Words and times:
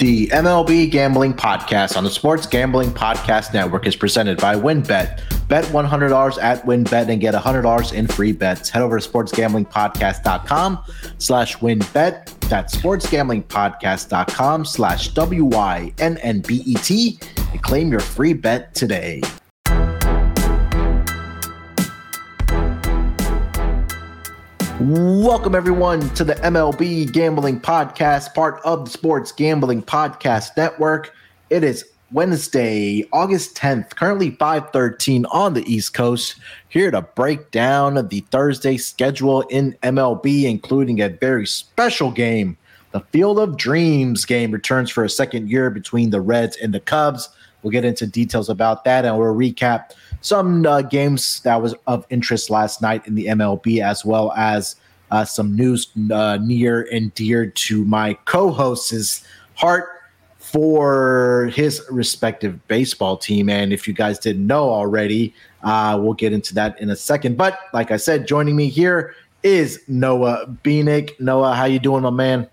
The 0.00 0.28
MLB 0.28 0.90
Gambling 0.90 1.34
Podcast 1.34 1.94
on 1.94 2.04
the 2.04 2.10
Sports 2.10 2.46
Gambling 2.46 2.88
Podcast 2.90 3.52
Network 3.52 3.86
is 3.86 3.94
presented 3.94 4.40
by 4.40 4.54
WynnBET. 4.56 5.20
Bet 5.46 5.66
$100 5.66 6.42
at 6.42 6.64
WynnBET 6.64 7.10
and 7.10 7.20
get 7.20 7.34
$100 7.34 7.92
in 7.92 8.06
free 8.06 8.32
bets. 8.32 8.70
Head 8.70 8.80
over 8.80 8.98
to 8.98 9.06
sportsgamblingpodcast.com 9.06 10.78
slash 11.18 11.58
WynnBET. 11.58 12.48
That's 12.48 12.74
sportsgamblingpodcast.com 12.76 14.64
slash 14.64 15.08
W-Y-N-N-B-E-T 15.08 15.98
and 17.36 17.62
claim 17.62 17.90
your 17.90 18.00
free 18.00 18.32
bet 18.32 18.74
today. 18.74 19.20
Welcome, 24.80 25.54
everyone, 25.54 26.08
to 26.14 26.24
the 26.24 26.36
MLB 26.36 27.12
Gambling 27.12 27.60
Podcast, 27.60 28.32
part 28.32 28.62
of 28.64 28.86
the 28.86 28.90
Sports 28.90 29.30
Gambling 29.30 29.82
Podcast 29.82 30.56
Network. 30.56 31.14
It 31.50 31.62
is 31.62 31.84
Wednesday, 32.12 33.06
August 33.12 33.54
10th, 33.58 33.94
currently 33.96 34.30
513 34.30 35.26
on 35.26 35.52
the 35.52 35.70
East 35.70 35.92
Coast. 35.92 36.36
Here 36.70 36.90
to 36.90 37.02
break 37.02 37.50
down 37.50 38.08
the 38.08 38.20
Thursday 38.30 38.78
schedule 38.78 39.42
in 39.50 39.76
MLB, 39.82 40.44
including 40.44 41.02
a 41.02 41.10
very 41.10 41.46
special 41.46 42.10
game. 42.10 42.56
The 42.92 43.00
Field 43.12 43.38
of 43.38 43.58
Dreams 43.58 44.24
game 44.24 44.50
returns 44.50 44.90
for 44.90 45.04
a 45.04 45.10
second 45.10 45.50
year 45.50 45.68
between 45.68 46.08
the 46.08 46.22
Reds 46.22 46.56
and 46.56 46.72
the 46.72 46.80
Cubs. 46.80 47.28
We'll 47.62 47.70
get 47.70 47.84
into 47.84 48.06
details 48.06 48.48
about 48.48 48.84
that 48.84 49.04
and 49.04 49.18
we'll 49.18 49.34
recap 49.34 49.90
some 50.20 50.66
uh, 50.66 50.82
games 50.82 51.40
that 51.40 51.60
was 51.60 51.74
of 51.86 52.06
interest 52.10 52.50
last 52.50 52.82
night 52.82 53.06
in 53.06 53.14
the 53.14 53.26
MLB, 53.26 53.82
as 53.82 54.04
well 54.04 54.32
as 54.32 54.76
uh, 55.10 55.24
some 55.24 55.56
news 55.56 55.88
uh, 56.12 56.38
near 56.40 56.88
and 56.92 57.12
dear 57.14 57.46
to 57.46 57.84
my 57.84 58.14
co-host's 58.24 59.24
heart 59.54 59.88
for 60.38 61.50
his 61.54 61.84
respective 61.90 62.66
baseball 62.66 63.16
team. 63.16 63.48
And 63.48 63.72
if 63.72 63.86
you 63.86 63.94
guys 63.94 64.18
didn't 64.18 64.46
know 64.46 64.68
already, 64.68 65.34
uh, 65.62 65.98
we'll 66.00 66.14
get 66.14 66.32
into 66.32 66.54
that 66.54 66.80
in 66.80 66.90
a 66.90 66.96
second. 66.96 67.36
But 67.36 67.58
like 67.72 67.90
I 67.90 67.96
said, 67.96 68.26
joining 68.26 68.56
me 68.56 68.68
here 68.68 69.14
is 69.42 69.80
Noah 69.86 70.46
Beanick. 70.64 71.18
Noah, 71.20 71.54
how 71.54 71.64
you 71.66 71.78
doing, 71.78 72.02
my 72.02 72.10
man? 72.10 72.48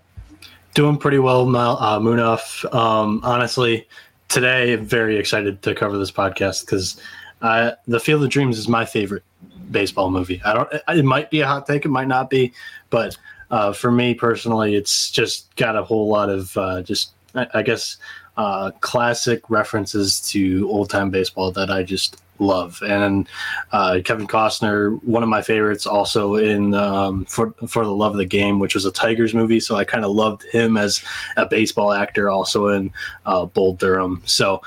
Doing 0.74 0.96
pretty 0.96 1.18
well, 1.18 1.42
uh, 1.56 1.98
Munaf. 1.98 2.72
Um, 2.72 3.20
honestly, 3.24 3.88
today 4.28 4.76
very 4.76 5.16
excited 5.16 5.62
to 5.62 5.74
cover 5.74 5.98
this 5.98 6.12
podcast 6.12 6.66
because 6.66 7.00
uh, 7.42 7.72
The 7.86 8.00
Field 8.00 8.22
of 8.24 8.30
Dreams 8.30 8.58
is 8.58 8.68
my 8.68 8.84
favorite 8.84 9.22
baseball 9.70 10.10
movie. 10.10 10.40
I 10.44 10.54
don't. 10.54 10.68
It 10.88 11.04
might 11.04 11.30
be 11.30 11.40
a 11.40 11.46
hot 11.46 11.66
take. 11.66 11.84
It 11.84 11.90
might 11.90 12.08
not 12.08 12.30
be, 12.30 12.52
but 12.90 13.16
uh, 13.50 13.72
for 13.72 13.90
me 13.90 14.14
personally, 14.14 14.74
it's 14.74 15.10
just 15.10 15.54
got 15.56 15.76
a 15.76 15.82
whole 15.82 16.08
lot 16.08 16.30
of 16.30 16.56
uh, 16.56 16.82
just 16.82 17.12
I, 17.34 17.46
I 17.54 17.62
guess 17.62 17.96
uh, 18.36 18.70
classic 18.80 19.48
references 19.50 20.20
to 20.20 20.68
old 20.70 20.90
time 20.90 21.10
baseball 21.10 21.50
that 21.52 21.70
I 21.70 21.82
just 21.82 22.20
love. 22.40 22.80
And 22.86 23.28
uh, 23.72 24.00
Kevin 24.04 24.26
Costner, 24.26 25.02
one 25.02 25.22
of 25.22 25.28
my 25.28 25.42
favorites, 25.42 25.86
also 25.86 26.36
in 26.36 26.74
um, 26.74 27.24
for 27.24 27.52
for 27.66 27.84
the 27.84 27.94
Love 27.94 28.12
of 28.12 28.18
the 28.18 28.24
Game, 28.24 28.58
which 28.58 28.74
was 28.74 28.84
a 28.84 28.92
Tigers 28.92 29.34
movie. 29.34 29.60
So 29.60 29.76
I 29.76 29.84
kind 29.84 30.04
of 30.04 30.12
loved 30.12 30.44
him 30.44 30.76
as 30.76 31.02
a 31.36 31.46
baseball 31.46 31.92
actor, 31.92 32.30
also 32.30 32.68
in 32.68 32.92
uh, 33.26 33.46
Bull 33.46 33.74
Durham. 33.74 34.22
So 34.24 34.62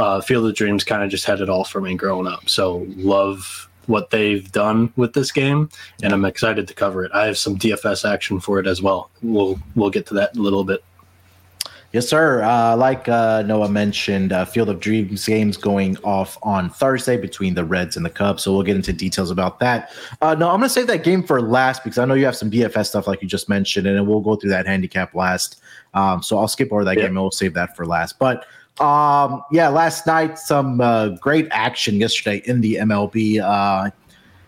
uh, 0.00 0.20
Field 0.20 0.46
of 0.46 0.54
Dreams 0.54 0.84
kind 0.84 1.02
of 1.02 1.10
just 1.10 1.24
had 1.24 1.40
it 1.40 1.48
all 1.48 1.64
for 1.64 1.80
me 1.80 1.94
growing 1.94 2.26
up. 2.26 2.48
So 2.48 2.86
love 2.96 3.68
what 3.86 4.10
they've 4.10 4.50
done 4.52 4.92
with 4.96 5.12
this 5.12 5.32
game, 5.32 5.68
and 6.02 6.12
I'm 6.12 6.24
excited 6.24 6.66
to 6.68 6.74
cover 6.74 7.04
it. 7.04 7.12
I 7.12 7.26
have 7.26 7.38
some 7.38 7.58
DFS 7.58 8.08
action 8.08 8.40
for 8.40 8.58
it 8.58 8.66
as 8.66 8.80
well. 8.80 9.10
We'll 9.22 9.58
we'll 9.74 9.90
get 9.90 10.06
to 10.06 10.14
that 10.14 10.34
in 10.34 10.40
a 10.40 10.42
little 10.42 10.64
bit. 10.64 10.82
Yes, 11.92 12.08
sir. 12.08 12.44
Uh, 12.44 12.76
like 12.76 13.08
uh, 13.08 13.42
Noah 13.42 13.68
mentioned, 13.68 14.32
uh, 14.32 14.44
Field 14.44 14.68
of 14.68 14.78
Dreams 14.78 15.26
games 15.26 15.56
going 15.56 15.96
off 16.04 16.38
on 16.44 16.70
Thursday 16.70 17.16
between 17.16 17.54
the 17.54 17.64
Reds 17.64 17.96
and 17.96 18.06
the 18.06 18.10
Cubs. 18.10 18.44
So 18.44 18.52
we'll 18.52 18.62
get 18.62 18.76
into 18.76 18.92
details 18.92 19.32
about 19.32 19.58
that. 19.58 19.90
Uh, 20.20 20.36
no, 20.36 20.50
I'm 20.50 20.60
going 20.60 20.68
to 20.68 20.68
save 20.68 20.86
that 20.86 21.02
game 21.02 21.24
for 21.24 21.42
last 21.42 21.82
because 21.82 21.98
I 21.98 22.04
know 22.04 22.14
you 22.14 22.26
have 22.26 22.36
some 22.36 22.48
DFS 22.48 22.86
stuff 22.86 23.08
like 23.08 23.22
you 23.22 23.26
just 23.26 23.48
mentioned, 23.48 23.88
and 23.88 24.06
we'll 24.06 24.20
go 24.20 24.36
through 24.36 24.50
that 24.50 24.66
handicap 24.66 25.16
last. 25.16 25.60
Um, 25.92 26.22
so 26.22 26.38
I'll 26.38 26.46
skip 26.46 26.72
over 26.72 26.84
that 26.84 26.96
yeah. 26.96 27.02
game 27.02 27.10
and 27.10 27.22
we'll 27.22 27.32
save 27.32 27.54
that 27.54 27.74
for 27.74 27.84
last. 27.84 28.20
But 28.20 28.46
um, 28.78 29.42
yeah, 29.50 29.68
last 29.68 30.06
night 30.06 30.38
some 30.38 30.80
uh, 30.80 31.08
great 31.20 31.48
action 31.50 31.96
yesterday 31.96 32.42
in 32.46 32.60
the 32.60 32.76
MLB. 32.76 33.40
Uh, 33.40 33.90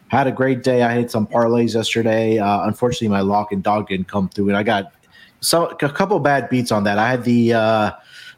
had 0.08 0.26
a 0.26 0.32
great 0.32 0.62
day. 0.62 0.82
I 0.82 0.94
hit 0.94 1.10
some 1.10 1.26
parlays 1.26 1.74
yesterday. 1.74 2.38
Uh, 2.38 2.66
unfortunately, 2.66 3.08
my 3.08 3.20
lock 3.20 3.50
and 3.50 3.62
dog 3.62 3.88
didn't 3.88 4.08
come 4.08 4.28
through, 4.28 4.48
and 4.48 4.56
I 4.56 4.62
got 4.62 4.92
some 5.40 5.64
a 5.80 5.88
couple 5.88 6.18
bad 6.20 6.48
beats 6.50 6.70
on 6.70 6.84
that. 6.84 6.98
I 6.98 7.10
had 7.10 7.24
the 7.24 7.54
uh, 7.54 7.90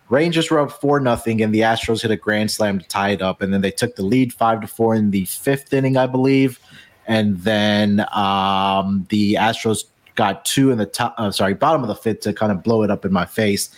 Rangers 0.08 0.50
were 0.50 0.60
up 0.60 0.70
four 0.70 1.00
nothing, 1.00 1.42
and 1.42 1.54
the 1.54 1.60
Astros 1.60 2.02
hit 2.02 2.10
a 2.10 2.16
grand 2.16 2.50
slam 2.50 2.78
to 2.78 2.86
tie 2.86 3.10
it 3.10 3.22
up, 3.22 3.42
and 3.42 3.52
then 3.52 3.60
they 3.60 3.70
took 3.70 3.96
the 3.96 4.04
lead 4.04 4.32
five 4.32 4.60
to 4.60 4.66
four 4.66 4.94
in 4.94 5.10
the 5.10 5.24
fifth 5.24 5.72
inning, 5.72 5.96
I 5.96 6.06
believe, 6.06 6.60
and 7.06 7.38
then 7.38 8.00
um, 8.12 9.06
the 9.08 9.34
Astros 9.34 9.84
got 10.14 10.44
two 10.44 10.70
in 10.70 10.78
the 10.78 10.86
top, 10.86 11.14
uh, 11.18 11.30
sorry, 11.30 11.54
bottom 11.54 11.82
of 11.82 11.88
the 11.88 11.94
fifth 11.94 12.20
to 12.20 12.32
kind 12.32 12.52
of 12.52 12.62
blow 12.62 12.82
it 12.82 12.90
up 12.90 13.04
in 13.04 13.12
my 13.12 13.24
face. 13.24 13.74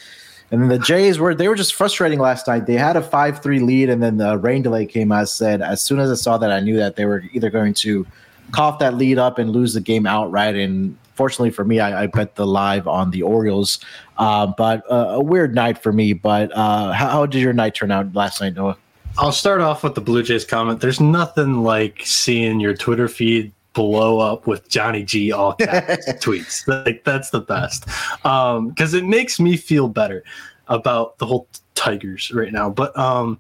And 0.51 0.63
then 0.63 0.69
the 0.69 0.79
Jays 0.79 1.19
were 1.19 1.35
they 1.35 1.49
were 1.49 1.57
just 1.57 1.75
frustrating 1.75 2.21
last 2.21 2.47
night. 2.47 2.67
They 2.67 2.75
had 2.75 2.97
a 2.97 3.03
five 3.03 3.43
three 3.43 3.59
lead, 3.59 3.91
and 3.91 4.03
then 4.03 4.19
the 4.19 4.39
rain 4.39 4.63
delay 4.63 4.87
came. 4.87 5.11
I 5.11 5.25
said 5.25 5.61
as 5.61 5.83
soon 5.83 5.99
as 5.99 6.11
I 6.11 6.15
saw 6.15 6.39
that, 6.39 6.53
I 6.53 6.61
knew 6.61 6.77
that 6.77 6.97
they 6.97 7.05
were 7.05 7.25
either 7.33 7.51
going 7.51 7.75
to 7.75 8.07
cough 8.53 8.79
that 8.79 8.95
lead 8.95 9.19
up 9.19 9.39
and 9.39 9.51
lose 9.51 9.75
the 9.75 9.81
game 9.81 10.07
outright. 10.07 10.55
And 10.55 10.97
fortunately 11.15 11.51
for 11.51 11.65
me, 11.65 11.81
I, 11.81 12.05
I 12.05 12.07
bet 12.07 12.37
the 12.37 12.47
live 12.47 12.87
on 12.87 13.11
the 13.11 13.23
Orioles. 13.23 13.81
Uh, 14.19 14.47
but 14.47 14.89
uh, 14.91 15.09
a 15.11 15.21
weird 15.21 15.55
night 15.55 15.79
for 15.79 15.93
me. 15.93 16.13
But 16.13 16.53
uh, 16.53 16.93
how, 16.93 17.09
how 17.09 17.27
did 17.27 17.41
your 17.41 17.53
night 17.53 17.75
turn 17.75 17.91
out 17.91 18.15
last 18.15 18.41
night, 18.41 18.55
Noah? 18.55 18.77
I'll 19.19 19.33
start 19.33 19.63
off 19.63 19.83
with 19.83 19.95
the 19.95 20.01
Blue 20.01 20.23
Jays 20.23 20.45
comment. 20.45 20.81
There's 20.81 21.01
nothing 21.01 21.63
like 21.63 22.03
seeing 22.05 22.61
your 22.61 22.75
Twitter 22.75 23.09
feed 23.09 23.53
blow 23.77 24.21
up 24.21 24.47
with 24.47 24.69
Johnny 24.71 25.05
G 25.05 25.31
all 25.31 25.53
caps 25.61 26.11
tweets. 26.15 26.67
Like 26.67 27.05
that's 27.05 27.29
the 27.29 27.41
best 27.41 27.85
because 27.85 28.95
um, 28.95 28.99
it 28.99 29.05
makes 29.05 29.39
me 29.39 29.59
feel 29.59 29.87
better 29.87 30.25
about 30.69 31.19
the 31.19 31.27
whole 31.27 31.47
Tigers 31.75 32.33
right 32.33 32.51
now. 32.51 32.71
But 32.71 32.99
um, 32.99 33.39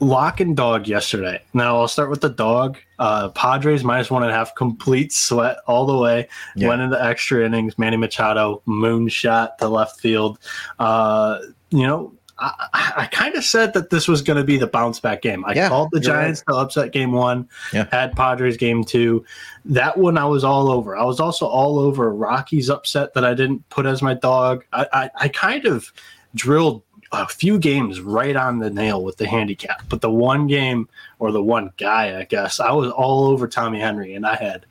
lock 0.00 0.40
and 0.40 0.56
dog 0.56 0.88
yesterday. 0.88 1.42
Now 1.52 1.76
I'll 1.76 1.88
start 1.88 2.08
with 2.08 2.22
the 2.22 2.30
dog. 2.30 2.78
Uh, 2.98 3.28
Padres 3.28 3.84
minus 3.84 4.10
one 4.10 4.22
and 4.22 4.32
a 4.32 4.34
half, 4.34 4.54
complete 4.54 5.12
sweat 5.12 5.58
all 5.66 5.84
the 5.84 5.98
way. 5.98 6.26
Yeah. 6.56 6.68
Went 6.68 6.80
into 6.80 7.02
extra 7.04 7.44
innings. 7.44 7.78
Manny 7.78 7.98
Machado 7.98 8.62
moonshot 8.66 9.58
to 9.58 9.68
left 9.68 10.00
field. 10.00 10.38
Uh, 10.78 11.38
you 11.68 11.86
know, 11.86 12.14
I, 12.38 12.92
I 12.96 13.06
kind 13.06 13.34
of 13.36 13.44
said 13.44 13.74
that 13.74 13.90
this 13.90 14.08
was 14.08 14.22
going 14.22 14.36
to 14.36 14.44
be 14.44 14.56
the 14.58 14.66
bounce 14.66 14.98
back 14.98 15.22
game. 15.22 15.44
I 15.44 15.54
yeah, 15.54 15.68
called 15.68 15.90
the 15.92 16.00
Giants 16.00 16.42
right. 16.48 16.54
to 16.54 16.60
upset 16.60 16.92
game 16.92 17.12
one, 17.12 17.48
yeah. 17.72 17.86
had 17.92 18.16
Padres 18.16 18.56
game 18.56 18.84
two. 18.84 19.24
That 19.64 19.96
one 19.96 20.18
I 20.18 20.24
was 20.24 20.42
all 20.42 20.70
over. 20.70 20.96
I 20.96 21.04
was 21.04 21.20
also 21.20 21.46
all 21.46 21.78
over 21.78 22.12
Rockies 22.12 22.70
upset 22.70 23.14
that 23.14 23.24
I 23.24 23.34
didn't 23.34 23.68
put 23.68 23.86
as 23.86 24.02
my 24.02 24.14
dog. 24.14 24.64
I, 24.72 24.86
I, 24.92 25.10
I 25.16 25.28
kind 25.28 25.64
of 25.64 25.92
drilled 26.34 26.82
a 27.12 27.28
few 27.28 27.58
games 27.58 28.00
right 28.00 28.34
on 28.34 28.58
the 28.58 28.70
nail 28.70 29.04
with 29.04 29.16
the 29.18 29.26
handicap, 29.26 29.84
but 29.88 30.00
the 30.00 30.10
one 30.10 30.46
game 30.48 30.88
or 31.20 31.30
the 31.30 31.42
one 31.42 31.72
guy, 31.76 32.18
I 32.18 32.24
guess, 32.24 32.58
I 32.58 32.72
was 32.72 32.90
all 32.90 33.26
over 33.26 33.46
Tommy 33.46 33.78
Henry 33.78 34.14
and 34.14 34.26
I 34.26 34.34
had 34.34 34.66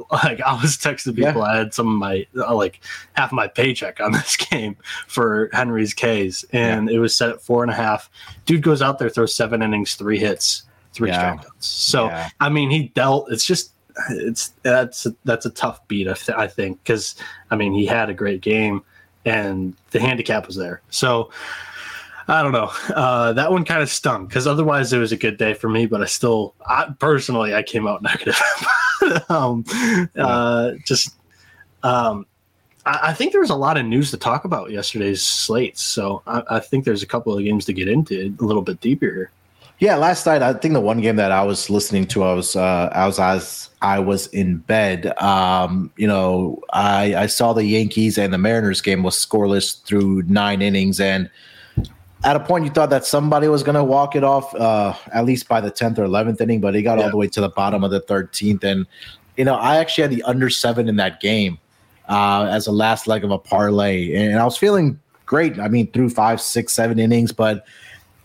like 0.10 0.40
I 0.40 0.54
was 0.60 0.76
texting 0.76 1.14
people. 1.14 1.42
Yeah. 1.42 1.48
I 1.48 1.56
had 1.58 1.74
some 1.74 1.88
of 1.88 1.94
my 1.94 2.26
uh, 2.36 2.54
like 2.54 2.80
half 3.14 3.32
my 3.32 3.48
paycheck 3.48 4.00
on 4.00 4.12
this 4.12 4.36
game 4.36 4.76
for 5.06 5.50
Henry's 5.52 5.94
K's, 5.94 6.44
and 6.52 6.88
yeah. 6.88 6.96
it 6.96 6.98
was 6.98 7.14
set 7.14 7.30
at 7.30 7.42
four 7.42 7.62
and 7.62 7.70
a 7.70 7.74
half. 7.74 8.10
Dude 8.46 8.62
goes 8.62 8.82
out 8.82 8.98
there, 8.98 9.08
throws 9.08 9.34
seven 9.34 9.62
innings, 9.62 9.94
three 9.94 10.18
hits, 10.18 10.64
three 10.92 11.10
yeah. 11.10 11.36
strikeouts. 11.36 11.64
So 11.64 12.26
I 12.40 12.48
mean, 12.48 12.70
he 12.70 12.88
dealt. 12.88 13.30
It's 13.30 13.44
just 13.44 13.72
it's 14.10 14.54
that's 14.62 15.06
a, 15.06 15.14
that's 15.24 15.46
a 15.46 15.50
tough 15.50 15.86
beat. 15.88 16.08
I, 16.08 16.14
th- 16.14 16.38
I 16.38 16.46
think 16.46 16.82
because 16.82 17.14
I 17.50 17.56
mean 17.56 17.72
he 17.72 17.86
had 17.86 18.08
a 18.08 18.14
great 18.14 18.40
game, 18.40 18.82
and 19.24 19.74
the 19.90 20.00
handicap 20.00 20.46
was 20.46 20.56
there. 20.56 20.82
So. 20.90 21.30
I 22.28 22.40
don't 22.40 22.52
know. 22.52 22.70
Uh, 22.94 23.32
that 23.32 23.50
one 23.50 23.64
kind 23.64 23.82
of 23.82 23.90
stung 23.90 24.26
because 24.26 24.46
otherwise 24.46 24.92
it 24.92 24.98
was 24.98 25.10
a 25.10 25.16
good 25.16 25.38
day 25.38 25.54
for 25.54 25.68
me, 25.68 25.86
but 25.86 26.02
I 26.02 26.04
still, 26.04 26.54
I, 26.64 26.86
personally, 27.00 27.52
I 27.52 27.64
came 27.64 27.88
out 27.88 28.00
negative. 28.02 28.40
um, 29.28 29.64
uh, 30.16 30.72
just, 30.84 31.14
um, 31.82 32.26
I, 32.86 33.10
I, 33.10 33.12
think 33.14 33.32
there 33.32 33.40
was 33.40 33.50
a 33.50 33.56
lot 33.56 33.76
of 33.76 33.86
news 33.86 34.10
to 34.10 34.16
talk 34.16 34.44
about 34.44 34.70
yesterday's 34.70 35.22
slates, 35.22 35.82
so 35.82 36.22
I, 36.26 36.42
I, 36.50 36.60
think 36.60 36.84
there's 36.84 37.02
a 37.02 37.06
couple 37.06 37.36
of 37.36 37.44
games 37.44 37.64
to 37.66 37.72
get 37.72 37.88
into 37.88 38.34
a 38.38 38.44
little 38.44 38.62
bit 38.62 38.80
deeper 38.80 39.06
here. 39.06 39.30
Yeah, 39.78 39.96
last 39.96 40.26
night 40.26 40.42
I 40.42 40.52
think 40.52 40.74
the 40.74 40.80
one 40.80 41.00
game 41.00 41.16
that 41.16 41.32
I 41.32 41.42
was 41.42 41.68
listening 41.68 42.06
to, 42.08 42.22
I 42.22 42.34
was 42.34 42.54
uh, 42.54 42.88
I 42.92 43.04
was 43.04 43.18
as 43.18 43.68
I 43.82 43.98
was 43.98 44.28
in 44.28 44.58
bed. 44.58 45.12
Um, 45.20 45.90
you 45.96 46.06
know, 46.06 46.60
I 46.72 47.16
I 47.16 47.26
saw 47.26 47.52
the 47.52 47.64
Yankees 47.64 48.16
and 48.16 48.32
the 48.32 48.38
Mariners 48.38 48.80
game 48.80 49.02
was 49.02 49.16
scoreless 49.16 49.82
through 49.82 50.22
nine 50.28 50.62
innings, 50.62 51.00
and 51.00 51.28
at 52.24 52.36
a 52.36 52.40
point 52.40 52.64
you 52.64 52.70
thought 52.70 52.90
that 52.90 53.04
somebody 53.04 53.48
was 53.48 53.62
going 53.62 53.74
to 53.74 53.84
walk 53.84 54.14
it 54.14 54.24
off 54.24 54.54
uh, 54.54 54.94
at 55.12 55.24
least 55.24 55.48
by 55.48 55.60
the 55.60 55.70
10th 55.70 55.98
or 55.98 56.06
11th 56.06 56.40
inning 56.40 56.60
but 56.60 56.74
he 56.74 56.82
got 56.82 56.98
yeah. 56.98 57.04
all 57.04 57.10
the 57.10 57.16
way 57.16 57.26
to 57.26 57.40
the 57.40 57.48
bottom 57.48 57.82
of 57.82 57.90
the 57.90 58.00
13th 58.00 58.62
and 58.64 58.86
you 59.36 59.44
know 59.44 59.54
i 59.54 59.76
actually 59.76 60.02
had 60.02 60.10
the 60.10 60.22
under 60.22 60.48
seven 60.48 60.88
in 60.88 60.96
that 60.96 61.20
game 61.20 61.58
uh, 62.08 62.46
as 62.50 62.66
a 62.66 62.72
last 62.72 63.06
leg 63.06 63.24
of 63.24 63.30
a 63.30 63.38
parlay 63.38 64.14
and 64.14 64.38
i 64.38 64.44
was 64.44 64.56
feeling 64.56 64.98
great. 65.32 65.58
I 65.58 65.68
mean, 65.68 65.90
through 65.92 66.10
five, 66.10 66.42
six, 66.42 66.74
seven 66.74 66.98
innings, 66.98 67.32
but 67.32 67.64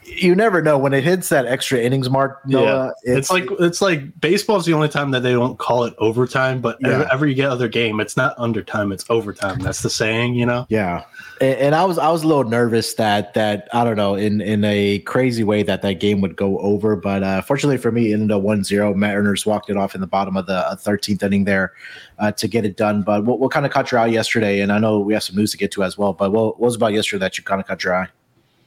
you 0.08 0.34
never 0.36 0.62
know 0.62 0.78
when 0.78 0.94
it 0.94 1.04
hits 1.04 1.30
that 1.30 1.46
extra 1.46 1.80
innings 1.80 2.10
mark. 2.10 2.46
Noah, 2.48 2.94
yeah, 3.04 3.18
it's, 3.18 3.20
it's, 3.20 3.30
like 3.30 3.46
it's 3.60 3.82
like 3.82 4.20
baseball's 4.20 4.66
the 4.66 4.74
only 4.74 4.90
time 4.90 5.12
that 5.12 5.22
they 5.22 5.34
don't 5.34 5.60
call 5.60 5.84
it 5.84 5.94
overtime. 5.98 6.62
But 6.62 6.78
yeah. 6.80 7.08
every 7.12 7.34
get 7.34 7.50
other 7.50 7.68
game, 7.68 8.00
it's 8.00 8.16
not 8.16 8.34
undertime; 8.38 8.92
it's 8.92 9.06
overtime. 9.10 9.60
That's 9.60 9.82
the 9.82 9.90
saying, 9.90 10.36
you 10.36 10.46
know. 10.46 10.66
Yeah, 10.70 11.04
and, 11.42 11.60
and, 11.60 11.76
I 11.76 11.84
was 11.84 11.98
I 11.98 12.10
was 12.10 12.24
a 12.24 12.28
little 12.28 12.46
nervous 12.46 12.94
that 12.96 13.34
that 13.34 13.68
I 13.74 13.84
don't 13.84 13.98
know 13.98 14.16
in 14.16 14.40
in 14.40 14.64
a 14.64 15.00
crazy 15.00 15.44
way 15.44 15.64
that 15.64 15.82
that 15.82 15.96
game 15.96 16.22
would 16.22 16.36
go 16.36 16.58
over. 16.60 16.96
But 16.96 17.24
uh, 17.24 17.42
fortunately 17.42 17.78
for 17.78 17.92
me, 17.92 18.12
it 18.12 18.14
ended 18.14 18.32
up 18.32 18.42
1-0. 18.42 18.96
Mariners 18.96 19.46
walked 19.46 19.70
it 19.70 19.78
off 19.78 19.94
in 19.94 20.02
the 20.02 20.08
bottom 20.08 20.38
of 20.38 20.46
the 20.46 20.68
uh, 20.68 20.76
thirteenth 20.76 21.22
inning 21.22 21.44
there 21.44 21.74
uh, 22.20 22.32
to 22.32 22.48
get 22.48 22.66
it 22.66 22.78
done. 22.78 23.02
But 23.02 23.26
what, 23.26 23.40
what 23.40 23.52
kind 23.52 23.66
of 23.66 23.72
caught 23.72 23.92
your 23.92 24.00
eye 24.00 24.08
yesterday? 24.08 24.62
And 24.62 24.72
I 24.72 24.80
know 24.80 25.00
we 25.00 25.14
have 25.14 25.24
some 25.24 25.36
news 25.36 25.52
to 25.52 25.58
get 25.58 25.72
to 25.72 25.84
as 25.84 25.98
well. 25.98 26.14
But 26.14 26.32
what, 26.32 26.60
what 26.60 26.68
was 26.68 26.76
about 26.76 26.94
yesterday 26.94 27.20
that 27.20 27.38
you 27.38 27.44
kind 27.44 27.60
of 27.60 27.68
caught 27.68 27.84
your 27.84 27.96
eye? 27.96 28.08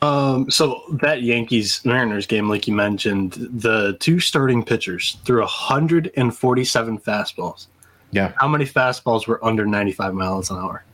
Um, 0.03 0.51
so 0.51 0.83
that 1.03 1.23
Yankees 1.23 1.85
Mariners 1.85 2.27
game, 2.27 2.49
like 2.49 2.67
you 2.67 2.75
mentioned, 2.75 3.33
the 3.33 3.97
two 4.01 4.19
starting 4.19 4.65
pitchers 4.65 5.19
threw 5.25 5.41
147 5.41 6.99
fastballs. 6.99 7.67
Yeah. 8.11 8.33
How 8.39 8.49
many 8.49 8.65
fastballs 8.65 9.27
were 9.27 9.45
under 9.45 9.67
95 9.67 10.15
miles 10.15 10.51
an 10.51 10.57
hour? 10.57 10.85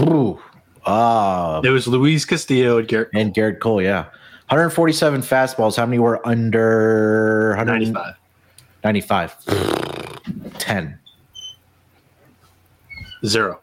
Ooh. 0.00 0.38
Uh, 0.84 1.60
it 1.64 1.70
was 1.70 1.88
Luis 1.88 2.24
Castillo 2.24 2.78
and 2.78 2.88
Gerrit, 2.88 3.08
and 3.14 3.34
Gerrit 3.34 3.60
Cole. 3.60 3.82
Yeah. 3.82 4.04
147 4.48 5.22
fastballs. 5.22 5.76
How 5.76 5.86
many 5.86 5.98
were 5.98 6.26
under 6.26 7.54
95? 7.64 8.14
95. 8.84 9.36
10. 10.58 10.98
Zero. 13.26 13.60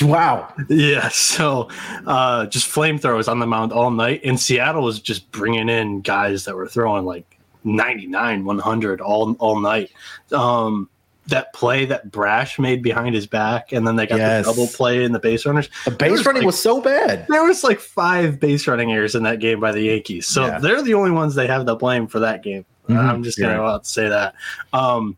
Wow. 0.00 0.52
Yeah. 0.68 1.08
So 1.08 1.68
uh, 2.06 2.46
just 2.46 2.68
flamethrowers 2.68 3.28
on 3.28 3.38
the 3.38 3.46
mound 3.46 3.72
all 3.72 3.90
night. 3.90 4.20
And 4.24 4.38
Seattle 4.38 4.82
was 4.82 5.00
just 5.00 5.30
bringing 5.32 5.68
in 5.68 6.00
guys 6.00 6.44
that 6.44 6.56
were 6.56 6.68
throwing 6.68 7.04
like 7.04 7.38
99, 7.64 8.44
100 8.44 9.00
all, 9.00 9.32
all 9.38 9.60
night. 9.60 9.90
Um, 10.32 10.88
that 11.28 11.52
play 11.52 11.84
that 11.86 12.10
Brash 12.10 12.58
made 12.58 12.82
behind 12.82 13.14
his 13.14 13.26
back, 13.26 13.72
and 13.72 13.86
then 13.86 13.96
they 13.96 14.06
got 14.06 14.18
yes. 14.18 14.44
the 14.44 14.52
double 14.52 14.66
play 14.66 15.04
in 15.04 15.12
the 15.12 15.18
base 15.18 15.46
runners. 15.46 15.70
The 15.84 15.92
base 15.92 16.10
was 16.10 16.26
running 16.26 16.42
like, 16.42 16.46
was 16.46 16.60
so 16.60 16.80
bad. 16.80 17.26
There 17.28 17.44
was 17.44 17.62
like 17.62 17.78
five 17.78 18.40
base 18.40 18.66
running 18.66 18.92
errors 18.92 19.14
in 19.14 19.22
that 19.22 19.38
game 19.38 19.60
by 19.60 19.72
the 19.72 19.82
Yankees. 19.82 20.26
So 20.26 20.46
yeah. 20.46 20.58
they're 20.58 20.82
the 20.82 20.94
only 20.94 21.12
ones 21.12 21.34
they 21.34 21.46
have 21.46 21.64
to 21.66 21.76
blame 21.76 22.08
for 22.08 22.18
that 22.20 22.42
game. 22.42 22.64
Mm-hmm. 22.88 22.98
I'm 22.98 23.22
just 23.22 23.38
gonna 23.38 23.80
say 23.84 24.08
that. 24.08 24.34
Um, 24.72 25.16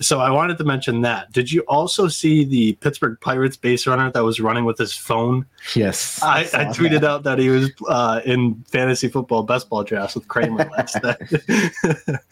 so 0.00 0.20
I 0.20 0.30
wanted 0.30 0.58
to 0.58 0.64
mention 0.64 1.00
that. 1.02 1.32
Did 1.32 1.50
you 1.50 1.62
also 1.62 2.08
see 2.08 2.44
the 2.44 2.74
Pittsburgh 2.74 3.18
Pirates 3.20 3.56
base 3.56 3.86
runner 3.86 4.10
that 4.10 4.22
was 4.22 4.40
running 4.40 4.64
with 4.64 4.78
his 4.78 4.94
phone? 4.94 5.46
Yes, 5.74 6.22
I, 6.22 6.40
I, 6.40 6.40
I 6.42 6.64
tweeted 6.66 7.00
that. 7.00 7.04
out 7.04 7.22
that 7.24 7.38
he 7.38 7.48
was 7.48 7.70
uh, 7.88 8.20
in 8.24 8.62
fantasy 8.68 9.08
football 9.08 9.42
best 9.42 9.68
ball 9.68 9.84
drafts 9.84 10.14
with 10.14 10.28
Kramer 10.28 10.68
last 10.76 11.02
night. 11.02 11.18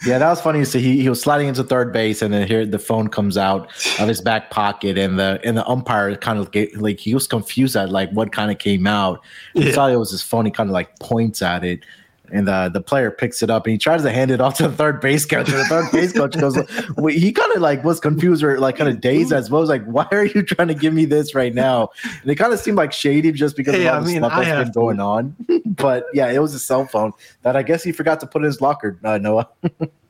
yeah, 0.06 0.18
that 0.18 0.28
was 0.28 0.40
funny. 0.40 0.64
So 0.64 0.78
he, 0.78 1.00
he 1.00 1.08
was 1.08 1.20
sliding 1.20 1.48
into 1.48 1.64
third 1.64 1.92
base, 1.92 2.22
and 2.22 2.32
then 2.34 2.46
here 2.46 2.66
the 2.66 2.78
phone 2.78 3.08
comes 3.08 3.38
out 3.38 3.70
of 3.98 4.08
his 4.08 4.20
back 4.20 4.50
pocket, 4.50 4.98
and 4.98 5.18
the 5.18 5.40
and 5.44 5.56
the 5.56 5.66
umpire 5.66 6.14
kind 6.16 6.38
of 6.38 6.50
get, 6.50 6.76
like 6.76 7.00
he 7.00 7.14
was 7.14 7.26
confused 7.26 7.76
at 7.76 7.90
like 7.90 8.10
what 8.10 8.32
kind 8.32 8.50
of 8.50 8.58
came 8.58 8.86
out. 8.86 9.22
He 9.54 9.66
yeah. 9.66 9.72
thought 9.72 9.90
it 9.90 9.96
was 9.96 10.10
his 10.10 10.22
phone. 10.22 10.44
He 10.44 10.50
kind 10.50 10.68
of 10.68 10.74
like 10.74 10.98
points 10.98 11.42
at 11.42 11.64
it 11.64 11.80
and 12.32 12.48
the 12.48 12.70
the 12.72 12.80
player 12.80 13.10
picks 13.10 13.42
it 13.42 13.50
up 13.50 13.66
and 13.66 13.72
he 13.72 13.78
tries 13.78 14.02
to 14.02 14.10
hand 14.10 14.30
it 14.30 14.40
off 14.40 14.56
to 14.56 14.68
the 14.68 14.74
third 14.74 15.00
base 15.00 15.26
coach. 15.26 15.48
And 15.48 15.58
the 15.58 15.64
third 15.66 15.92
base 15.92 16.12
coach 16.12 16.38
goes, 16.38 16.56
he 17.14 17.32
kind 17.32 17.52
of 17.52 17.60
like 17.60 17.84
was 17.84 18.00
confused 18.00 18.42
or 18.42 18.58
like 18.58 18.76
kind 18.76 18.88
of 18.88 19.00
dazed 19.00 19.32
as 19.32 19.50
well. 19.50 19.60
Was 19.60 19.70
like, 19.70 19.84
why 19.84 20.06
are 20.10 20.24
you 20.24 20.42
trying 20.42 20.68
to 20.68 20.74
give 20.74 20.94
me 20.94 21.04
this 21.04 21.34
right 21.34 21.54
now? 21.54 21.90
And 22.22 22.30
it 22.30 22.36
kind 22.36 22.52
of 22.52 22.60
seemed 22.60 22.76
like 22.76 22.92
shady 22.92 23.30
just 23.32 23.56
because 23.56 23.74
hey, 23.74 23.86
of 23.86 23.94
all 23.94 24.00
I 24.00 24.00
the 24.00 24.06
mean, 24.06 24.16
stuff 24.18 24.44
that's 24.44 24.64
been 24.64 24.72
going 24.72 25.00
on. 25.00 25.36
but 25.66 26.06
yeah, 26.14 26.30
it 26.30 26.38
was 26.38 26.54
a 26.54 26.58
cell 26.58 26.86
phone 26.86 27.12
that 27.42 27.56
I 27.56 27.62
guess 27.62 27.82
he 27.82 27.92
forgot 27.92 28.20
to 28.20 28.26
put 28.26 28.42
in 28.42 28.46
his 28.46 28.60
locker. 28.60 28.98
Uh, 29.04 29.18
Noah. 29.18 29.48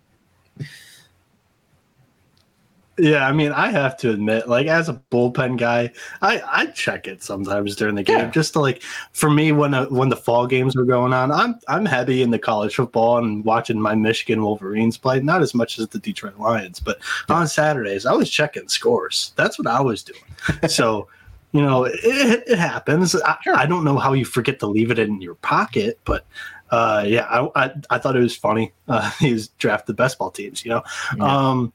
Yeah, 2.96 3.26
I 3.26 3.32
mean, 3.32 3.50
I 3.50 3.70
have 3.70 3.96
to 3.99 4.11
admit, 4.11 4.49
like 4.49 4.69
as 4.69 4.88
a 4.88 5.00
bullpen 5.11 5.58
guy, 5.58 5.91
I 6.23 6.41
I 6.46 6.67
check 6.67 7.08
it 7.08 7.25
sometimes 7.25 7.75
during 7.75 7.96
the 7.96 8.05
game 8.05 8.19
yeah. 8.19 8.31
just 8.31 8.52
to 8.52 8.61
like 8.61 8.82
for 9.12 9.31
me 9.31 9.50
when 9.50 9.75
uh, 9.75 9.87
when 9.87 10.11
the 10.11 10.17
fall 10.17 10.46
games 10.46 10.76
were 10.76 10.85
going 10.85 11.12
on, 11.12 11.32
I'm 11.32 11.58
I'm 11.67 11.87
heavy 11.87 12.23
in 12.23 12.31
the 12.31 12.38
college 12.38 12.76
football 12.76 13.19
and 13.19 13.44
watching 13.44 13.81
my 13.81 13.96
Michigan 13.96 14.43
Wolverines 14.43 14.96
play, 14.96 15.19
not 15.20 15.43
as 15.43 15.55
much 15.55 15.79
as 15.81 15.88
the 15.88 15.99
Detroit 15.99 16.38
Lions, 16.38 16.79
but 16.79 16.99
yeah. 17.29 17.37
on 17.37 17.49
Saturdays 17.49 18.06
I 18.06 18.12
was 18.12 18.31
checking 18.31 18.69
scores. 18.69 19.32
That's 19.35 19.58
what 19.58 19.67
I 19.67 19.81
was 19.81 20.05
doing. 20.05 20.69
so, 20.69 21.08
you 21.50 21.62
know, 21.62 21.85
it, 21.85 22.44
it 22.47 22.58
happens. 22.58 23.17
I, 23.17 23.37
sure. 23.43 23.56
I 23.56 23.67
don't 23.67 23.82
know 23.82 23.99
how 23.99 24.12
you 24.12 24.25
forget 24.25 24.61
to 24.61 24.67
leave 24.67 24.93
it 24.93 25.00
in 25.00 25.20
your 25.20 25.35
pocket, 25.37 25.99
but 26.05 26.26
uh, 26.70 27.05
yeah, 27.06 27.26
I, 27.26 27.64
I, 27.64 27.70
I 27.90 27.99
thought 27.99 28.17
it 28.17 28.20
was 28.20 28.37
funny. 28.37 28.73
Uh, 28.87 29.11
he's 29.19 29.49
drafted 29.49 29.97
best 29.97 30.19
ball 30.19 30.31
teams, 30.31 30.64
you 30.64 30.70
know. 30.70 30.82
Yeah. 31.17 31.25
Um, 31.25 31.73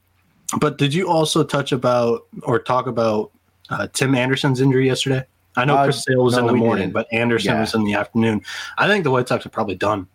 but 0.58 0.78
did 0.78 0.92
you 0.92 1.08
also 1.08 1.44
touch 1.44 1.72
about 1.72 2.26
or 2.42 2.58
talk 2.58 2.86
about 2.86 3.30
uh, 3.70 3.86
Tim 3.92 4.14
Anderson's 4.14 4.60
injury 4.60 4.86
yesterday? 4.86 5.24
I 5.56 5.64
know 5.64 5.76
uh, 5.76 5.84
Chris 5.84 6.04
Sale 6.04 6.22
was 6.22 6.34
no, 6.34 6.40
in 6.40 6.46
the 6.46 6.52
morning, 6.54 6.84
didn't. 6.84 6.94
but 6.94 7.06
Anderson 7.12 7.54
yeah. 7.54 7.60
was 7.60 7.74
in 7.74 7.84
the 7.84 7.94
afternoon. 7.94 8.42
I 8.78 8.86
think 8.86 9.04
the 9.04 9.10
White 9.10 9.28
Sox 9.28 9.44
are 9.46 9.50
probably 9.50 9.74
done. 9.76 10.06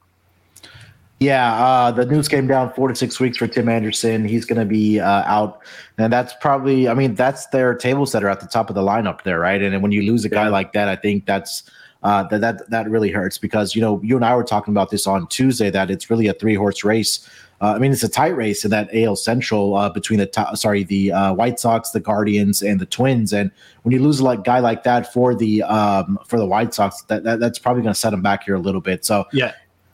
Yeah, 1.20 1.56
uh, 1.56 1.92
the 1.92 2.06
news 2.06 2.28
came 2.28 2.46
down 2.46 2.74
four 2.74 2.90
to 2.90 2.96
six 2.96 3.22
weeks 3.22 3.38
for 3.38 3.48
Tim 3.48 3.70
Anderson. 3.70 4.26
He's 4.26 4.44
going 4.44 4.60
to 4.60 4.66
be 4.66 5.00
uh, 5.00 5.24
out, 5.26 5.60
and 5.98 6.12
that's 6.12 6.34
probably. 6.42 6.90
I 6.90 6.94
mean, 6.94 7.16
that's 7.16 7.48
their 7.48 7.74
table 7.74 8.06
setter 8.06 8.28
at 8.28 8.42
the 8.42 8.48
top 8.48 8.70
of 8.70 8.76
the 8.76 8.82
lineup 8.82 9.24
there, 9.24 9.40
right? 9.40 9.62
And 9.62 9.82
when 9.82 9.94
you 9.94 10.04
lose 10.04 10.26
a 10.26 10.30
guy 10.30 10.44
yeah. 10.44 10.50
like 10.50 10.74
that, 10.74 10.90
I 10.90 10.98
think 10.98 11.26
that's 11.26 11.64
uh, 12.04 12.24
that 12.24 12.42
that 12.42 12.70
that 12.70 12.90
really 12.90 13.12
hurts 13.12 13.38
because 13.38 13.76
you 13.76 13.82
know 13.82 14.02
you 14.04 14.16
and 14.16 14.26
I 14.26 14.36
were 14.36 14.44
talking 14.44 14.74
about 14.74 14.92
this 14.92 15.08
on 15.08 15.26
Tuesday 15.28 15.70
that 15.70 15.90
it's 15.90 16.10
really 16.10 16.28
a 16.28 16.34
three 16.34 16.56
horse 16.56 16.84
race 16.84 17.28
uh, 17.62 17.74
I 17.76 17.80
mean, 17.80 17.92
it's 17.92 18.04
a 18.04 18.10
tight 18.10 18.36
race 18.36 18.66
in 18.66 18.72
that 18.72 18.90
AL 18.94 19.16
Central 19.16 19.76
uh, 19.76 19.90
between 19.90 20.20
the 20.20 20.26
top, 20.26 20.58
sorry 20.58 20.84
the 20.84 21.12
uh, 21.12 21.34
White 21.34 21.60
Sox, 21.60 21.92
the 21.92 22.00
Guardians, 22.00 22.62
and 22.62 22.80
the 22.80 22.86
Twins. 22.86 23.32
And 23.34 23.50
when 23.84 23.94
you 23.94 24.02
lose 24.02 24.20
a 24.20 24.24
like, 24.24 24.44
guy 24.44 24.60
like 24.60 24.84
that 24.84 25.14
for 25.14 25.34
the 25.34 25.64
um, 25.64 26.20
for 26.28 26.38
the 26.38 26.46
White 26.46 26.74
Sox, 26.74 27.02
that, 27.04 27.24
that 27.24 27.40
that's 27.40 27.60
probably 27.60 27.82
going 27.82 27.94
to 27.94 28.00
set 28.00 28.10
them 28.10 28.22
back 28.22 28.44
here 28.44 28.56
a 28.56 28.60
little 28.60 28.82
bit. 28.82 29.06
So 29.06 29.26
yeah, 29.32 29.54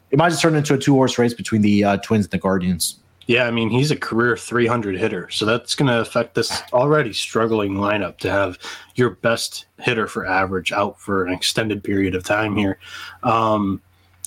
it 0.10 0.18
might 0.18 0.30
just 0.30 0.42
turn 0.42 0.56
into 0.56 0.74
a 0.74 0.78
two 0.78 0.94
horse 0.94 1.18
race 1.18 1.34
between 1.34 1.62
the 1.62 1.84
uh, 1.84 1.98
Twins 1.98 2.26
and 2.26 2.32
the 2.32 2.40
Guardians. 2.40 2.98
Yeah, 3.28 3.46
I 3.46 3.52
mean 3.52 3.70
he's 3.70 3.92
a 3.92 3.96
career 3.96 4.36
300 4.36 4.98
hitter, 4.98 5.30
so 5.30 5.46
that's 5.46 5.76
going 5.76 5.88
to 5.88 6.02
affect 6.02 6.34
this 6.34 6.64
already 6.74 7.14
struggling 7.14 7.76
lineup 7.76 8.18
to 8.20 8.32
have 8.32 8.58
your 8.96 9.12
best 9.12 9.68
hitter 9.80 10.08
for 10.08 10.26
average 10.26 10.72
out 10.72 11.00
for 11.00 11.26
an 11.26 11.34
extended 11.34 11.84
period 11.84 12.16
of 12.16 12.24
time 12.24 12.58
here. 12.58 12.80
Um, 13.22 13.82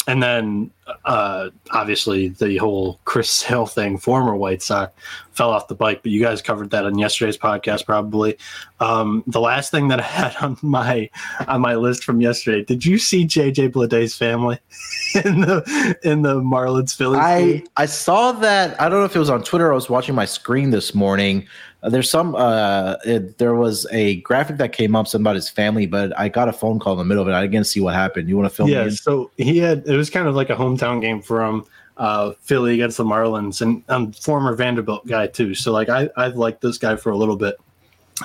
and 0.06 0.22
then 0.22 0.70
uh, 1.04 1.48
obviously 1.70 2.28
the 2.28 2.56
whole 2.58 3.00
Chris 3.04 3.30
Sale 3.44 3.66
thing, 3.66 3.98
former 3.98 4.36
White 4.36 4.62
Sox, 4.62 4.92
fell 5.32 5.50
off 5.50 5.68
the 5.68 5.74
bike. 5.74 6.02
But 6.02 6.12
you 6.12 6.20
guys 6.20 6.42
covered 6.42 6.70
that 6.70 6.84
on 6.84 6.98
yesterday's 6.98 7.38
podcast, 7.38 7.86
probably. 7.86 8.36
Um, 8.80 9.24
the 9.26 9.40
last 9.40 9.70
thing 9.70 9.88
that 9.88 10.00
I 10.00 10.02
had 10.24 10.36
on 10.36 10.58
my 10.62 11.10
on 11.48 11.60
my 11.60 11.74
list 11.74 12.04
from 12.04 12.20
yesterday. 12.20 12.64
Did 12.64 12.84
you 12.84 12.98
see 12.98 13.26
JJ 13.26 13.72
Bleday's 13.72 14.14
family 14.14 14.58
in 15.24 15.40
the 15.40 15.98
in 16.02 16.22
the 16.22 16.40
Marlins 16.40 16.94
Phillies? 16.94 17.20
I 17.22 17.64
I 17.76 17.86
saw 17.86 18.32
that. 18.32 18.80
I 18.80 18.88
don't 18.88 19.00
know 19.00 19.06
if 19.06 19.16
it 19.16 19.20
was 19.20 19.30
on 19.30 19.42
Twitter. 19.42 19.72
I 19.72 19.74
was 19.74 19.88
watching 19.88 20.14
my 20.14 20.26
screen 20.26 20.70
this 20.70 20.94
morning. 20.94 21.46
Uh, 21.84 21.90
there's 21.90 22.10
some. 22.10 22.34
Uh, 22.34 22.96
it, 23.04 23.38
there 23.38 23.54
was 23.54 23.86
a 23.92 24.16
graphic 24.22 24.56
that 24.56 24.72
came 24.72 24.96
up 24.96 25.06
something 25.06 25.22
about 25.22 25.36
his 25.36 25.50
family, 25.50 25.86
but 25.86 26.18
I 26.18 26.28
got 26.28 26.48
a 26.48 26.52
phone 26.52 26.78
call 26.78 26.94
in 26.94 26.98
the 26.98 27.04
middle 27.04 27.22
of 27.22 27.28
it. 27.28 27.34
I 27.34 27.46
didn't 27.46 27.66
see 27.66 27.80
what 27.80 27.94
happened. 27.94 28.28
You 28.28 28.36
want 28.36 28.48
to 28.48 28.54
film? 28.54 28.70
Yeah. 28.70 28.88
So 28.88 29.30
he 29.36 29.58
had. 29.58 29.86
It 29.86 29.96
was 29.96 30.10
kind 30.10 30.26
of 30.26 30.34
like 30.34 30.50
a 30.50 30.56
hometown 30.56 31.00
game 31.00 31.20
for 31.20 31.44
him. 31.44 31.64
Uh, 31.96 32.32
Philly 32.40 32.74
against 32.74 32.96
the 32.96 33.04
Marlins, 33.04 33.60
and 33.60 33.84
I'm 33.88 34.10
former 34.10 34.56
Vanderbilt 34.56 35.06
guy 35.06 35.28
too. 35.28 35.54
So 35.54 35.70
like 35.70 35.88
I 35.88 36.08
I've 36.16 36.34
liked 36.34 36.60
this 36.60 36.76
guy 36.76 36.96
for 36.96 37.10
a 37.10 37.16
little 37.16 37.36
bit 37.36 37.56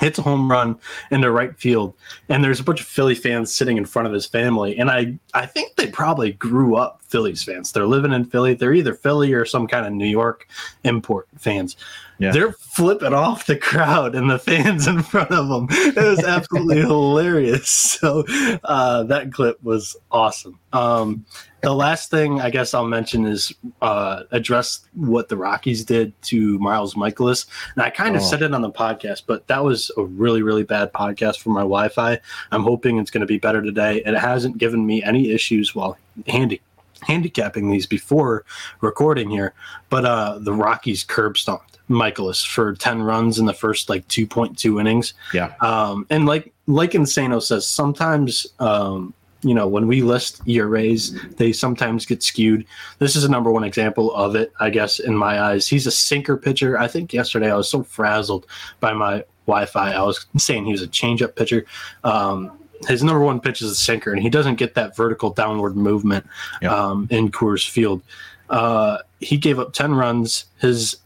hits 0.00 0.18
a 0.18 0.22
home 0.22 0.48
run 0.48 0.78
into 1.10 1.30
right 1.30 1.58
field 1.58 1.94
and 2.28 2.44
there's 2.44 2.60
a 2.60 2.64
bunch 2.64 2.80
of 2.80 2.86
philly 2.86 3.14
fans 3.14 3.52
sitting 3.52 3.76
in 3.76 3.84
front 3.84 4.06
of 4.06 4.14
his 4.14 4.24
family 4.24 4.78
and 4.78 4.88
i 4.88 5.12
i 5.34 5.44
think 5.44 5.74
they 5.74 5.88
probably 5.88 6.32
grew 6.34 6.76
up 6.76 7.00
phillies 7.02 7.42
fans 7.42 7.72
they're 7.72 7.88
living 7.88 8.12
in 8.12 8.24
philly 8.24 8.54
they're 8.54 8.72
either 8.72 8.94
philly 8.94 9.32
or 9.32 9.44
some 9.44 9.66
kind 9.66 9.84
of 9.84 9.92
new 9.92 10.06
york 10.06 10.46
import 10.84 11.26
fans 11.36 11.76
yeah. 12.20 12.30
they're 12.30 12.52
flipping 12.52 13.14
off 13.14 13.46
the 13.46 13.56
crowd 13.56 14.14
and 14.14 14.30
the 14.30 14.38
fans 14.38 14.86
in 14.92 15.02
front 15.02 15.30
of 15.30 15.48
them 15.48 15.66
it 15.70 15.96
was 15.96 16.24
absolutely 16.24 16.76
hilarious 16.80 17.68
so 17.68 18.24
uh, 18.64 19.02
that 19.04 19.32
clip 19.32 19.62
was 19.62 19.96
awesome 20.10 20.58
um, 20.72 21.24
the 21.62 21.74
last 21.74 22.10
thing 22.10 22.40
I 22.40 22.50
guess 22.50 22.72
I'll 22.74 22.86
mention 22.86 23.26
is 23.26 23.52
uh, 23.82 24.22
address 24.30 24.80
what 24.94 25.28
the 25.28 25.36
Rockies 25.36 25.84
did 25.84 26.20
to 26.22 26.58
Miles 26.58 26.94
Mikolas. 26.94 27.46
And 27.74 27.82
I 27.82 27.90
kind 27.90 28.16
of 28.16 28.22
oh. 28.22 28.24
said 28.24 28.42
it 28.42 28.54
on 28.54 28.62
the 28.62 28.70
podcast, 28.70 29.24
but 29.26 29.46
that 29.48 29.62
was 29.62 29.90
a 29.96 30.02
really, 30.02 30.42
really 30.42 30.62
bad 30.62 30.92
podcast 30.92 31.40
for 31.40 31.50
my 31.50 31.60
Wi 31.60 31.88
Fi. 31.88 32.18
I'm 32.50 32.62
hoping 32.62 32.98
it's 32.98 33.10
going 33.10 33.20
to 33.20 33.26
be 33.26 33.38
better 33.38 33.60
today. 33.62 34.02
It 34.04 34.14
hasn't 34.14 34.58
given 34.58 34.86
me 34.86 35.02
any 35.02 35.32
issues 35.32 35.74
while 35.74 35.98
handy 36.26 36.60
handicapping 37.02 37.70
these 37.70 37.86
before 37.86 38.44
recording 38.80 39.30
here. 39.30 39.54
But 39.88 40.04
uh, 40.04 40.38
the 40.40 40.52
Rockies 40.52 41.04
curb 41.04 41.38
stomped 41.38 41.78
Mikolas 41.88 42.46
for 42.46 42.74
10 42.74 43.02
runs 43.02 43.38
in 43.38 43.46
the 43.46 43.52
first 43.52 43.88
like 43.88 44.06
2.2 44.08 44.80
innings. 44.80 45.14
Yeah. 45.34 45.54
Um, 45.60 46.06
and 46.10 46.26
like 46.26 46.52
like 46.66 46.92
Insano 46.92 47.42
says, 47.42 47.66
sometimes 47.66 48.46
um, 48.60 49.12
you 49.42 49.54
know, 49.54 49.66
when 49.66 49.86
we 49.86 50.02
list 50.02 50.42
ERAs, 50.46 51.16
they 51.36 51.52
sometimes 51.52 52.04
get 52.04 52.22
skewed. 52.22 52.66
This 52.98 53.16
is 53.16 53.24
a 53.24 53.28
number 53.28 53.50
one 53.50 53.64
example 53.64 54.14
of 54.14 54.36
it, 54.36 54.52
I 54.60 54.70
guess, 54.70 54.98
in 54.98 55.16
my 55.16 55.40
eyes. 55.40 55.66
He's 55.66 55.86
a 55.86 55.90
sinker 55.90 56.36
pitcher. 56.36 56.78
I 56.78 56.88
think 56.88 57.12
yesterday 57.12 57.50
I 57.50 57.56
was 57.56 57.68
so 57.68 57.82
frazzled 57.82 58.46
by 58.80 58.92
my 58.92 59.24
Wi-Fi. 59.46 59.92
I 59.92 60.02
was 60.02 60.26
saying 60.36 60.66
he 60.66 60.72
was 60.72 60.82
a 60.82 60.88
changeup 60.88 61.36
pitcher. 61.36 61.64
Um, 62.04 62.52
his 62.88 63.02
number 63.02 63.20
one 63.20 63.40
pitch 63.40 63.62
is 63.62 63.70
a 63.70 63.74
sinker, 63.74 64.12
and 64.12 64.22
he 64.22 64.30
doesn't 64.30 64.56
get 64.56 64.74
that 64.74 64.96
vertical 64.96 65.30
downward 65.30 65.76
movement 65.76 66.26
Yeah. 66.62 66.74
um, 66.74 67.06
in 67.10 67.30
Coors 67.30 67.68
Field. 67.68 68.02
Uh, 68.48 68.98
he 69.20 69.36
gave 69.36 69.58
up 69.58 69.72
10 69.72 69.94
runs. 69.94 70.46
His 70.60 70.96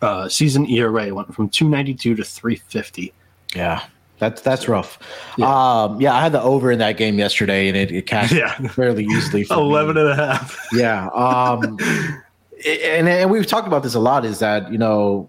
uh, 0.00 0.28
season 0.28 0.68
ERA 0.70 1.14
went 1.14 1.34
from 1.34 1.48
292 1.48 2.14
to 2.16 2.24
350. 2.24 3.12
Yeah. 3.54 3.82
That's 4.20 4.40
that's 4.42 4.68
rough. 4.68 4.98
Yeah. 5.36 5.46
Um, 5.48 6.00
yeah, 6.00 6.14
I 6.14 6.20
had 6.20 6.30
the 6.32 6.40
over 6.40 6.70
in 6.70 6.78
that 6.78 6.96
game 6.96 7.18
yesterday, 7.18 7.66
and 7.68 7.76
it, 7.76 7.90
it 7.90 8.06
cashed 8.06 8.32
Yeah. 8.32 8.54
fairly 8.68 9.04
easily. 9.04 9.42
For 9.44 9.56
me. 9.56 9.62
11 9.62 9.96
and 9.98 10.08
a 10.08 10.14
half. 10.14 10.66
Yeah. 10.72 11.08
Um, 11.08 11.76
and, 12.66 13.08
and 13.08 13.30
we've 13.30 13.46
talked 13.46 13.66
about 13.66 13.82
this 13.82 13.94
a 13.94 14.00
lot 14.00 14.24
is 14.24 14.38
that, 14.38 14.70
you 14.70 14.78
know, 14.78 15.28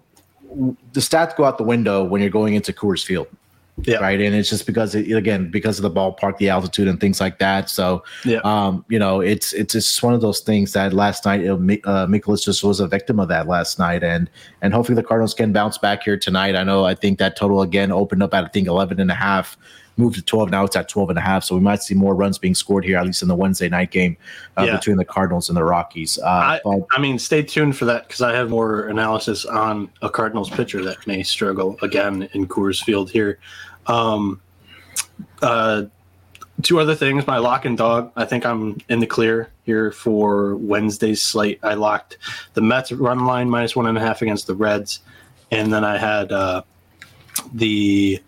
the 0.92 1.00
stats 1.00 1.34
go 1.36 1.44
out 1.44 1.58
the 1.58 1.64
window 1.64 2.04
when 2.04 2.20
you're 2.20 2.30
going 2.30 2.54
into 2.54 2.72
Coors 2.72 3.04
Field. 3.04 3.26
Yeah. 3.82 3.98
Right. 3.98 4.18
And 4.20 4.34
it's 4.34 4.48
just 4.48 4.64
because, 4.66 4.94
it, 4.94 5.12
again, 5.12 5.50
because 5.50 5.78
of 5.78 5.82
the 5.82 5.90
ballpark, 5.90 6.38
the 6.38 6.48
altitude, 6.48 6.88
and 6.88 6.98
things 6.98 7.20
like 7.20 7.38
that. 7.40 7.68
So, 7.68 8.02
Yeah. 8.24 8.38
um, 8.42 8.84
you 8.88 8.98
know, 8.98 9.20
it's 9.20 9.52
it's 9.52 9.74
just 9.74 10.02
one 10.02 10.14
of 10.14 10.22
those 10.22 10.40
things 10.40 10.72
that 10.72 10.94
last 10.94 11.26
night, 11.26 11.46
uh, 11.46 11.56
Mi- 11.58 11.82
uh, 11.84 12.06
Mikolas 12.06 12.42
just 12.42 12.64
was 12.64 12.80
a 12.80 12.88
victim 12.88 13.20
of 13.20 13.28
that 13.28 13.46
last 13.48 13.78
night. 13.78 14.02
And 14.02 14.30
and 14.62 14.72
hopefully 14.72 14.96
the 14.96 15.02
Cardinals 15.02 15.34
can 15.34 15.52
bounce 15.52 15.76
back 15.76 16.04
here 16.04 16.16
tonight. 16.16 16.56
I 16.56 16.64
know 16.64 16.86
I 16.86 16.94
think 16.94 17.18
that 17.18 17.36
total 17.36 17.60
again 17.60 17.92
opened 17.92 18.22
up 18.22 18.32
at, 18.32 18.44
I 18.44 18.48
think, 18.48 18.66
11 18.66 18.98
and 18.98 19.10
a 19.10 19.14
half 19.14 19.58
moved 19.96 20.16
to 20.16 20.22
12 20.22 20.50
now 20.50 20.64
it's 20.64 20.76
at 20.76 20.88
12 20.88 21.10
and 21.10 21.18
a 21.18 21.22
half 21.22 21.42
so 21.44 21.54
we 21.54 21.60
might 21.60 21.82
see 21.82 21.94
more 21.94 22.14
runs 22.14 22.38
being 22.38 22.54
scored 22.54 22.84
here 22.84 22.98
at 22.98 23.06
least 23.06 23.22
in 23.22 23.28
the 23.28 23.34
wednesday 23.34 23.68
night 23.68 23.90
game 23.90 24.16
uh, 24.58 24.64
Yeah. 24.64 24.76
between 24.76 24.96
the 24.96 25.04
cardinals 25.04 25.48
and 25.48 25.56
the 25.56 25.64
rockies 25.64 26.18
uh, 26.18 26.26
I, 26.26 26.60
but 26.64 26.86
I 26.92 27.00
mean, 27.00 27.18
stay 27.18 27.42
tuned 27.42 27.76
for 27.76 27.84
that 27.86 28.06
because 28.06 28.20
I 28.20 28.34
have 28.34 28.50
more 28.50 28.88
analysis 28.88 29.44
on 29.44 29.90
a 30.02 30.08
Cardinals 30.08 30.50
pitcher 30.50 30.82
that 30.84 31.06
may 31.06 31.22
struggle 31.22 31.76
again 31.82 32.28
in 32.32 32.46
Coors 32.46 32.82
Field 32.82 33.10
here. 33.10 33.38
Um, 33.86 34.40
uh, 35.42 35.84
two 36.62 36.78
other 36.80 36.94
things. 36.94 37.26
My 37.26 37.38
lock 37.38 37.64
and 37.64 37.76
dog. 37.76 38.12
I 38.16 38.24
think 38.24 38.44
I'm 38.46 38.78
in 38.88 39.00
the 39.00 39.06
clear 39.06 39.50
here 39.64 39.92
for 39.92 40.56
Wednesday's 40.56 41.22
slate. 41.22 41.58
I 41.62 41.74
locked 41.74 42.18
the 42.54 42.60
Mets 42.60 42.92
run 42.92 43.26
line 43.26 43.48
minus 43.50 43.76
one 43.76 43.86
and 43.86 43.98
a 43.98 44.00
half 44.00 44.22
against 44.22 44.46
the 44.46 44.54
Reds, 44.54 45.00
and 45.50 45.72
then 45.72 45.84
I 45.84 45.98
had 45.98 46.32
uh, 46.32 46.62
the 47.54 48.20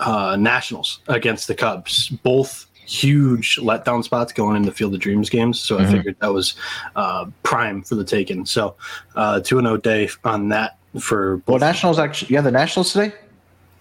uh, 0.00 0.36
Nationals 0.36 1.00
against 1.08 1.46
the 1.48 1.54
Cubs. 1.54 2.08
Both 2.22 2.66
huge 2.86 3.56
letdown 3.56 4.02
spots 4.02 4.32
going 4.32 4.56
into 4.56 4.72
Field 4.72 4.92
of 4.94 5.00
Dreams 5.00 5.30
games. 5.30 5.60
So 5.60 5.76
Mhm. 5.78 5.86
I 5.86 5.92
figured 5.92 6.16
that 6.20 6.32
was 6.32 6.54
uh, 6.96 7.26
prime 7.44 7.82
for 7.82 7.94
the 7.94 8.04
taking. 8.04 8.44
So 8.46 8.74
uh, 9.14 9.38
two 9.40 9.58
and 9.58 9.66
zero 9.66 9.76
day 9.76 10.08
on 10.24 10.48
that 10.48 10.76
for 10.98 11.36
well 11.46 11.58
both. 11.58 11.60
nationals 11.60 12.00
actually 12.00 12.34
yeah 12.34 12.40
the 12.40 12.50
nationals 12.50 12.92
today 12.92 13.12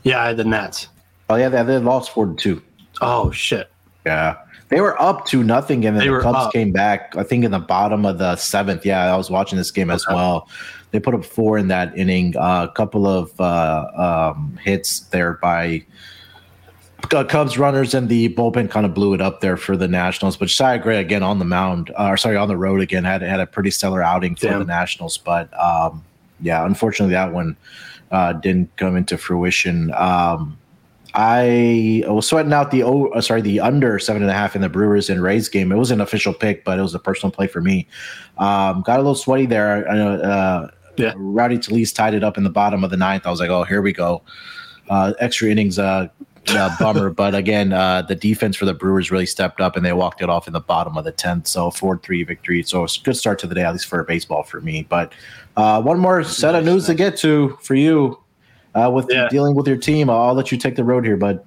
yeah, 0.03 0.21
I 0.21 0.27
had 0.27 0.38
the 0.38 0.43
Nats. 0.43 0.89
oh 1.29 1.35
yeah 1.35 1.49
they, 1.49 1.63
they 1.63 1.77
lost 1.79 2.11
four 2.11 2.27
to 2.27 2.35
two. 2.35 2.61
Oh 3.01 3.31
shit. 3.31 3.71
yeah 4.05 4.35
they 4.69 4.81
were 4.81 4.99
up 5.01 5.25
to 5.27 5.43
nothing 5.43 5.85
and 5.85 5.97
then 5.97 6.05
They 6.07 6.13
the 6.13 6.21
cubs 6.21 6.38
up. 6.47 6.53
came 6.53 6.71
back 6.71 7.15
i 7.17 7.23
think 7.23 7.43
in 7.43 7.51
the 7.51 7.59
bottom 7.59 8.05
of 8.05 8.17
the 8.17 8.35
seventh 8.35 8.85
yeah 8.85 9.13
i 9.13 9.17
was 9.17 9.29
watching 9.29 9.57
this 9.57 9.71
game 9.71 9.89
as 9.89 10.05
well 10.07 10.47
they 10.91 10.99
put 10.99 11.13
up 11.13 11.23
four 11.25 11.57
in 11.57 11.67
that 11.67 11.95
inning 11.97 12.35
uh, 12.38 12.67
a 12.69 12.73
couple 12.73 13.05
of 13.07 13.39
uh, 13.39 14.31
um, 14.35 14.57
hits 14.63 15.01
there 15.11 15.33
by 15.33 15.83
uh, 17.13 17.23
Cubs 17.23 17.57
runners 17.57 17.93
and 17.93 18.09
the 18.09 18.33
bullpen 18.35 18.69
kind 18.69 18.85
of 18.85 18.93
blew 18.93 19.13
it 19.13 19.21
up 19.21 19.39
there 19.41 19.55
for 19.57 19.77
the 19.77 19.88
Nationals. 19.88 20.35
But 20.35 20.49
Shia 20.49 20.81
Gray 20.81 20.97
again 20.99 21.23
on 21.23 21.39
the 21.39 21.45
mound, 21.45 21.91
uh, 21.97 22.07
or 22.07 22.17
sorry, 22.17 22.35
on 22.35 22.47
the 22.49 22.57
road 22.57 22.81
again 22.81 23.03
had 23.03 23.21
had 23.21 23.39
a 23.39 23.45
pretty 23.47 23.71
stellar 23.71 24.03
outing 24.03 24.35
for 24.35 24.47
Damn. 24.47 24.59
the 24.59 24.65
Nationals. 24.65 25.17
But 25.17 25.49
um, 25.59 26.03
yeah, 26.41 26.65
unfortunately 26.65 27.13
that 27.13 27.31
one 27.33 27.55
uh, 28.11 28.33
didn't 28.33 28.75
come 28.75 28.95
into 28.97 29.17
fruition. 29.17 29.93
Um, 29.95 30.57
I 31.13 32.04
was 32.08 32.28
sweating 32.28 32.54
out 32.54 32.72
the 32.72 32.84
oh, 32.84 33.20
sorry 33.20 33.42
the 33.42 33.60
under 33.60 33.98
seven 34.00 34.22
and 34.22 34.30
a 34.30 34.34
half 34.34 34.56
in 34.56 34.62
the 34.62 34.70
Brewers 34.70 35.10
and 35.10 35.22
Rays 35.24 35.50
game. 35.50 35.72
It 35.72 35.75
was 35.75 35.92
an 35.92 36.01
official 36.01 36.34
pick, 36.34 36.63
but 36.63 36.78
it 36.78 36.82
was 36.82 36.94
a 36.94 37.00
personal 37.00 37.32
play 37.32 37.48
for 37.48 37.62
me. 37.62 37.88
Um, 38.38 38.82
got 38.82 38.96
a 38.96 39.01
little 39.01 39.16
sweaty 39.16 39.46
there. 39.46 39.89
I 39.89 39.96
know 39.96 40.13
uh, 40.13 40.70
Yeah. 40.98 41.13
Rowdy 41.16 41.58
Tellez 41.58 41.92
tied 41.94 42.13
it 42.13 42.24
up 42.24 42.38
in 42.38 42.44
the 42.44 42.50
bottom 42.50 42.84
of 42.84 42.92
the 42.92 42.98
ninth. 42.98 43.25
I 43.25 43.32
was 43.32 43.39
like, 43.39 43.50
oh, 43.50 43.63
here 43.63 43.82
we 43.82 43.94
go. 43.94 44.22
Uh, 44.89 45.13
extra 45.20 45.50
innings, 45.50 45.80
uh, 45.80 46.08
uh, 46.50 46.75
bummer. 46.80 47.10
but 47.22 47.34
again, 47.34 47.74
uh, 47.74 48.01
the 48.04 48.16
defense 48.16 48.56
for 48.56 48.66
the 48.66 48.74
Brewers 48.74 49.10
really 49.10 49.25
stepped 49.25 49.62
up 49.62 49.75
and 49.75 49.86
they 49.86 49.94
walked 49.94 50.22
it 50.22 50.30
off 50.30 50.48
in 50.48 50.54
the 50.54 50.60
bottom 50.60 50.98
of 50.98 51.06
the 51.06 51.12
10th. 51.13 51.48
So 51.48 51.72
4 51.72 51.98
3 51.98 52.24
victory. 52.24 52.63
So 52.63 52.84
it's 52.84 52.98
a 52.98 53.01
good 53.01 53.18
start 53.18 53.39
to 53.39 53.48
the 53.48 53.56
day, 53.56 53.63
at 53.63 53.72
least 53.72 53.88
for 53.88 54.04
baseball 54.04 54.44
for 54.44 54.62
me. 54.62 54.86
But 54.88 55.13
uh, 55.58 55.82
one 55.82 56.00
more 56.00 56.24
set 56.24 56.56
of 56.56 56.66
news 56.66 56.86
to 56.86 56.94
get 56.94 57.18
to 57.18 57.58
for 57.62 57.75
you 57.75 58.20
uh, 58.75 58.89
with 58.93 59.07
Yeah. 59.09 59.27
dealing 59.29 59.55
with 59.55 59.67
your 59.67 59.77
team. 59.77 60.09
I'll 60.09 60.33
let 60.33 60.51
you 60.51 60.57
take 60.57 60.75
the 60.75 60.83
road 60.83 61.05
here, 61.05 61.17
bud. 61.17 61.41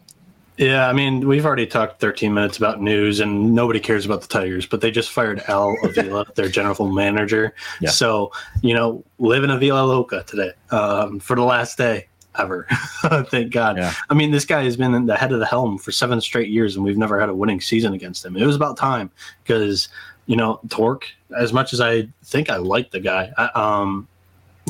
Yeah, 0.58 0.86
I 0.88 0.92
mean, 0.92 1.26
we've 1.26 1.46
already 1.46 1.66
talked 1.66 1.98
13 2.00 2.34
minutes 2.34 2.58
about 2.58 2.80
news, 2.80 3.20
and 3.20 3.54
nobody 3.54 3.80
cares 3.80 4.04
about 4.04 4.20
the 4.20 4.28
Tigers, 4.28 4.66
but 4.66 4.82
they 4.82 4.90
just 4.90 5.10
fired 5.10 5.42
Al 5.48 5.74
Avila, 5.82 6.26
their 6.34 6.48
general 6.48 6.92
manager. 6.92 7.54
Yeah. 7.80 7.88
So, 7.90 8.32
you 8.60 8.74
know, 8.74 9.02
live 9.18 9.44
in 9.44 9.50
a 9.50 9.58
Villa 9.58 9.82
Loca 9.82 10.24
today 10.26 10.52
um, 10.70 11.20
for 11.20 11.36
the 11.36 11.42
last 11.42 11.78
day 11.78 12.06
ever. 12.38 12.66
Thank 13.30 13.50
God. 13.52 13.78
Yeah. 13.78 13.94
I 14.10 14.14
mean, 14.14 14.30
this 14.30 14.44
guy 14.44 14.62
has 14.64 14.76
been 14.76 14.94
in 14.94 15.06
the 15.06 15.16
head 15.16 15.32
of 15.32 15.38
the 15.40 15.46
helm 15.46 15.78
for 15.78 15.90
seven 15.90 16.20
straight 16.20 16.50
years, 16.50 16.76
and 16.76 16.84
we've 16.84 16.98
never 16.98 17.18
had 17.18 17.30
a 17.30 17.34
winning 17.34 17.60
season 17.60 17.94
against 17.94 18.24
him. 18.24 18.36
It 18.36 18.44
was 18.46 18.54
about 18.56 18.76
time 18.76 19.10
because, 19.42 19.88
you 20.26 20.36
know, 20.36 20.60
Tork, 20.68 21.06
as 21.36 21.52
much 21.52 21.72
as 21.72 21.80
I 21.80 22.08
think 22.24 22.50
I 22.50 22.56
like 22.56 22.90
the 22.90 23.00
guy, 23.00 23.32
I, 23.38 23.46
um, 23.54 24.06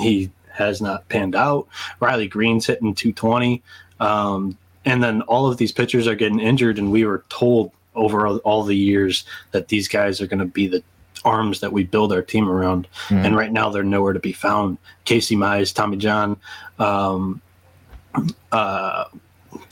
he 0.01 0.31
has 0.55 0.81
not 0.81 1.09
panned 1.09 1.35
out. 1.35 1.67
Riley 2.01 2.29
Greene's 2.29 2.67
hitting 2.67 2.95
220. 2.95 3.63
Um, 4.01 4.57
and 4.85 5.03
then 5.03 5.23
all 5.23 5.47
of 5.47 5.59
these 5.59 5.73
pitchers 5.73 6.07
are 6.09 6.15
getting 6.17 6.41
injured, 6.41 6.79
and 6.79 6.91
we 6.91 7.05
were 7.05 7.25
told 7.29 7.71
over 7.95 8.27
all- 8.39 8.65
the 8.65 8.77
years 8.77 9.25
that 9.53 9.69
these 9.69 9.87
guys 9.87 10.21
are 10.21 10.27
going 10.27 10.39
to 10.41 10.45
be 10.47 10.67
the 10.67 10.83
arms 11.25 11.61
that 11.61 11.73
we 11.73 11.85
build 11.85 12.13
our 12.13 12.23
team 12.23 12.49
around. 12.49 12.89
Mhm. 13.09 13.25
And 13.25 13.37
right 13.37 13.53
now, 13.53 13.71
they're 13.71 13.85
nowhere 13.85 14.13
to 14.13 14.19
be 14.19 14.33
found. 14.33 14.79
Casey 15.05 15.37
Mize, 15.37 15.73
Tommy 15.73 15.97
John, 15.99 16.37
um, 16.81 17.41
uh, 18.51 19.05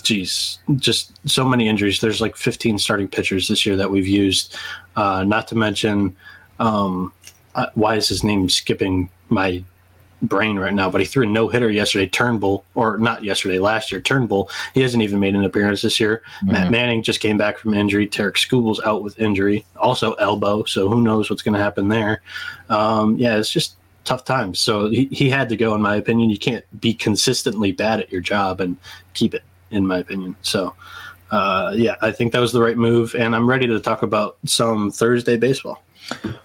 geez, 0.02 0.58
just 0.76 1.12
so 1.28 1.44
many 1.44 1.68
injuries. 1.68 2.00
There's 2.00 2.20
like 2.20 2.37
15 2.37 2.78
starting 2.78 3.08
pitchers 3.08 3.49
this 3.49 3.66
year 3.66 3.76
that 3.76 3.90
we've 3.90 4.06
used. 4.06 4.54
Uh, 4.96 5.25
not 5.25 5.49
to 5.49 5.56
mention, 5.56 6.14
um, 6.60 7.12
uh, 7.54 7.66
why 7.75 7.96
is 7.96 8.08
his 8.08 8.22
name 8.22 8.49
skipping 8.49 9.08
my 9.28 9.62
brain 10.23 10.59
right 10.59 10.75
now? 10.75 10.91
But 10.91 11.00
he 11.00 11.07
threw 11.07 11.25
a 11.25 11.27
no 11.27 11.49
hitter 11.49 11.71
yesterday, 11.71 12.07
Turnbull, 12.07 12.65
or 12.75 12.99
not 12.99 13.25
yesterday, 13.25 13.59
last 13.59 13.91
year, 13.91 14.00
Turnbull. 14.00 14.50
He 14.75 14.83
hasn't 14.83 15.03
even 15.03 15.21
made 15.21 15.35
an 15.35 15.45
appearance 15.45 15.83
this 15.83 15.99
year. 16.00 16.23
Matt 16.43 16.69
Mhm. 16.69 16.71
Manning 16.71 17.03
just 17.03 17.21
came 17.21 17.39
back 17.39 17.59
from 17.59 17.75
injury. 17.75 18.07
Tarik 18.07 18.37
Skubal's 18.37 18.81
out 18.85 19.03
with 19.03 19.19
injury, 19.19 19.65
also 19.77 20.12
elbow. 20.15 20.65
So 20.65 20.89
who 20.89 21.03
knows 21.03 21.31
what's 21.31 21.43
going 21.43 21.55
to 21.55 21.61
happen 21.61 21.89
there? 21.89 22.23
Um, 22.69 23.17
yeah, 23.17 23.37
it's 23.37 23.50
just 23.50 23.77
tough 24.05 24.25
times. 24.25 24.59
So 24.59 24.89
he, 24.89 25.07
he 25.12 25.29
had 25.31 25.49
to 25.50 25.57
go, 25.57 25.75
in 25.75 25.83
my 25.83 25.97
opinion. 25.97 26.31
You 26.31 26.39
can't 26.39 26.65
be 26.81 26.95
consistently 26.95 27.73
bad 27.73 28.00
at 28.00 28.11
your 28.11 28.21
job 28.21 28.61
and 28.61 28.77
keep 29.15 29.35
it, 29.35 29.43
in 29.71 29.87
my 29.87 29.99
opinion. 29.99 30.37
So, 30.43 30.75
uh, 31.31 31.73
yeah, 31.77 31.97
I 32.00 32.11
think 32.11 32.33
that 32.33 32.41
was 32.41 32.53
the 32.53 32.62
right 32.62 32.77
move. 32.77 33.15
And 33.15 33.37
I'm 33.37 33.49
ready 33.49 33.67
to 33.67 33.79
talk 33.79 34.03
about 34.03 34.37
some 34.47 34.91
Thursday 34.91 35.37
baseball. 35.37 35.83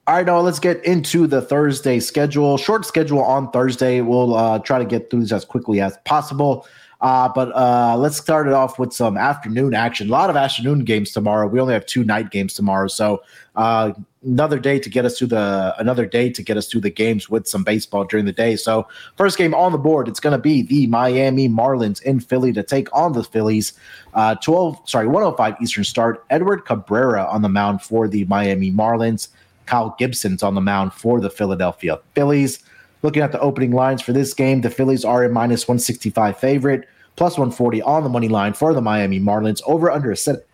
All 0.07 0.15
right, 0.15 0.25
now 0.25 0.39
let's 0.39 0.59
get 0.59 0.85
into 0.85 1.27
the 1.27 1.41
Thursday 1.41 1.99
schedule. 1.99 2.57
Short 2.57 2.85
schedule 2.85 3.21
on 3.21 3.51
Thursday. 3.51 3.99
We'll 3.99 4.35
uh, 4.35 4.57
try 4.59 4.79
to 4.79 4.85
get 4.85 5.09
through 5.09 5.19
this 5.19 5.33
as 5.33 5.43
quickly 5.43 5.81
as 5.81 5.97
possible. 6.05 6.65
Uh, 7.01 7.27
but 7.27 7.53
uh, 7.53 7.97
let's 7.97 8.15
start 8.15 8.47
it 8.47 8.53
off 8.53 8.79
with 8.79 8.93
some 8.93 9.17
afternoon 9.17 9.73
action. 9.73 10.07
A 10.07 10.11
lot 10.11 10.29
of 10.29 10.37
afternoon 10.37 10.85
games 10.85 11.11
tomorrow. 11.11 11.45
We 11.45 11.59
only 11.59 11.73
have 11.73 11.85
two 11.85 12.05
night 12.05 12.31
games 12.31 12.53
tomorrow, 12.53 12.87
so 12.87 13.21
uh, 13.57 13.91
another 14.23 14.59
day 14.59 14.79
to 14.79 14.89
get 14.89 15.03
us 15.03 15.19
through 15.19 15.27
the 15.27 15.75
another 15.77 16.05
day 16.05 16.29
to 16.29 16.41
get 16.41 16.55
us 16.55 16.69
through 16.69 16.81
the 16.81 16.89
games 16.89 17.29
with 17.29 17.45
some 17.45 17.65
baseball 17.65 18.05
during 18.05 18.25
the 18.25 18.31
day. 18.31 18.55
So 18.55 18.87
first 19.17 19.37
game 19.37 19.53
on 19.53 19.73
the 19.73 19.77
board, 19.77 20.07
it's 20.07 20.21
going 20.21 20.31
to 20.31 20.41
be 20.41 20.61
the 20.61 20.87
Miami 20.87 21.49
Marlins 21.49 22.01
in 22.03 22.21
Philly 22.21 22.53
to 22.53 22.63
take 22.63 22.87
on 22.95 23.11
the 23.11 23.25
Phillies. 23.25 23.73
Uh, 24.13 24.35
Twelve, 24.35 24.79
sorry, 24.85 25.07
one 25.07 25.21
hundred 25.21 25.35
five 25.35 25.55
Eastern 25.61 25.83
start. 25.83 26.23
Edward 26.29 26.63
Cabrera 26.63 27.25
on 27.25 27.41
the 27.41 27.49
mound 27.49 27.81
for 27.81 28.07
the 28.07 28.23
Miami 28.23 28.71
Marlins. 28.71 29.27
Kyle 29.67 29.95
Gibson's 29.99 30.41
on 30.41 30.55
the 30.55 30.61
mound 30.61 30.93
for 30.93 31.19
the 31.19 31.29
Philadelphia 31.29 31.99
Phillies. 32.15 32.63
Looking 33.03 33.21
at 33.21 33.31
the 33.31 33.39
opening 33.39 33.71
lines 33.71 34.01
for 34.01 34.11
this 34.11 34.33
game, 34.33 34.61
the 34.61 34.69
Phillies 34.69 35.05
are 35.05 35.23
a 35.23 35.29
minus 35.29 35.67
165 35.67 36.39
favorite, 36.39 36.87
plus 37.15 37.33
140 37.33 37.81
on 37.83 38.03
the 38.03 38.09
money 38.09 38.27
line 38.27 38.53
for 38.53 38.73
the 38.73 38.81
Miami 38.81 39.19
Marlins. 39.19 39.61
Over 39.67 39.91
under 39.91 40.11
a 40.11 40.17
set, 40.17 40.45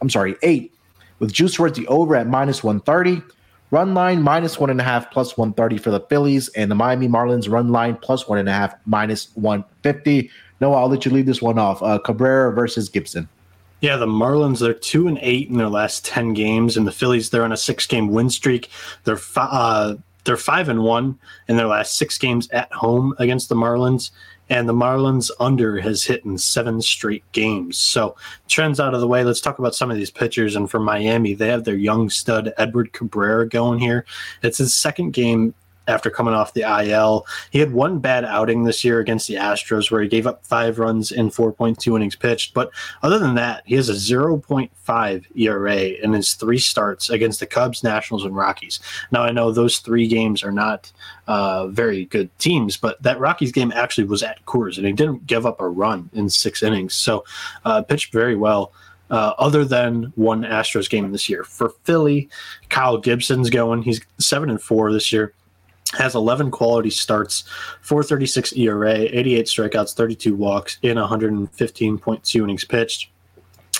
I'm 0.00 0.08
sorry, 0.08 0.36
eight, 0.42 0.72
with 1.18 1.32
juice 1.32 1.54
towards 1.54 1.78
the 1.78 1.86
over 1.88 2.16
at 2.16 2.26
minus 2.26 2.64
130. 2.64 3.22
Run 3.70 3.94
line 3.94 4.22
minus 4.22 4.58
one 4.58 4.70
and 4.70 4.80
a 4.80 4.84
half, 4.84 5.10
plus 5.12 5.36
130 5.36 5.78
for 5.78 5.90
the 5.90 6.00
Phillies, 6.00 6.48
and 6.50 6.70
the 6.70 6.74
Miami 6.74 7.06
Marlins 7.06 7.48
run 7.48 7.70
line 7.70 7.96
plus 7.96 8.26
one 8.26 8.38
and 8.38 8.48
a 8.48 8.52
half, 8.52 8.74
minus 8.86 9.28
150. 9.34 10.30
Noah, 10.60 10.76
I'll 10.76 10.88
let 10.88 11.04
you 11.04 11.12
leave 11.12 11.26
this 11.26 11.40
one 11.40 11.58
off. 11.58 11.82
Uh, 11.82 11.98
Cabrera 11.98 12.52
versus 12.52 12.88
Gibson. 12.88 13.28
Yeah, 13.80 13.96
the 13.96 14.06
Marlins 14.06 14.60
they're 14.60 14.74
two 14.74 15.08
and 15.08 15.18
eight 15.22 15.48
in 15.48 15.56
their 15.56 15.68
last 15.68 16.04
ten 16.04 16.34
games, 16.34 16.76
and 16.76 16.86
the 16.86 16.92
Phillies 16.92 17.30
they're 17.30 17.44
on 17.44 17.52
a 17.52 17.56
six 17.56 17.86
game 17.86 18.08
win 18.08 18.30
streak. 18.30 18.68
They're 19.04 19.16
fi- 19.16 19.48
uh, 19.50 19.94
they're 20.24 20.36
five 20.36 20.68
and 20.68 20.82
one 20.82 21.18
in 21.48 21.56
their 21.56 21.66
last 21.66 21.96
six 21.96 22.18
games 22.18 22.48
at 22.50 22.72
home 22.72 23.14
against 23.18 23.48
the 23.48 23.54
Marlins, 23.54 24.10
and 24.50 24.68
the 24.68 24.74
Marlins 24.74 25.30
under 25.40 25.80
has 25.80 26.04
hit 26.04 26.24
in 26.24 26.36
seven 26.36 26.82
straight 26.82 27.24
games. 27.32 27.78
So 27.78 28.16
trends 28.48 28.80
out 28.80 28.94
of 28.94 29.00
the 29.00 29.08
way. 29.08 29.24
Let's 29.24 29.40
talk 29.40 29.58
about 29.58 29.74
some 29.74 29.90
of 29.90 29.96
these 29.96 30.10
pitchers. 30.10 30.56
And 30.56 30.70
for 30.70 30.80
Miami, 30.80 31.34
they 31.34 31.48
have 31.48 31.64
their 31.64 31.76
young 31.76 32.10
stud 32.10 32.52
Edward 32.58 32.92
Cabrera 32.92 33.48
going 33.48 33.78
here. 33.78 34.04
It's 34.42 34.58
his 34.58 34.74
second 34.76 35.12
game 35.12 35.54
after 35.88 36.10
coming 36.10 36.34
off 36.34 36.54
the 36.54 36.62
IL. 36.62 37.26
He 37.50 37.58
had 37.58 37.72
one 37.72 37.98
bad 37.98 38.24
outing 38.24 38.64
this 38.64 38.84
year 38.84 39.00
against 39.00 39.28
the 39.28 39.34
Astros 39.34 39.90
where 39.90 40.02
he 40.02 40.08
gave 40.08 40.26
up 40.26 40.44
five 40.44 40.78
runs 40.78 41.10
in 41.12 41.30
4.2 41.30 41.96
innings 41.96 42.16
pitched. 42.16 42.54
But 42.54 42.70
other 43.02 43.18
than 43.18 43.34
that, 43.34 43.62
he 43.66 43.74
has 43.74 43.88
a 43.88 43.94
0.5 43.94 45.24
ERA 45.36 45.76
in 45.76 46.12
his 46.12 46.34
three 46.34 46.58
starts 46.58 47.10
against 47.10 47.40
the 47.40 47.46
Cubs, 47.46 47.82
Nationals, 47.82 48.24
and 48.24 48.36
Rockies. 48.36 48.80
Now, 49.10 49.22
I 49.22 49.32
know 49.32 49.50
those 49.50 49.78
three 49.78 50.06
games 50.06 50.42
are 50.42 50.52
not 50.52 50.90
uh, 51.26 51.66
very 51.68 52.06
good 52.06 52.36
teams, 52.38 52.76
but 52.76 53.02
that 53.02 53.20
Rockies 53.20 53.52
game 53.52 53.72
actually 53.72 54.04
was 54.04 54.22
at 54.22 54.44
Coors 54.46 54.76
and 54.78 54.86
he 54.86 54.92
didn't 54.92 55.26
give 55.26 55.46
up 55.46 55.60
a 55.60 55.68
run 55.68 56.10
in 56.12 56.28
six 56.28 56.62
innings. 56.62 56.94
So 56.94 57.24
uh, 57.64 57.82
pitched 57.82 58.12
very 58.12 58.36
well. 58.36 58.72
Uh, 59.10 59.34
other 59.40 59.64
than 59.64 60.12
one 60.14 60.44
Astros 60.44 60.88
game 60.88 61.10
this 61.10 61.28
year. 61.28 61.42
For 61.42 61.70
Philly, 61.82 62.28
Kyle 62.68 62.96
Gibson's 62.96 63.50
going. 63.50 63.82
He's 63.82 64.00
seven 64.20 64.50
and 64.50 64.62
four 64.62 64.92
this 64.92 65.12
year 65.12 65.34
has 65.92 66.14
11 66.14 66.50
quality 66.50 66.90
starts, 66.90 67.44
436 67.82 68.52
ERA, 68.54 68.92
88 68.92 69.46
strikeouts, 69.46 69.94
32 69.94 70.34
walks 70.34 70.78
in 70.82 70.96
115.2 70.96 72.42
innings 72.42 72.64
pitched. 72.64 73.10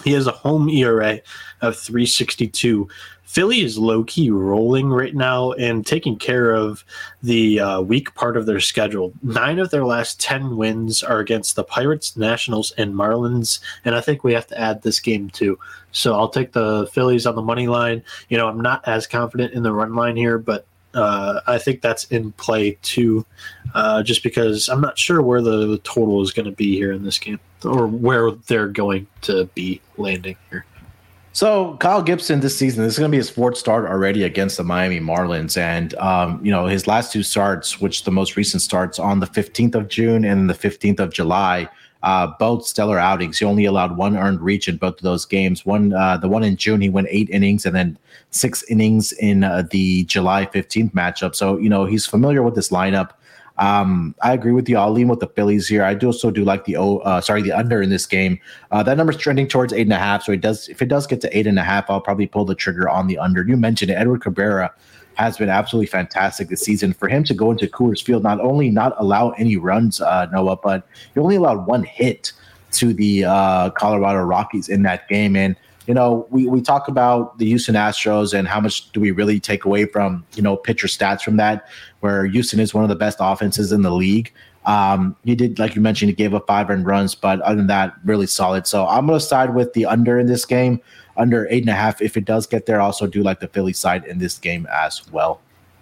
He 0.04 0.12
has 0.12 0.26
a 0.26 0.32
home 0.32 0.68
ERA 0.68 1.20
of 1.60 1.76
362. 1.76 2.88
Philly 3.24 3.60
is 3.60 3.78
low 3.78 4.02
key 4.04 4.28
rolling 4.30 4.88
right 4.88 5.14
now 5.14 5.52
and 5.52 5.86
taking 5.86 6.18
care 6.18 6.50
of 6.50 6.84
the 7.22 7.60
uh, 7.60 7.80
weak 7.80 8.12
part 8.16 8.36
of 8.36 8.44
their 8.44 8.58
schedule. 8.58 9.12
Nine 9.22 9.60
of 9.60 9.70
their 9.70 9.84
last 9.84 10.20
10 10.20 10.56
wins 10.56 11.04
are 11.04 11.20
against 11.20 11.54
the 11.54 11.62
Pirates, 11.62 12.16
Nationals, 12.16 12.72
and 12.72 12.92
Marlins. 12.92 13.60
And 13.84 13.94
I 13.94 14.00
think 14.00 14.24
we 14.24 14.32
have 14.32 14.48
to 14.48 14.60
add 14.60 14.82
this 14.82 14.98
game 14.98 15.30
too. 15.30 15.60
So 15.92 16.14
I'll 16.14 16.28
take 16.28 16.52
the 16.52 16.88
Phillies 16.92 17.24
on 17.24 17.36
the 17.36 17.42
money 17.42 17.68
line. 17.68 18.02
You 18.30 18.36
know, 18.36 18.48
I'm 18.48 18.60
not 18.60 18.86
as 18.88 19.06
confident 19.06 19.52
in 19.52 19.62
the 19.62 19.72
run 19.72 19.94
line 19.94 20.16
here, 20.16 20.38
but 20.38 20.66
uh, 20.94 21.40
I 21.46 21.58
think 21.58 21.82
that's 21.82 22.04
in 22.04 22.32
play 22.32 22.78
too, 22.82 23.24
uh, 23.74 24.02
just 24.02 24.22
because 24.22 24.68
I'm 24.68 24.80
not 24.80 24.98
sure 24.98 25.22
where 25.22 25.40
the 25.40 25.78
total 25.84 26.22
is 26.22 26.32
going 26.32 26.46
to 26.46 26.52
be 26.52 26.74
here 26.74 26.92
in 26.92 27.04
this 27.04 27.18
game 27.18 27.40
or 27.64 27.86
where 27.86 28.30
they're 28.30 28.68
going 28.68 29.06
to 29.22 29.46
be 29.54 29.80
landing 29.96 30.36
here. 30.50 30.64
So 31.32 31.76
Kyle 31.76 32.02
Gibson 32.02 32.40
this 32.40 32.58
season, 32.58 32.82
this 32.82 32.94
is 32.94 32.98
going 32.98 33.10
to 33.10 33.14
be 33.14 33.18
his 33.18 33.30
fourth 33.30 33.56
start 33.56 33.86
already 33.86 34.24
against 34.24 34.56
the 34.56 34.64
Miami 34.64 34.98
Marlins, 34.98 35.56
and 35.56 35.94
um, 35.94 36.44
you 36.44 36.50
know 36.50 36.66
his 36.66 36.88
last 36.88 37.12
two 37.12 37.22
starts, 37.22 37.80
which 37.80 38.02
the 38.02 38.10
most 38.10 38.36
recent 38.36 38.62
starts 38.62 38.98
on 38.98 39.20
the 39.20 39.26
15th 39.26 39.76
of 39.76 39.88
June 39.88 40.24
and 40.24 40.50
the 40.50 40.54
15th 40.54 40.98
of 40.98 41.12
July, 41.12 41.68
uh, 42.02 42.28
both 42.38 42.66
stellar 42.66 42.98
outings. 42.98 43.38
He 43.38 43.44
only 43.44 43.64
allowed 43.64 43.96
one 43.96 44.16
earned 44.16 44.40
reach 44.40 44.68
in 44.68 44.76
both 44.76 44.94
of 44.94 45.02
those 45.02 45.24
games. 45.26 45.66
One, 45.66 45.92
uh, 45.92 46.16
the 46.16 46.28
one 46.28 46.42
in 46.42 46.56
June, 46.56 46.80
he 46.80 46.88
went 46.88 47.08
eight 47.10 47.28
innings, 47.30 47.66
and 47.66 47.74
then 47.74 47.98
six 48.30 48.62
innings 48.64 49.12
in 49.12 49.44
uh, 49.44 49.64
the 49.70 50.04
July 50.04 50.46
15th 50.46 50.92
matchup. 50.92 51.34
So 51.34 51.58
you 51.58 51.68
know 51.68 51.84
he's 51.84 52.06
familiar 52.06 52.42
with 52.42 52.54
this 52.54 52.70
lineup. 52.70 53.10
Um, 53.58 54.14
I 54.22 54.32
agree 54.32 54.52
with 54.52 54.70
you. 54.70 54.78
I'll 54.78 54.90
lean 54.90 55.08
with 55.08 55.20
the 55.20 55.26
Phillies 55.26 55.68
here. 55.68 55.84
I 55.84 55.92
do 55.92 56.06
also 56.06 56.30
do 56.30 56.44
like 56.44 56.64
the 56.64 56.78
oh, 56.78 57.20
sorry, 57.20 57.42
the 57.42 57.52
under 57.52 57.82
in 57.82 57.90
this 57.90 58.06
game. 58.06 58.40
Uh, 58.70 58.82
that 58.82 58.96
number's 58.96 59.18
trending 59.18 59.46
towards 59.46 59.74
eight 59.74 59.82
and 59.82 59.92
a 59.92 59.98
half. 59.98 60.22
So 60.22 60.32
it 60.32 60.40
does, 60.40 60.68
if 60.70 60.80
it 60.80 60.86
does 60.86 61.06
get 61.06 61.20
to 61.20 61.38
eight 61.38 61.46
and 61.46 61.58
a 61.58 61.62
half, 61.62 61.90
I'll 61.90 62.00
probably 62.00 62.26
pull 62.26 62.46
the 62.46 62.54
trigger 62.54 62.88
on 62.88 63.06
the 63.06 63.18
under. 63.18 63.46
You 63.46 63.58
mentioned 63.58 63.90
it, 63.90 63.94
Edward 63.94 64.22
Cabrera 64.22 64.72
has 65.20 65.36
been 65.36 65.48
absolutely 65.48 65.86
fantastic 65.86 66.48
this 66.48 66.62
season. 66.62 66.92
For 66.92 67.08
him 67.08 67.24
to 67.24 67.34
go 67.34 67.50
into 67.50 67.66
Coors 67.66 68.02
Field, 68.02 68.22
not 68.22 68.40
only 68.40 68.70
not 68.70 68.94
allow 68.98 69.30
any 69.30 69.56
runs, 69.56 70.00
uh, 70.00 70.26
Noah, 70.32 70.56
but 70.56 70.86
he 71.14 71.20
only 71.20 71.36
allowed 71.36 71.66
one 71.66 71.84
hit 71.84 72.32
to 72.72 72.92
the 72.92 73.24
uh, 73.24 73.70
Colorado 73.70 74.22
Rockies 74.22 74.68
in 74.68 74.82
that 74.82 75.08
game. 75.08 75.36
And 75.36 75.56
you 75.86 75.94
know, 75.94 76.26
we, 76.30 76.46
we 76.46 76.60
talk 76.60 76.86
about 76.86 77.36
the 77.38 77.46
Houston 77.46 77.74
Astros 77.74 78.32
and 78.32 78.46
how 78.46 78.60
much 78.60 78.92
do 78.92 79.00
we 79.00 79.10
really 79.10 79.40
take 79.40 79.64
away 79.64 79.86
from, 79.86 80.24
you 80.36 80.42
know, 80.42 80.56
pitcher 80.56 80.86
stats 80.86 81.22
from 81.22 81.36
that, 81.38 81.66
where 81.98 82.26
Houston 82.26 82.60
is 82.60 82.72
one 82.72 82.84
of 82.84 82.88
the 82.88 82.94
best 82.94 83.18
offenses 83.20 83.72
in 83.72 83.82
the 83.82 83.90
league. 83.90 84.32
Um, 84.66 85.16
he 85.24 85.34
did, 85.34 85.58
like 85.58 85.74
you 85.74 85.80
mentioned, 85.80 86.10
he 86.10 86.14
gave 86.14 86.32
up 86.32 86.46
five 86.46 86.70
earned 86.70 86.86
runs, 86.86 87.16
but 87.16 87.40
other 87.40 87.56
than 87.56 87.66
that, 87.68 87.94
really 88.04 88.28
solid. 88.28 88.68
So 88.68 88.86
I'm 88.86 89.06
going 89.06 89.18
to 89.18 89.24
side 89.24 89.54
with 89.54 89.72
the 89.72 89.86
under 89.86 90.18
in 90.18 90.26
this 90.26 90.44
game 90.44 90.80
under 91.20 91.46
eight 91.50 91.62
and 91.62 91.70
a 91.70 91.74
half. 91.74 92.00
If 92.00 92.16
it 92.16 92.24
does 92.24 92.46
get 92.46 92.66
there, 92.66 92.80
also 92.80 93.06
do 93.06 93.22
like 93.22 93.40
the 93.40 93.48
Philly 93.48 93.72
side 93.72 94.04
in 94.04 94.18
this 94.18 94.38
game 94.38 94.66
as 94.72 95.06
well. 95.12 95.40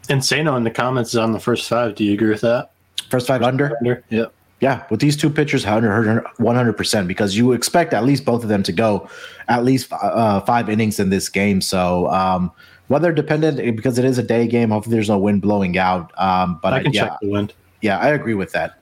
And 0.09 0.25
Sano 0.25 0.57
in 0.57 0.65
the 0.65 0.71
comments 0.71 1.11
is 1.11 1.17
on 1.17 1.33
the 1.33 1.41
first 1.41 1.69
five. 1.69 1.95
Do 1.95 2.05
you 2.05 2.15
agree 2.15 2.31
with 2.31 2.41
that? 2.41 2.71
First 3.11 3.27
five 3.27 3.43
under? 3.43 3.77
Under, 3.79 4.05
yeah. 4.09 4.27
Yeah, 4.61 4.85
with 4.91 4.99
these 4.99 5.17
two 5.17 5.31
pitchers, 5.31 5.65
100%, 5.65 7.07
because 7.07 7.37
you 7.37 7.53
expect 7.53 7.95
at 7.95 8.05
least 8.05 8.25
both 8.25 8.43
of 8.43 8.49
them 8.49 8.65
to 8.65 8.73
go 8.73 9.09
at 9.47 9.65
least 9.65 9.93
uh, 9.93 10.41
five 10.41 10.69
innings 10.69 10.99
in 10.99 11.11
this 11.11 11.29
game. 11.29 11.61
So, 11.61 12.09
um, 12.09 12.51
weather 12.89 13.13
dependent, 13.13 13.61
eh, 13.61 13.71
because 13.71 13.99
it 13.99 14.05
is 14.05 14.19
a 14.19 14.23
day 14.23 14.49
game, 14.49 14.71
hopefully 14.71 14.97
there's 14.97 15.09
no 15.09 15.19
wind 15.19 15.43
blowing 15.43 15.79
out. 15.79 16.13
Um, 16.21 16.59
but 16.61 16.73
I 16.73 16.83
can 16.83 16.89
I, 16.89 16.91
yeah, 16.93 17.05
check 17.05 17.19
the 17.23 17.31
wind. 17.31 17.55
Yeah, 17.83 17.99
I 17.99 18.09
agree 18.09 18.35
with 18.35 18.51
that. 18.53 18.81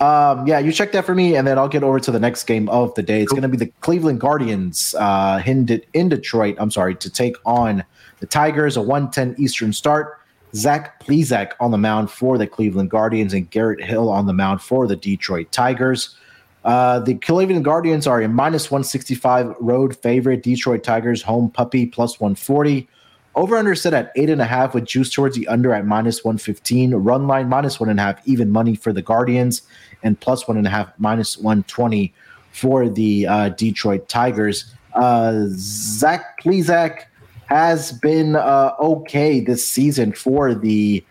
Um, 0.00 0.46
yeah, 0.46 0.58
you 0.60 0.70
check 0.70 0.92
that 0.92 1.04
for 1.04 1.14
me, 1.14 1.34
and 1.34 1.46
then 1.46 1.58
I'll 1.58 1.68
get 1.68 1.82
over 1.82 1.98
to 1.98 2.10
the 2.10 2.20
next 2.20 2.44
game 2.44 2.68
of 2.68 2.94
the 2.94 3.02
day. 3.02 3.22
It's 3.22 3.30
cool. 3.30 3.40
going 3.40 3.50
to 3.50 3.56
be 3.56 3.64
the 3.64 3.72
Cleveland 3.80 4.20
Guardians 4.20 4.94
uh, 4.94 5.42
in, 5.44 5.82
in 5.92 6.08
Detroit. 6.08 6.56
I'm 6.58 6.70
sorry 6.70 6.94
to 6.96 7.10
take 7.10 7.36
on 7.44 7.84
the 8.20 8.26
Tigers, 8.26 8.76
a 8.76 8.82
110 8.82 9.34
Eastern 9.42 9.72
start. 9.72 10.20
Zach 10.54 11.04
Plesac 11.04 11.52
on 11.60 11.72
the 11.72 11.78
mound 11.78 12.10
for 12.10 12.38
the 12.38 12.46
Cleveland 12.46 12.90
Guardians, 12.90 13.34
and 13.34 13.50
Garrett 13.50 13.82
Hill 13.82 14.08
on 14.08 14.26
the 14.26 14.32
mound 14.32 14.62
for 14.62 14.86
the 14.86 14.96
Detroit 14.96 15.50
Tigers. 15.52 16.16
Uh, 16.64 17.00
the 17.00 17.14
Cleveland 17.14 17.64
Guardians 17.64 18.06
are 18.06 18.20
a 18.20 18.28
minus 18.28 18.70
165 18.70 19.54
road 19.60 19.96
favorite. 19.96 20.42
Detroit 20.42 20.82
Tigers 20.82 21.22
home 21.22 21.50
puppy 21.50 21.86
plus 21.86 22.20
140. 22.20 22.88
Over 23.38 23.56
under 23.56 23.76
set 23.76 23.94
at 23.94 24.10
eight 24.16 24.30
and 24.30 24.42
a 24.42 24.44
half 24.44 24.74
with 24.74 24.84
juice 24.84 25.12
towards 25.12 25.36
the 25.36 25.46
under 25.46 25.72
at 25.72 25.86
minus 25.86 26.24
115. 26.24 26.92
Run 26.92 27.28
line 27.28 27.48
minus 27.48 27.78
one 27.78 27.88
and 27.88 28.00
a 28.00 28.02
half, 28.02 28.20
even 28.26 28.50
money 28.50 28.74
for 28.74 28.92
the 28.92 29.00
Guardians, 29.00 29.62
and 30.02 30.18
plus 30.18 30.48
one 30.48 30.56
and 30.56 30.66
a 30.66 30.70
half, 30.70 30.90
minus 30.98 31.38
120 31.38 32.12
for 32.50 32.88
the 32.88 33.28
uh, 33.28 33.50
Detroit 33.50 34.08
Tigers. 34.08 34.74
Uh, 34.92 35.44
Zach 35.50 36.42
Plesac 36.42 37.04
has 37.46 37.92
been 37.92 38.34
uh, 38.34 38.72
okay 38.80 39.38
this 39.38 39.66
season 39.66 40.12
for 40.12 40.52
the 40.52 41.04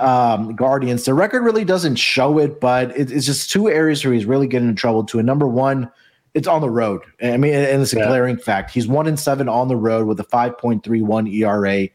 um, 0.00 0.56
Guardians. 0.56 1.04
The 1.04 1.12
record 1.12 1.42
really 1.42 1.66
doesn't 1.66 1.96
show 1.96 2.38
it, 2.38 2.62
but 2.62 2.96
it, 2.96 3.12
it's 3.12 3.26
just 3.26 3.50
two 3.50 3.68
areas 3.68 4.02
where 4.06 4.14
he's 4.14 4.24
really 4.24 4.46
getting 4.46 4.70
in 4.70 4.74
trouble. 4.74 5.04
To 5.04 5.18
a 5.18 5.22
number 5.22 5.46
one, 5.46 5.92
it's 6.34 6.48
on 6.48 6.60
the 6.60 6.70
road. 6.70 7.02
I 7.22 7.36
mean, 7.36 7.54
and 7.54 7.80
it's 7.80 7.92
a 7.92 7.98
yeah. 7.98 8.06
glaring 8.08 8.36
fact. 8.36 8.72
He's 8.72 8.88
one 8.88 9.06
in 9.06 9.16
seven 9.16 9.48
on 9.48 9.68
the 9.68 9.76
road 9.76 10.06
with 10.06 10.18
a 10.20 10.24
5.31 10.24 11.32
ERA, 11.32 11.88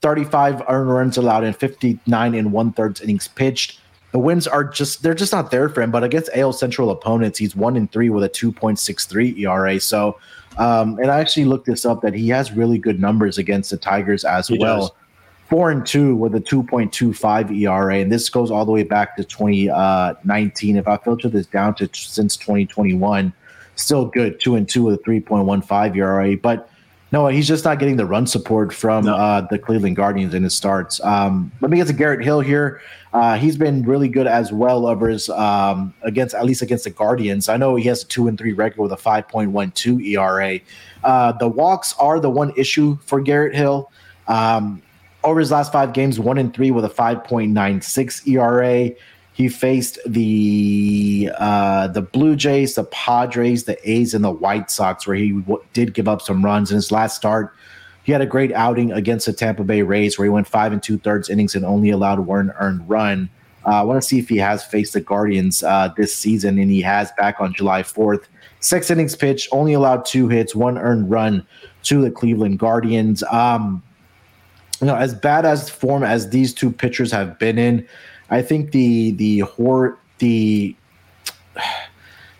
35 0.00 0.62
earned 0.68 0.90
runs 0.90 1.16
allowed, 1.18 1.44
and 1.44 1.56
59 1.56 2.34
and 2.34 2.52
one 2.52 2.72
thirds 2.72 3.00
innings 3.00 3.28
pitched. 3.28 3.80
The 4.12 4.20
wins 4.20 4.46
are 4.46 4.62
just 4.62 5.02
they're 5.02 5.12
just 5.12 5.32
not 5.32 5.50
there 5.50 5.68
for 5.68 5.82
him. 5.82 5.90
But 5.90 6.04
against 6.04 6.30
AL 6.34 6.52
Central 6.52 6.90
opponents, 6.90 7.36
he's 7.36 7.56
one 7.56 7.76
in 7.76 7.88
three 7.88 8.10
with 8.10 8.22
a 8.22 8.28
2.63 8.28 9.38
ERA. 9.40 9.80
So, 9.80 10.20
um, 10.56 10.98
and 11.00 11.10
I 11.10 11.18
actually 11.18 11.46
looked 11.46 11.66
this 11.66 11.84
up 11.84 12.00
that 12.02 12.14
he 12.14 12.28
has 12.28 12.52
really 12.52 12.78
good 12.78 13.00
numbers 13.00 13.38
against 13.38 13.70
the 13.70 13.76
Tigers 13.76 14.24
as 14.24 14.46
he 14.46 14.56
well. 14.56 14.80
Does 14.82 14.90
four 15.48 15.70
and 15.70 15.84
two 15.84 16.16
with 16.16 16.34
a 16.34 16.40
2.25 16.40 17.56
ERA. 17.60 17.96
And 17.96 18.10
this 18.10 18.28
goes 18.28 18.50
all 18.50 18.64
the 18.64 18.72
way 18.72 18.82
back 18.82 19.16
to 19.16 19.24
2019. 19.24 20.76
If 20.76 20.88
I 20.88 20.96
filter 20.96 21.28
this 21.28 21.46
down 21.46 21.74
to 21.76 21.88
since 21.92 22.36
2021, 22.36 23.32
still 23.76 24.06
good. 24.06 24.40
Two 24.40 24.56
and 24.56 24.68
two 24.68 24.84
with 24.84 25.00
a 25.00 25.02
3.15 25.02 25.96
ERA. 25.96 26.36
But 26.36 26.68
no, 27.12 27.28
he's 27.28 27.46
just 27.46 27.64
not 27.64 27.78
getting 27.78 27.96
the 27.96 28.06
run 28.06 28.26
support 28.26 28.72
from 28.72 29.04
no. 29.04 29.14
uh, 29.14 29.46
the 29.48 29.58
Cleveland 29.58 29.94
Guardians 29.94 30.34
in 30.34 30.42
his 30.42 30.54
starts. 30.54 31.00
Um, 31.04 31.52
let 31.60 31.70
me 31.70 31.76
get 31.76 31.86
to 31.86 31.92
Garrett 31.92 32.24
Hill 32.24 32.40
here. 32.40 32.80
Uh, 33.12 33.36
he's 33.36 33.56
been 33.56 33.84
really 33.84 34.08
good 34.08 34.26
as 34.26 34.52
well 34.52 34.86
over 34.88 35.08
his 35.08 35.28
um, 35.30 35.94
against 36.02 36.34
at 36.34 36.44
least 36.44 36.62
against 36.62 36.82
the 36.82 36.90
Guardians. 36.90 37.48
I 37.48 37.56
know 37.56 37.76
he 37.76 37.84
has 37.84 38.02
a 38.02 38.06
two 38.06 38.26
and 38.26 38.36
three 38.36 38.52
record 38.52 38.80
with 38.80 38.92
a 38.92 38.96
5.12 38.96 40.04
ERA. 40.04 40.58
Uh, 41.04 41.30
the 41.32 41.46
walks 41.46 41.94
are 42.00 42.18
the 42.18 42.30
one 42.30 42.52
issue 42.56 42.98
for 43.04 43.20
Garrett 43.20 43.54
Hill. 43.54 43.92
Um, 44.26 44.82
over 45.22 45.38
his 45.38 45.52
last 45.52 45.72
five 45.72 45.92
games, 45.92 46.18
one 46.18 46.38
and 46.38 46.52
three 46.52 46.70
with 46.72 46.84
a 46.84 46.88
5.96 46.88 48.26
ERA. 48.26 48.90
He 49.34 49.48
faced 49.48 49.98
the 50.06 51.30
uh, 51.36 51.88
the 51.88 52.02
Blue 52.02 52.36
Jays, 52.36 52.76
the 52.76 52.84
Padres, 52.84 53.64
the 53.64 53.76
A's, 53.88 54.14
and 54.14 54.24
the 54.24 54.30
White 54.30 54.70
Sox, 54.70 55.06
where 55.06 55.16
he 55.16 55.32
w- 55.32 55.62
did 55.72 55.92
give 55.92 56.06
up 56.06 56.22
some 56.22 56.44
runs 56.44 56.70
in 56.70 56.76
his 56.76 56.92
last 56.92 57.16
start. 57.16 57.52
He 58.04 58.12
had 58.12 58.20
a 58.20 58.26
great 58.26 58.52
outing 58.52 58.92
against 58.92 59.26
the 59.26 59.32
Tampa 59.32 59.64
Bay 59.64 59.82
Rays, 59.82 60.16
where 60.16 60.24
he 60.24 60.30
went 60.30 60.46
five 60.46 60.72
and 60.72 60.80
two 60.80 60.98
thirds 60.98 61.28
innings 61.28 61.56
and 61.56 61.64
only 61.64 61.90
allowed 61.90 62.20
one 62.20 62.52
earned 62.60 62.88
run. 62.88 63.28
Uh, 63.66 63.80
I 63.80 63.82
want 63.82 64.00
to 64.00 64.06
see 64.06 64.20
if 64.20 64.28
he 64.28 64.36
has 64.36 64.64
faced 64.64 64.92
the 64.92 65.00
Guardians 65.00 65.64
uh, 65.64 65.92
this 65.96 66.14
season, 66.14 66.58
and 66.58 66.70
he 66.70 66.82
has 66.82 67.10
back 67.18 67.40
on 67.40 67.54
July 67.54 67.82
4th. 67.82 68.26
Six 68.60 68.90
innings 68.90 69.16
pitched, 69.16 69.48
only 69.52 69.72
allowed 69.72 70.04
two 70.04 70.28
hits, 70.28 70.54
one 70.54 70.78
earned 70.78 71.10
run 71.10 71.46
to 71.84 72.02
the 72.02 72.10
Cleveland 72.10 72.58
Guardians. 72.58 73.22
Um, 73.24 73.82
you 74.80 74.86
know, 74.86 74.96
as 74.96 75.14
bad 75.14 75.44
as 75.46 75.70
form 75.70 76.02
as 76.02 76.30
these 76.30 76.52
two 76.52 76.70
pitchers 76.70 77.10
have 77.10 77.38
been 77.38 77.58
in, 77.58 77.86
I 78.30 78.42
think 78.42 78.72
the 78.72 79.12
the 79.12 79.40
hor- 79.40 79.98
the 80.18 80.74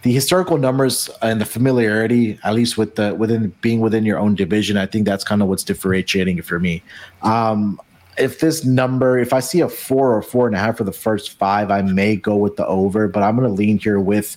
the 0.02 0.12
historical 0.12 0.58
numbers 0.58 1.08
and 1.22 1.40
the 1.40 1.46
familiarity, 1.46 2.38
at 2.44 2.54
least 2.54 2.76
with 2.76 2.96
the 2.96 3.14
within 3.14 3.54
being 3.60 3.80
within 3.80 4.04
your 4.04 4.18
own 4.18 4.34
division, 4.34 4.76
I 4.76 4.86
think 4.86 5.06
that's 5.06 5.24
kind 5.24 5.42
of 5.42 5.48
what's 5.48 5.64
differentiating 5.64 6.38
it 6.38 6.44
for 6.44 6.58
me. 6.58 6.82
Um, 7.22 7.80
if 8.18 8.40
this 8.40 8.64
number, 8.64 9.18
if 9.18 9.32
I 9.32 9.40
see 9.40 9.60
a 9.60 9.68
four 9.68 10.14
or 10.14 10.22
four 10.22 10.46
and 10.46 10.54
a 10.54 10.58
half 10.58 10.76
for 10.76 10.84
the 10.84 10.92
first 10.92 11.32
five, 11.32 11.70
I 11.70 11.82
may 11.82 12.16
go 12.16 12.36
with 12.36 12.56
the 12.56 12.66
over, 12.66 13.08
but 13.08 13.22
I'm 13.22 13.36
going 13.36 13.48
to 13.48 13.54
lean 13.54 13.78
here 13.78 13.98
with 13.98 14.36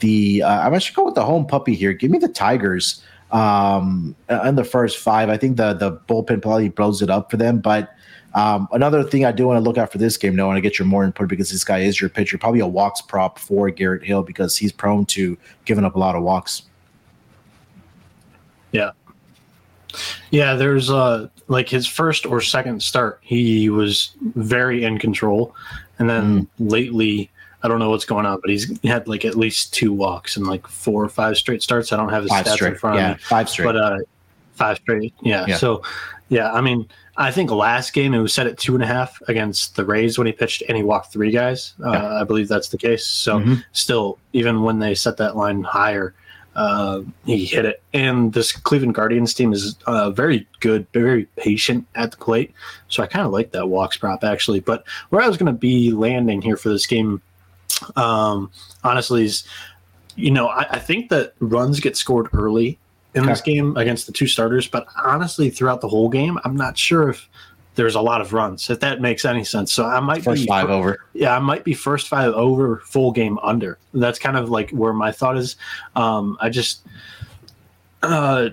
the. 0.00 0.42
Uh, 0.42 0.66
I'm 0.66 0.74
actually 0.74 0.94
go 0.94 1.04
with 1.06 1.14
the 1.14 1.24
home 1.24 1.46
puppy 1.46 1.74
here. 1.74 1.92
Give 1.92 2.10
me 2.10 2.18
the 2.18 2.28
Tigers 2.28 3.02
um, 3.32 4.14
in 4.28 4.54
the 4.54 4.64
first 4.64 4.98
five. 4.98 5.28
I 5.28 5.36
think 5.36 5.56
the 5.56 5.72
the 5.72 5.92
bullpen 5.92 6.42
probably 6.42 6.68
blows 6.68 7.02
it 7.02 7.10
up 7.10 7.30
for 7.30 7.36
them. 7.36 7.60
But 7.60 7.95
um, 8.36 8.68
another 8.72 9.02
thing 9.02 9.24
I 9.24 9.32
do 9.32 9.46
want 9.46 9.56
to 9.56 9.62
look 9.62 9.78
out 9.78 9.90
for 9.90 9.96
this 9.96 10.18
game, 10.18 10.36
though, 10.36 10.50
and 10.50 10.58
I 10.58 10.60
get 10.60 10.78
your 10.78 10.84
more 10.84 11.04
input 11.04 11.26
because 11.26 11.50
this 11.50 11.64
guy 11.64 11.78
is 11.78 11.98
your 11.98 12.10
pitcher, 12.10 12.36
probably 12.36 12.60
a 12.60 12.66
walks 12.66 13.00
prop 13.00 13.38
for 13.38 13.70
Garrett 13.70 14.04
Hill 14.04 14.22
because 14.22 14.58
he's 14.58 14.72
prone 14.72 15.06
to 15.06 15.38
giving 15.64 15.86
up 15.86 15.96
a 15.96 15.98
lot 15.98 16.14
of 16.14 16.22
walks. 16.22 16.62
Yeah. 18.72 18.90
Yeah, 20.30 20.54
there's 20.54 20.90
uh 20.90 21.28
like 21.48 21.70
his 21.70 21.86
first 21.86 22.26
or 22.26 22.42
second 22.42 22.82
start, 22.82 23.20
he 23.22 23.70
was 23.70 24.12
very 24.20 24.84
in 24.84 24.98
control. 24.98 25.54
And 25.98 26.10
then 26.10 26.42
mm. 26.42 26.48
lately 26.58 27.30
I 27.62 27.68
don't 27.68 27.78
know 27.78 27.88
what's 27.88 28.04
going 28.04 28.26
on, 28.26 28.38
but 28.42 28.50
he's 28.50 28.78
had 28.82 29.08
like 29.08 29.24
at 29.24 29.34
least 29.34 29.72
two 29.72 29.94
walks 29.94 30.36
and 30.36 30.46
like 30.46 30.66
four 30.66 31.02
or 31.02 31.08
five 31.08 31.38
straight 31.38 31.62
starts. 31.62 31.90
I 31.90 31.96
don't 31.96 32.10
have 32.10 32.24
his 32.24 32.30
five 32.30 32.44
stats 32.44 32.52
straight. 32.52 32.72
in 32.74 32.78
front 32.78 32.98
yeah, 32.98 33.12
of 33.12 33.16
me. 33.16 33.22
Five 33.22 33.48
straight. 33.48 33.64
But 33.64 33.76
uh, 33.76 33.98
five 34.52 34.76
straight. 34.76 35.14
Yeah. 35.22 35.46
yeah. 35.48 35.56
So 35.56 35.82
yeah, 36.28 36.52
I 36.52 36.60
mean, 36.60 36.86
I 37.18 37.30
think 37.30 37.50
last 37.50 37.92
game 37.92 38.12
it 38.14 38.20
was 38.20 38.34
set 38.34 38.46
at 38.46 38.58
two 38.58 38.74
and 38.74 38.82
a 38.82 38.86
half 38.86 39.20
against 39.28 39.76
the 39.76 39.84
Rays 39.84 40.18
when 40.18 40.26
he 40.26 40.32
pitched 40.32 40.62
and 40.68 40.76
he 40.76 40.82
walked 40.82 41.12
three 41.12 41.30
guys. 41.30 41.74
Uh, 41.84 41.92
yeah. 41.92 42.20
I 42.20 42.24
believe 42.24 42.48
that's 42.48 42.68
the 42.68 42.78
case. 42.78 43.06
So 43.06 43.40
mm-hmm. 43.40 43.54
still, 43.72 44.18
even 44.32 44.62
when 44.62 44.78
they 44.78 44.94
set 44.94 45.16
that 45.16 45.36
line 45.36 45.62
higher, 45.62 46.14
uh, 46.56 47.02
he 47.24 47.44
hit 47.44 47.64
it. 47.64 47.82
And 47.94 48.32
this 48.32 48.52
Cleveland 48.52 48.94
Guardians 48.94 49.34
team 49.34 49.52
is 49.52 49.76
uh, 49.86 50.10
very 50.10 50.46
good, 50.60 50.86
very 50.92 51.24
patient 51.36 51.86
at 51.94 52.10
the 52.10 52.16
plate. 52.16 52.52
So 52.88 53.02
I 53.02 53.06
kind 53.06 53.26
of 53.26 53.32
like 53.32 53.52
that 53.52 53.68
walks 53.68 53.96
prop 53.96 54.22
actually. 54.22 54.60
But 54.60 54.84
where 55.10 55.22
I 55.22 55.28
was 55.28 55.36
going 55.36 55.52
to 55.52 55.58
be 55.58 55.92
landing 55.92 56.42
here 56.42 56.56
for 56.56 56.68
this 56.68 56.86
game 56.86 57.22
um, 57.96 58.50
honestly, 58.84 59.24
is 59.24 59.44
you 60.14 60.30
know 60.30 60.48
I, 60.48 60.66
I, 60.70 60.78
think 60.78 61.10
that 61.10 61.34
runs 61.40 61.80
get 61.80 61.96
scored 61.96 62.28
early 62.32 62.78
in 63.16 63.22
okay. 63.22 63.32
this 63.32 63.40
game 63.40 63.76
against 63.76 64.06
the 64.06 64.12
two 64.12 64.26
starters, 64.26 64.68
but 64.68 64.86
honestly, 65.02 65.50
throughout 65.50 65.80
the 65.80 65.88
whole 65.88 66.08
game, 66.08 66.38
I'm 66.44 66.54
not 66.54 66.76
sure 66.76 67.08
if 67.08 67.28
there's 67.74 67.94
a 67.94 68.00
lot 68.00 68.20
of 68.20 68.32
runs. 68.32 68.68
If 68.70 68.80
that 68.80 69.00
makes 69.00 69.24
any 69.24 69.42
sense, 69.42 69.72
so 69.72 69.86
I 69.86 70.00
might 70.00 70.22
first 70.22 70.42
be 70.42 70.48
five 70.48 70.68
over. 70.68 71.04
Yeah, 71.14 71.34
I 71.34 71.38
might 71.38 71.64
be 71.64 71.74
first 71.74 72.08
five 72.08 72.32
over, 72.34 72.78
full 72.84 73.12
game 73.12 73.38
under. 73.42 73.78
That's 73.94 74.18
kind 74.18 74.36
of 74.36 74.50
like 74.50 74.70
where 74.70 74.92
my 74.92 75.12
thought 75.12 75.36
is. 75.36 75.56
Um, 75.94 76.36
I 76.40 76.50
just 76.50 76.86
uh, 78.02 78.50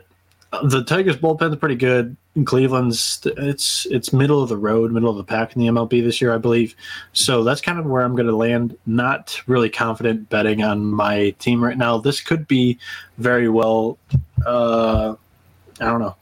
the 0.63 0.83
Tigers 0.83 1.17
bullpen 1.17 1.51
is 1.51 1.57
pretty 1.57 1.75
good. 1.75 2.15
Cleveland's 2.45 3.25
it's 3.37 3.85
it's 3.91 4.11
middle 4.11 4.41
of 4.41 4.49
the 4.49 4.57
road, 4.57 4.91
middle 4.91 5.09
of 5.09 5.17
the 5.17 5.23
pack 5.23 5.55
in 5.55 5.61
the 5.61 5.67
MLB 5.67 6.03
this 6.03 6.19
year, 6.19 6.33
I 6.33 6.37
believe. 6.37 6.75
So 7.13 7.43
that's 7.43 7.61
kind 7.61 7.79
of 7.79 7.85
where 7.85 8.01
I'm 8.01 8.15
going 8.15 8.27
to 8.27 8.35
land. 8.35 8.75
Not 8.85 9.39
really 9.45 9.69
confident 9.69 10.29
betting 10.29 10.63
on 10.63 10.85
my 10.85 11.31
team 11.39 11.63
right 11.63 11.77
now. 11.77 11.97
This 11.97 12.21
could 12.21 12.47
be 12.47 12.79
very 13.19 13.49
well. 13.49 13.97
Uh, 14.45 15.15
I 15.79 15.85
don't 15.85 15.99
know. 15.99 16.15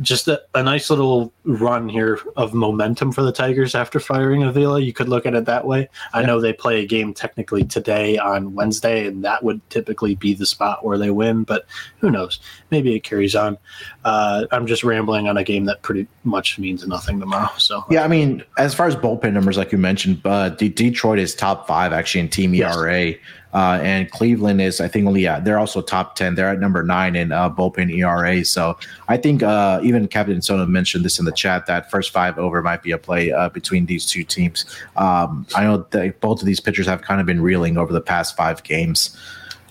Just 0.00 0.28
a, 0.28 0.42
a, 0.54 0.62
nice 0.62 0.90
little 0.90 1.32
run 1.44 1.88
here 1.88 2.18
of 2.36 2.54
momentum 2.54 3.12
for 3.12 3.22
the 3.22 3.32
Tigers 3.32 3.74
after 3.74 4.00
firing 4.00 4.42
Avila. 4.42 4.80
You 4.80 4.92
could 4.92 5.08
look 5.08 5.26
at 5.26 5.34
it 5.34 5.44
that 5.44 5.66
way. 5.66 5.88
I 6.12 6.22
know 6.22 6.40
they 6.40 6.52
play 6.52 6.82
a 6.82 6.86
game 6.86 7.12
technically 7.12 7.64
today 7.64 8.16
on 8.16 8.54
Wednesday, 8.54 9.06
and 9.06 9.24
that 9.24 9.42
would 9.44 9.60
typically 9.70 10.14
be 10.14 10.34
the 10.34 10.46
spot 10.46 10.84
where 10.84 10.96
they 10.96 11.10
win, 11.10 11.44
but 11.44 11.66
who 11.98 12.10
knows? 12.10 12.40
Maybe 12.70 12.94
it 12.94 13.00
carries 13.00 13.34
on. 13.34 13.58
Uh, 14.04 14.46
I'm 14.52 14.66
just 14.66 14.84
rambling 14.84 15.28
on 15.28 15.36
a 15.36 15.44
game 15.44 15.66
that 15.66 15.82
pretty 15.82 16.06
much 16.24 16.58
means 16.58 16.86
nothing 16.86 17.20
tomorrow. 17.20 17.50
So, 17.64 17.82
yeah, 17.88 18.04
I 18.04 18.08
mean, 18.08 18.42
as 18.58 18.74
far 18.74 18.86
as 18.86 18.94
bullpen 18.94 19.32
numbers, 19.32 19.56
like 19.56 19.72
you 19.72 19.78
mentioned, 19.78 20.20
uh, 20.26 20.50
D- 20.50 20.68
Detroit 20.68 21.18
is 21.18 21.34
top 21.34 21.66
five 21.66 21.94
actually 21.94 22.20
in 22.20 22.28
team 22.28 22.54
ERA. 22.54 23.04
Yes. 23.06 23.18
Uh, 23.54 23.78
and 23.82 24.10
Cleveland 24.10 24.60
is, 24.60 24.80
I 24.80 24.88
think, 24.88 25.06
only 25.06 25.22
yeah, 25.22 25.38
they're 25.38 25.60
also 25.60 25.80
top 25.80 26.16
ten. 26.16 26.34
They're 26.34 26.48
at 26.48 26.58
number 26.58 26.82
nine 26.82 27.14
in 27.14 27.30
uh, 27.30 27.48
bullpen 27.48 27.96
ERA. 27.96 28.44
So 28.44 28.76
I 29.06 29.16
think 29.16 29.44
uh, 29.44 29.78
even 29.84 30.08
Captain 30.08 30.42
Sona 30.42 30.66
mentioned 30.66 31.04
this 31.04 31.20
in 31.20 31.24
the 31.24 31.32
chat 31.34 31.66
that 31.66 31.90
first 31.90 32.10
five 32.10 32.38
over 32.38 32.62
might 32.62 32.82
be 32.82 32.90
a 32.90 32.98
play 32.98 33.32
uh, 33.32 33.48
between 33.48 33.86
these 33.86 34.06
two 34.06 34.24
teams. 34.24 34.64
Um, 34.96 35.46
I 35.54 35.64
know 35.64 35.86
that 35.90 36.20
both 36.20 36.40
of 36.40 36.46
these 36.46 36.60
pitchers 36.60 36.86
have 36.86 37.02
kind 37.02 37.20
of 37.20 37.26
been 37.26 37.40
reeling 37.40 37.76
over 37.76 37.92
the 37.92 38.00
past 38.00 38.36
five 38.36 38.62
games. 38.62 39.16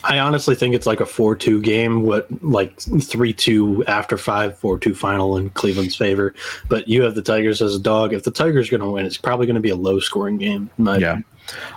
I 0.04 0.20
honestly 0.20 0.56
think 0.56 0.76
it's 0.76 0.86
like 0.86 1.00
a 1.00 1.06
4 1.06 1.36
2 1.36 1.62
game, 1.62 2.04
what 2.04 2.28
like 2.44 2.78
3 2.80 3.34
2 3.34 3.86
after 3.86 4.18
5, 4.18 4.58
4 4.58 4.80
2 4.80 4.96
final 4.96 5.38
in 5.38 5.50
Cleveland's 5.52 5.96
favor. 5.96 6.34
But 6.68 6.88
you 6.88 7.04
have 7.04 7.16
the 7.16 7.22
Tigers 7.22 7.62
as 7.62 7.76
a 7.76 7.80
dog. 7.80 8.14
If 8.14 8.24
the 8.24 8.32
Tigers 8.32 8.68
are 8.68 8.78
going 8.78 8.82
to 8.82 8.94
win, 8.94 9.06
it's 9.06 9.18
probably 9.18 9.46
going 9.46 9.56
to 9.56 9.62
be 9.62 9.70
a 9.70 9.76
low 9.76 10.00
scoring 10.00 10.38
game. 10.38 10.70
yeah. 10.78 11.20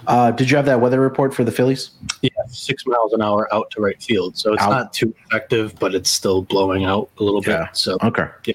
Uh, 0.07 0.31
did 0.31 0.49
you 0.49 0.57
have 0.57 0.67
that 0.67 0.81
weather 0.81 1.01
report 1.01 1.35
for 1.35 1.43
the 1.45 1.51
Phillies? 1.51 1.91
Yeah, 2.23 2.31
six 2.49 2.87
miles 2.87 3.13
an 3.13 3.23
hour 3.23 3.53
out 3.53 3.71
to 3.73 3.81
right 3.81 4.01
field. 4.01 4.37
So 4.37 4.53
it's 4.55 4.63
out. 4.63 4.71
not 4.71 4.93
too 4.93 5.13
effective, 5.27 5.77
but 5.79 5.95
it's 5.95 6.11
still 6.11 6.43
blowing 6.43 6.85
out 6.85 7.11
a 7.19 7.25
little 7.25 7.43
yeah. 7.45 7.65
bit. 7.65 7.77
So, 7.77 7.99
okay. 8.03 8.29
Yeah. 8.45 8.55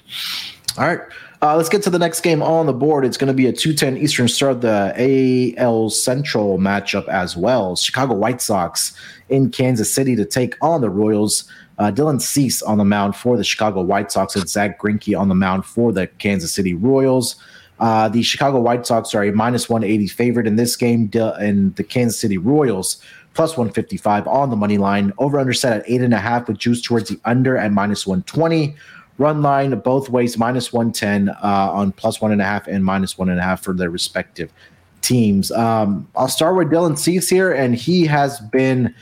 All 0.78 0.86
right. 0.86 1.00
Uh, 1.42 1.56
let's 1.56 1.68
get 1.68 1.82
to 1.82 1.90
the 1.90 1.98
next 1.98 2.20
game 2.20 2.40
on 2.40 2.66
the 2.66 2.72
board. 2.72 3.04
It's 3.04 3.16
going 3.16 3.26
to 3.26 3.34
be 3.34 3.46
a 3.46 3.52
210 3.52 4.00
Eastern 4.00 4.28
start, 4.28 4.60
the 4.60 5.54
AL 5.58 5.90
Central 5.90 6.56
matchup 6.56 7.08
as 7.08 7.36
well. 7.36 7.74
Chicago 7.74 8.14
White 8.14 8.40
Sox 8.40 8.96
in 9.28 9.50
Kansas 9.50 9.92
City 9.92 10.14
to 10.14 10.24
take 10.24 10.54
on 10.62 10.82
the 10.82 10.88
Royals. 10.88 11.50
Uh, 11.78 11.90
Dylan 11.90 12.22
Cease 12.22 12.62
on 12.62 12.78
the 12.78 12.84
mound 12.84 13.16
for 13.16 13.36
the 13.36 13.42
Chicago 13.42 13.82
White 13.82 14.12
Sox 14.12 14.36
and 14.36 14.48
Zack 14.48 14.80
Greinke 14.80 15.18
on 15.18 15.28
the 15.28 15.34
mound 15.34 15.64
for 15.64 15.90
the 15.90 16.06
Kansas 16.06 16.54
City 16.54 16.74
Royals. 16.74 17.34
Uh, 17.80 18.08
the 18.08 18.22
Chicago 18.22 18.60
White 18.60 18.86
Sox 18.86 19.12
are 19.12 19.24
a 19.24 19.32
minus 19.32 19.68
180 19.68 20.06
favorite 20.06 20.46
in 20.46 20.54
this 20.54 20.76
game, 20.76 21.10
and 21.12 21.74
the 21.74 21.82
Kansas 21.82 22.20
City 22.20 22.38
Royals 22.38 23.02
plus 23.34 23.56
155 23.56 24.28
on 24.28 24.50
the 24.50 24.56
money 24.56 24.78
line. 24.78 25.12
Over 25.18 25.40
under 25.40 25.52
set 25.52 25.72
at 25.72 25.90
eight 25.90 26.02
and 26.02 26.14
a 26.14 26.18
half 26.18 26.46
with 26.46 26.58
juice 26.58 26.80
towards 26.80 27.08
the 27.08 27.18
under 27.24 27.56
at 27.56 27.72
minus 27.72 28.06
120. 28.06 28.76
Run 29.22 29.40
line 29.40 29.78
both 29.78 30.08
ways 30.08 30.36
minus 30.36 30.72
110 30.72 31.28
uh, 31.28 31.36
on 31.42 31.92
plus 31.92 32.20
one 32.20 32.32
and 32.32 32.42
a 32.42 32.44
half 32.44 32.66
and 32.66 32.84
minus 32.84 33.16
one 33.16 33.28
and 33.28 33.38
a 33.38 33.42
half 33.42 33.62
for 33.62 33.72
their 33.72 33.88
respective 33.88 34.52
teams. 35.00 35.52
Um, 35.52 36.08
I'll 36.16 36.26
start 36.26 36.56
with 36.56 36.72
Dylan 36.72 36.98
Cease 36.98 37.28
here, 37.28 37.52
and 37.52 37.76
he 37.76 38.04
has 38.06 38.40
been 38.40 38.92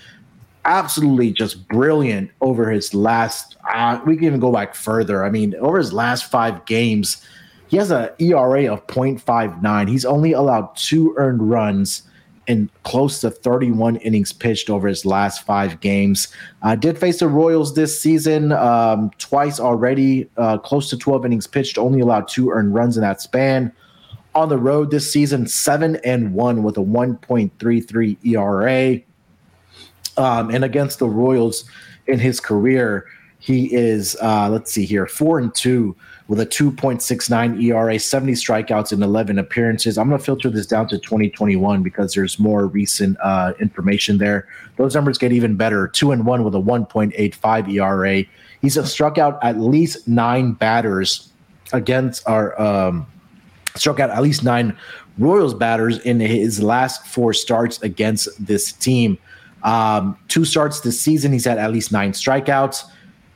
absolutely 0.66 1.33
just 1.33 1.66
brilliant 1.68 2.30
over 2.42 2.70
his 2.70 2.92
last. 2.92 3.56
Uh, 3.72 3.98
we 4.04 4.14
can 4.16 4.26
even 4.26 4.40
go 4.40 4.52
back 4.52 4.74
further. 4.74 5.24
I 5.24 5.30
mean, 5.30 5.54
over 5.54 5.78
his 5.78 5.90
last 5.90 6.30
five 6.30 6.66
games, 6.66 7.24
he 7.68 7.78
has 7.78 7.90
an 7.90 8.11
ERA 8.18 8.70
of 8.70 8.87
0.59. 8.88 9.88
He's 9.88 10.04
only 10.04 10.33
allowed 10.33 10.76
two 10.76 11.14
earned 11.16 11.48
runs 11.48 12.02
in 12.50 12.68
close 12.82 13.20
to 13.20 13.30
31 13.30 13.94
innings 13.96 14.32
pitched 14.32 14.68
over 14.68 14.88
his 14.88 15.06
last 15.06 15.46
five 15.46 15.78
games. 15.78 16.26
Uh, 16.62 16.74
did 16.74 16.98
face 16.98 17.20
the 17.20 17.28
Royals 17.28 17.76
this 17.76 17.98
season 18.00 18.50
um, 18.50 19.12
twice 19.18 19.60
already, 19.60 20.28
uh, 20.36 20.58
close 20.58 20.90
to 20.90 20.98
12 20.98 21.26
innings 21.26 21.46
pitched, 21.46 21.78
only 21.78 22.00
allowed 22.00 22.26
two 22.26 22.50
earned 22.50 22.74
runs 22.74 22.96
in 22.96 23.02
that 23.02 23.22
span. 23.22 23.72
On 24.34 24.48
the 24.48 24.58
road 24.58 24.90
this 24.90 25.10
season, 25.10 25.46
seven 25.46 25.96
and 26.04 26.34
one 26.34 26.64
with 26.64 26.76
a 26.76 26.80
1.33 26.80 28.16
ERA. 28.26 29.00
Um, 30.16 30.50
and 30.50 30.64
against 30.64 30.98
the 30.98 31.08
Royals 31.08 31.64
in 32.08 32.18
his 32.18 32.40
career, 32.40 33.06
he 33.38 33.72
is, 33.72 34.16
uh, 34.20 34.48
let's 34.50 34.72
see 34.72 34.84
here, 34.84 35.06
four 35.06 35.38
and 35.38 35.54
two 35.54 35.94
with 36.31 36.38
a 36.38 36.47
2.69 36.47 37.61
ERA, 37.61 37.99
70 37.99 38.35
strikeouts 38.35 38.93
in 38.93 39.03
11 39.03 39.37
appearances. 39.37 39.99
I'm 39.99 40.09
going 40.09 40.21
to 40.21 40.25
filter 40.25 40.49
this 40.49 40.64
down 40.64 40.87
to 40.90 40.97
2021 40.97 41.83
because 41.83 42.14
there's 42.14 42.38
more 42.38 42.69
recent 42.69 43.16
uh, 43.21 43.53
information 43.59 44.19
there. 44.19 44.47
Those 44.77 44.95
numbers 44.95 45.19
get 45.19 45.33
even 45.33 45.57
better. 45.57 45.88
Two 45.88 46.12
and 46.12 46.25
one 46.25 46.45
with 46.45 46.55
a 46.55 46.61
1.85 46.61 47.73
ERA. 47.73 48.25
He's 48.62 48.81
struck 48.88 49.19
out 49.19 49.40
at 49.43 49.59
least 49.59 50.07
nine 50.07 50.53
batters 50.53 51.33
against 51.73 52.25
our 52.29 52.59
um, 52.62 53.09
struck 53.75 53.99
out 53.99 54.11
at 54.11 54.23
least 54.23 54.45
nine 54.45 54.77
Royals 55.19 55.53
batters 55.53 55.99
in 55.99 56.21
his 56.21 56.62
last 56.62 57.09
four 57.09 57.33
starts 57.33 57.83
against 57.83 58.29
this 58.47 58.73
team. 58.73 59.19
Um, 59.64 60.16
two 60.29 60.45
starts 60.45 60.79
this 60.79 61.01
season, 61.01 61.33
he's 61.33 61.45
had 61.45 61.59
at 61.59 61.73
least 61.73 61.90
nine 61.90 62.12
strikeouts. 62.12 62.85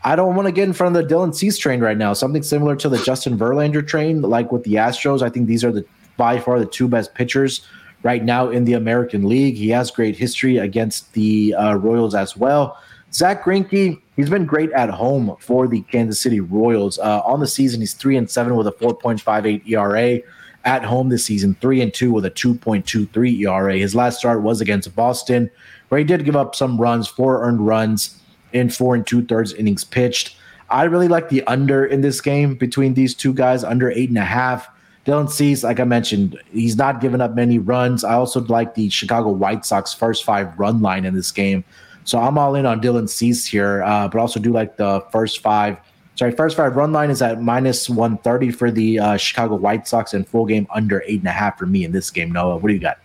I 0.04 0.16
don't 0.16 0.36
want 0.36 0.46
to 0.46 0.52
get 0.52 0.68
in 0.68 0.74
front 0.74 0.94
of 0.94 1.08
the 1.08 1.14
Dylan 1.14 1.34
Cease 1.34 1.56
train 1.56 1.80
right 1.80 1.96
now. 1.96 2.12
Something 2.12 2.42
similar 2.42 2.76
to 2.76 2.90
the 2.90 2.98
Justin 2.98 3.38
Verlander 3.38 3.86
train, 3.86 4.20
like 4.20 4.52
with 4.52 4.62
the 4.62 4.74
Astros. 4.74 5.22
I 5.22 5.30
think 5.30 5.46
these 5.46 5.64
are 5.64 5.72
the 5.72 5.84
by 6.18 6.38
far 6.38 6.58
the 6.58 6.66
two 6.66 6.86
best 6.88 7.14
pitchers 7.14 7.66
right 8.02 8.22
now 8.22 8.50
in 8.50 8.64
the 8.66 8.74
American 8.74 9.26
League. 9.26 9.56
He 9.56 9.70
has 9.70 9.90
great 9.90 10.14
history 10.14 10.58
against 10.58 11.12
the 11.14 11.54
uh, 11.54 11.74
Royals 11.76 12.14
as 12.14 12.36
well. 12.36 12.78
Zack 13.12 13.44
Greinke, 13.44 14.00
he's 14.14 14.28
been 14.28 14.44
great 14.44 14.70
at 14.72 14.90
home 14.90 15.36
for 15.40 15.66
the 15.66 15.80
Kansas 15.82 16.20
City 16.20 16.40
Royals. 16.40 16.98
Uh, 16.98 17.22
on 17.24 17.40
the 17.40 17.46
season, 17.46 17.80
he's 17.80 17.94
three 17.94 18.16
and 18.16 18.30
seven 18.30 18.56
with 18.56 18.66
a 18.66 18.72
4.58 18.72 19.66
ERA. 19.66 20.20
At 20.66 20.82
home 20.82 21.10
this 21.10 21.26
season, 21.26 21.56
three 21.60 21.82
and 21.82 21.92
two 21.92 22.10
with 22.10 22.24
a 22.24 22.30
2.23 22.30 23.40
ERA. 23.40 23.76
His 23.76 23.94
last 23.94 24.18
start 24.18 24.42
was 24.42 24.60
against 24.60 24.94
Boston, 24.96 25.50
where 25.88 25.98
he 25.98 26.04
did 26.04 26.24
give 26.24 26.36
up 26.36 26.54
some 26.54 26.80
runs, 26.80 27.06
four 27.06 27.42
earned 27.44 27.66
runs 27.66 28.18
in 28.54 28.70
four 28.70 28.94
and 28.94 29.06
two 29.06 29.22
thirds 29.26 29.52
innings 29.52 29.84
pitched. 29.84 30.36
I 30.70 30.84
really 30.84 31.08
like 31.08 31.28
the 31.28 31.42
under 31.46 31.84
in 31.84 32.00
this 32.00 32.20
game 32.20 32.54
between 32.54 32.94
these 32.94 33.14
two 33.14 33.34
guys, 33.34 33.62
under 33.62 33.90
eight 33.90 34.08
and 34.08 34.16
a 34.18 34.24
half. 34.24 34.68
Dylan 35.04 35.30
Cease, 35.30 35.62
like 35.62 35.80
I 35.80 35.84
mentioned, 35.84 36.40
he's 36.50 36.76
not 36.76 37.02
giving 37.02 37.20
up 37.20 37.34
many 37.34 37.58
runs. 37.58 38.04
I 38.04 38.14
also 38.14 38.40
like 38.40 38.74
the 38.74 38.88
Chicago 38.88 39.28
White 39.30 39.66
Sox 39.66 39.92
first 39.92 40.24
five 40.24 40.58
run 40.58 40.80
line 40.80 41.04
in 41.04 41.14
this 41.14 41.30
game. 41.30 41.62
So 42.04 42.18
I'm 42.18 42.38
all 42.38 42.54
in 42.54 42.64
on 42.64 42.80
Dylan 42.80 43.08
Cease 43.08 43.44
here, 43.44 43.82
uh, 43.82 44.08
but 44.08 44.18
also 44.18 44.40
do 44.40 44.50
like 44.50 44.78
the 44.78 45.04
first 45.12 45.40
five. 45.40 45.76
Sorry, 46.16 46.30
first 46.30 46.56
five 46.56 46.76
run 46.76 46.92
line 46.92 47.10
is 47.10 47.20
at 47.20 47.42
minus 47.42 47.90
130 47.90 48.52
for 48.52 48.70
the 48.70 48.98
uh, 48.98 49.16
Chicago 49.16 49.56
White 49.56 49.86
Sox 49.86 50.14
and 50.14 50.26
full 50.26 50.46
game 50.46 50.66
under 50.74 51.02
eight 51.06 51.18
and 51.18 51.28
a 51.28 51.32
half 51.32 51.58
for 51.58 51.66
me 51.66 51.84
in 51.84 51.92
this 51.92 52.10
game. 52.10 52.30
Noah, 52.30 52.56
what 52.56 52.68
do 52.68 52.74
you 52.74 52.80
got? 52.80 52.98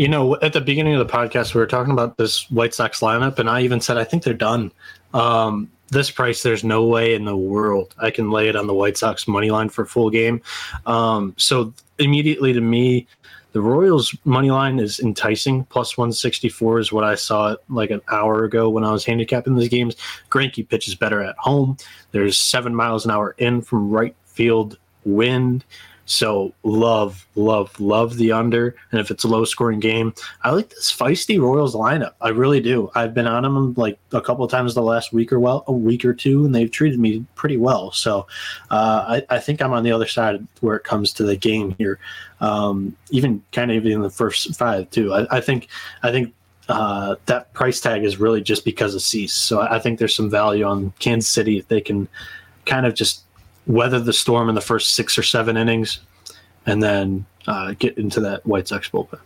You 0.00 0.08
know, 0.08 0.34
at 0.40 0.54
the 0.54 0.62
beginning 0.62 0.94
of 0.94 1.06
the 1.06 1.12
podcast, 1.12 1.52
we 1.52 1.60
were 1.60 1.66
talking 1.66 1.92
about 1.92 2.16
this 2.16 2.50
White 2.50 2.72
Sox 2.72 3.00
lineup, 3.00 3.38
and 3.38 3.50
I 3.50 3.60
even 3.60 3.82
said 3.82 3.98
I 3.98 4.04
think 4.04 4.22
they're 4.22 4.32
done. 4.32 4.72
Um, 5.12 5.70
this 5.90 6.10
price, 6.10 6.42
there's 6.42 6.64
no 6.64 6.86
way 6.86 7.14
in 7.14 7.26
the 7.26 7.36
world 7.36 7.94
I 7.98 8.10
can 8.10 8.30
lay 8.30 8.48
it 8.48 8.56
on 8.56 8.66
the 8.66 8.72
White 8.72 8.96
Sox 8.96 9.28
money 9.28 9.50
line 9.50 9.68
for 9.68 9.84
full 9.84 10.08
game. 10.08 10.40
Um, 10.86 11.34
so 11.36 11.74
immediately 11.98 12.54
to 12.54 12.62
me, 12.62 13.08
the 13.52 13.60
Royals 13.60 14.16
money 14.24 14.50
line 14.50 14.78
is 14.78 15.00
enticing. 15.00 15.66
Plus 15.66 15.98
164 15.98 16.78
is 16.78 16.90
what 16.90 17.04
I 17.04 17.14
saw 17.14 17.56
like 17.68 17.90
an 17.90 18.00
hour 18.10 18.44
ago 18.44 18.70
when 18.70 18.84
I 18.84 18.92
was 18.92 19.04
handicapping 19.04 19.54
these 19.54 19.68
games. 19.68 19.96
Greinke 20.30 20.66
pitches 20.66 20.94
better 20.94 21.20
at 21.20 21.36
home. 21.36 21.76
There's 22.12 22.38
seven 22.38 22.74
miles 22.74 23.04
an 23.04 23.10
hour 23.10 23.34
in 23.36 23.60
from 23.60 23.90
right 23.90 24.16
field 24.24 24.78
wind. 25.04 25.62
So 26.10 26.52
love, 26.64 27.24
love, 27.36 27.78
love 27.78 28.16
the 28.16 28.32
under. 28.32 28.74
And 28.90 29.00
if 29.00 29.12
it's 29.12 29.22
a 29.22 29.28
low 29.28 29.44
scoring 29.44 29.78
game, 29.78 30.12
I 30.42 30.50
like 30.50 30.68
this 30.70 30.92
feisty 30.92 31.40
Royals 31.40 31.76
lineup. 31.76 32.14
I 32.20 32.30
really 32.30 32.60
do. 32.60 32.90
I've 32.96 33.14
been 33.14 33.28
on 33.28 33.44
them 33.44 33.74
like 33.74 33.96
a 34.10 34.20
couple 34.20 34.44
of 34.44 34.50
times 34.50 34.74
the 34.74 34.82
last 34.82 35.12
week 35.12 35.32
or 35.32 35.38
well, 35.38 35.62
a 35.68 35.72
week 35.72 36.04
or 36.04 36.12
two, 36.12 36.44
and 36.44 36.52
they've 36.52 36.70
treated 36.70 36.98
me 36.98 37.24
pretty 37.36 37.56
well. 37.56 37.92
So 37.92 38.26
uh, 38.72 39.20
I, 39.30 39.36
I, 39.36 39.38
think 39.38 39.62
I'm 39.62 39.72
on 39.72 39.84
the 39.84 39.92
other 39.92 40.08
side 40.08 40.44
where 40.60 40.74
it 40.74 40.82
comes 40.82 41.12
to 41.12 41.22
the 41.22 41.36
game 41.36 41.76
here. 41.78 42.00
Um, 42.40 42.96
even 43.10 43.40
kind 43.52 43.70
of 43.70 43.76
even 43.76 43.92
in 43.92 44.02
the 44.02 44.10
first 44.10 44.52
five 44.56 44.90
too. 44.90 45.14
I, 45.14 45.36
I 45.36 45.40
think 45.40 45.68
I 46.02 46.10
think 46.10 46.34
uh, 46.68 47.14
that 47.26 47.52
price 47.54 47.80
tag 47.80 48.02
is 48.02 48.18
really 48.18 48.40
just 48.40 48.64
because 48.64 48.96
of 48.96 49.02
Cease. 49.02 49.32
So 49.32 49.60
I 49.60 49.78
think 49.78 50.00
there's 50.00 50.16
some 50.16 50.28
value 50.28 50.64
on 50.64 50.92
Kansas 50.98 51.30
City 51.30 51.56
if 51.58 51.68
they 51.68 51.80
can 51.80 52.08
kind 52.66 52.84
of 52.84 52.94
just 52.96 53.22
weather 53.70 54.00
the 54.00 54.12
storm 54.12 54.48
in 54.48 54.54
the 54.54 54.60
first 54.60 54.94
six 54.94 55.16
or 55.16 55.22
seven 55.22 55.56
innings, 55.56 56.00
and 56.66 56.82
then 56.82 57.24
uh, 57.46 57.74
get 57.78 57.96
into 57.96 58.20
that 58.20 58.44
White 58.44 58.68
Sox 58.68 58.88
bullpen. 58.88 59.20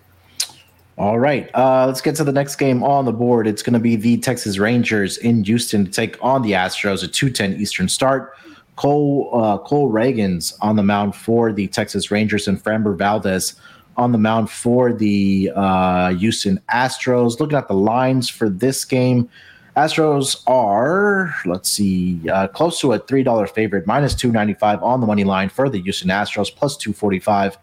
All 0.96 1.18
right, 1.18 1.50
uh, 1.54 1.86
let's 1.86 2.00
get 2.00 2.14
to 2.16 2.24
the 2.24 2.32
next 2.32 2.54
game 2.56 2.84
on 2.84 3.04
the 3.04 3.12
board. 3.12 3.48
It's 3.48 3.64
going 3.64 3.72
to 3.72 3.80
be 3.80 3.96
the 3.96 4.16
Texas 4.18 4.58
Rangers 4.58 5.16
in 5.16 5.42
Houston 5.42 5.84
to 5.86 5.90
take 5.90 6.16
on 6.22 6.42
the 6.42 6.52
Astros 6.52 7.02
at 7.02 7.10
2:10 7.10 7.58
Eastern 7.58 7.88
start. 7.88 8.34
Cole 8.76 9.30
uh, 9.32 9.58
Cole 9.58 9.90
Ragans 9.90 10.54
on 10.60 10.76
the 10.76 10.82
mound 10.84 11.16
for 11.16 11.52
the 11.52 11.66
Texas 11.68 12.10
Rangers 12.10 12.46
and 12.46 12.62
Framber 12.62 12.96
Valdez 12.96 13.54
on 13.96 14.12
the 14.12 14.18
mound 14.18 14.50
for 14.50 14.92
the 14.92 15.50
uh, 15.54 16.14
Houston 16.14 16.60
Astros. 16.72 17.40
Looking 17.40 17.58
at 17.58 17.68
the 17.68 17.74
lines 17.74 18.28
for 18.28 18.48
this 18.48 18.84
game, 18.84 19.28
Astros 19.76 20.40
are, 20.46 21.34
let's 21.46 21.68
see, 21.68 22.20
uh, 22.30 22.46
close 22.46 22.80
to 22.80 22.92
a 22.92 23.00
$3 23.00 23.50
favorite, 23.50 23.86
minus 23.88 24.14
295 24.14 24.82
on 24.84 25.00
the 25.00 25.06
money 25.06 25.24
line 25.24 25.48
for 25.48 25.68
the 25.68 25.80
Houston 25.82 26.10
Astros, 26.10 26.54
plus 26.54 26.76
245 26.76 27.58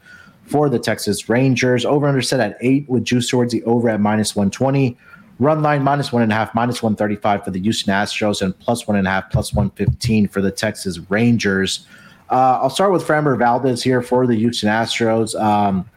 for 0.45 0.69
the 0.69 0.77
Texas 0.77 1.29
Rangers. 1.29 1.85
Over 1.85 2.07
under 2.07 2.21
set 2.21 2.41
at 2.41 2.57
eight 2.59 2.87
with 2.89 3.05
juice 3.05 3.29
towards 3.29 3.53
the 3.53 3.63
over 3.63 3.87
at 3.89 4.01
minus 4.01 4.35
120. 4.35 4.97
Run 5.39 5.61
line 5.63 5.83
minus 5.83 6.11
one 6.11 6.21
and 6.21 6.31
a 6.31 6.35
half, 6.35 6.53
minus 6.53 6.83
135 6.83 7.45
for 7.45 7.51
the 7.51 7.61
Houston 7.61 7.93
Astros, 7.93 8.41
and 8.41 8.57
plus 8.59 8.87
one 8.87 8.97
and 8.97 9.07
a 9.07 9.09
half, 9.09 9.31
plus 9.31 9.53
115 9.53 10.27
for 10.27 10.41
the 10.41 10.51
Texas 10.51 10.99
Rangers. 11.09 11.87
Uh, 12.29 12.59
I'll 12.61 12.69
start 12.69 12.91
with 12.91 13.03
Framber 13.03 13.37
Valdez 13.37 13.81
here 13.81 14.01
for 14.01 14.27
the 14.27 14.35
Houston 14.35 14.69
Astros. 14.69 15.39
Um, 15.41 15.89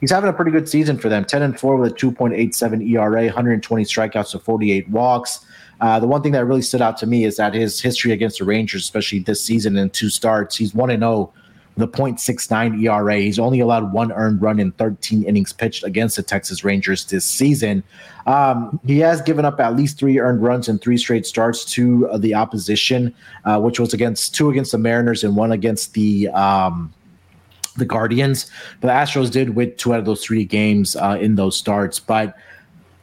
he's 0.00 0.10
having 0.10 0.30
a 0.30 0.32
pretty 0.32 0.50
good 0.50 0.68
season 0.68 0.98
for 0.98 1.08
them 1.08 1.24
10 1.24 1.42
and 1.42 1.60
4 1.60 1.76
with 1.76 1.92
a 1.92 1.94
2.87 1.94 2.90
ERA, 2.90 3.24
120 3.26 3.84
strikeouts 3.84 4.30
to 4.32 4.38
48 4.38 4.88
walks. 4.88 5.44
Uh, 5.80 6.00
the 6.00 6.06
one 6.06 6.22
thing 6.22 6.32
that 6.32 6.44
really 6.44 6.62
stood 6.62 6.82
out 6.82 6.96
to 6.98 7.06
me 7.06 7.24
is 7.24 7.36
that 7.36 7.54
his 7.54 7.80
history 7.80 8.12
against 8.12 8.38
the 8.38 8.44
Rangers, 8.44 8.82
especially 8.82 9.20
this 9.20 9.42
season 9.42 9.76
in 9.76 9.90
two 9.90 10.10
starts, 10.10 10.56
he's 10.56 10.74
1 10.74 10.90
0 10.90 11.32
with 11.78 11.88
a 11.88 11.96
0.69 11.96 12.82
ERA. 12.82 13.16
He's 13.18 13.38
only 13.38 13.60
allowed 13.60 13.92
one 13.92 14.10
earned 14.12 14.42
run 14.42 14.58
in 14.58 14.72
13 14.72 15.22
innings 15.22 15.52
pitched 15.52 15.84
against 15.84 16.16
the 16.16 16.22
Texas 16.22 16.64
Rangers 16.64 17.04
this 17.04 17.24
season. 17.24 17.84
Um, 18.26 18.80
he 18.84 18.98
has 18.98 19.22
given 19.22 19.44
up 19.44 19.60
at 19.60 19.76
least 19.76 19.98
three 19.98 20.18
earned 20.18 20.42
runs 20.42 20.68
in 20.68 20.78
three 20.78 20.98
straight 20.98 21.26
starts 21.26 21.64
to 21.72 22.08
uh, 22.08 22.18
the 22.18 22.34
opposition, 22.34 23.14
uh, 23.44 23.60
which 23.60 23.78
was 23.78 23.94
against 23.94 24.34
two 24.34 24.50
against 24.50 24.72
the 24.72 24.78
Mariners 24.78 25.24
and 25.24 25.36
one 25.36 25.52
against 25.52 25.94
the. 25.94 26.28
Um, 26.28 26.92
the 27.76 27.84
Guardians, 27.84 28.50
but 28.80 28.88
the 28.88 28.92
Astros 28.92 29.30
did 29.30 29.50
win 29.50 29.72
two 29.76 29.92
out 29.92 30.00
of 30.00 30.04
those 30.04 30.24
three 30.24 30.44
games 30.44 30.96
uh, 30.96 31.16
in 31.20 31.36
those 31.36 31.56
starts. 31.56 32.00
But 32.00 32.36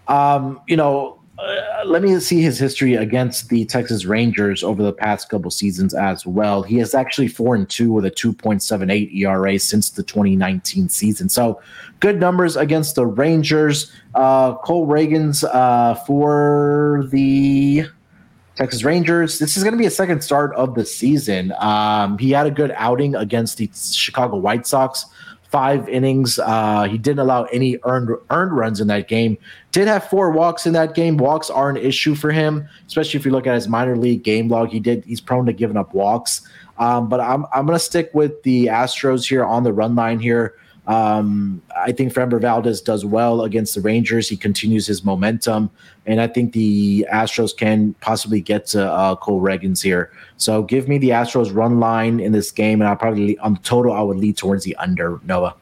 um, 0.09 0.59
you 0.67 0.75
know, 0.75 1.17
uh, 1.39 1.74
let 1.85 2.01
me 2.01 2.19
see 2.19 2.41
his 2.41 2.57
history 2.57 2.95
against 2.95 3.49
the 3.49 3.65
Texas 3.65 4.05
Rangers 4.05 4.63
over 4.63 4.83
the 4.83 4.93
past 4.93 5.29
couple 5.29 5.51
seasons 5.51 5.93
as 5.93 6.25
well. 6.25 6.63
He 6.63 6.79
is 6.79 6.93
actually 6.93 7.27
four 7.27 7.55
and 7.55 7.69
two 7.69 7.91
with 7.91 8.05
a 8.05 8.11
2.78 8.11 9.13
ERA 9.15 9.59
since 9.59 9.89
the 9.89 10.03
2019 10.03 10.89
season. 10.89 11.29
So 11.29 11.61
good 11.99 12.19
numbers 12.19 12.55
against 12.55 12.95
the 12.95 13.05
Rangers. 13.05 13.91
Uh, 14.13 14.55
Cole 14.57 14.87
Ragans 14.87 15.43
uh, 15.43 15.95
for 15.95 17.07
the 17.11 17.85
Texas 18.55 18.83
Rangers. 18.83 19.39
This 19.39 19.57
is 19.57 19.63
going 19.63 19.73
to 19.73 19.79
be 19.79 19.85
a 19.85 19.91
second 19.91 20.23
start 20.23 20.55
of 20.55 20.75
the 20.75 20.85
season. 20.85 21.53
Um, 21.59 22.17
he 22.17 22.31
had 22.31 22.47
a 22.47 22.51
good 22.51 22.73
outing 22.75 23.15
against 23.15 23.57
the 23.57 23.69
Chicago 23.73 24.37
White 24.37 24.65
Sox 24.65 25.05
five 25.49 25.87
innings. 25.87 26.39
Uh, 26.39 26.83
he 26.83 26.97
didn't 26.97 27.19
allow 27.19 27.43
any 27.45 27.77
earned 27.83 28.09
earned 28.29 28.55
runs 28.55 28.81
in 28.81 28.87
that 28.87 29.07
game. 29.07 29.37
Did 29.71 29.87
have 29.87 30.09
four 30.09 30.31
walks 30.31 30.65
in 30.65 30.73
that 30.73 30.95
game. 30.95 31.17
Walks 31.17 31.49
are 31.49 31.69
an 31.69 31.77
issue 31.77 32.15
for 32.15 32.31
him, 32.31 32.67
especially 32.87 33.19
if 33.19 33.25
you 33.25 33.31
look 33.31 33.47
at 33.47 33.55
his 33.55 33.67
minor 33.67 33.95
league 33.95 34.23
game 34.23 34.47
log. 34.47 34.69
He 34.69 34.79
did 34.79 35.03
he's 35.05 35.21
prone 35.21 35.45
to 35.45 35.53
giving 35.53 35.77
up 35.77 35.93
walks. 35.93 36.47
Um, 36.77 37.07
but 37.07 37.19
I'm 37.19 37.45
I'm 37.53 37.65
gonna 37.65 37.79
stick 37.79 38.11
with 38.13 38.43
the 38.43 38.67
Astros 38.67 39.27
here 39.27 39.45
on 39.45 39.63
the 39.63 39.73
run 39.73 39.95
line 39.95 40.19
here. 40.19 40.55
Um, 40.87 41.61
I 41.75 41.91
think 41.91 42.13
Framber 42.13 42.39
Valdez 42.39 42.81
does 42.81 43.05
well 43.05 43.41
against 43.41 43.75
the 43.75 43.81
Rangers. 43.81 44.29
He 44.29 44.37
continues 44.37 44.85
his 44.85 45.03
momentum, 45.03 45.69
and 46.05 46.21
I 46.21 46.27
think 46.27 46.53
the 46.53 47.07
Astros 47.11 47.55
can 47.55 47.93
possibly 48.01 48.41
get 48.41 48.67
to 48.67 48.91
uh, 48.91 49.15
Cole 49.15 49.41
Ragans 49.41 49.81
here. 49.81 50.11
So 50.37 50.61
give 50.61 50.87
me 50.87 50.97
the 50.97 51.09
Astros 51.09 51.53
run 51.53 51.79
line 51.79 52.19
in 52.19 52.31
this 52.31 52.51
game, 52.51 52.81
and 52.81 52.87
I'll 52.87 52.95
probably 52.95 53.37
on 53.39 53.55
the 53.55 53.59
total 53.61 53.93
I 53.93 54.01
would 54.01 54.17
lead 54.17 54.37
towards 54.37 54.63
the 54.63 54.75
under. 54.75 55.19
Noah. 55.23 55.55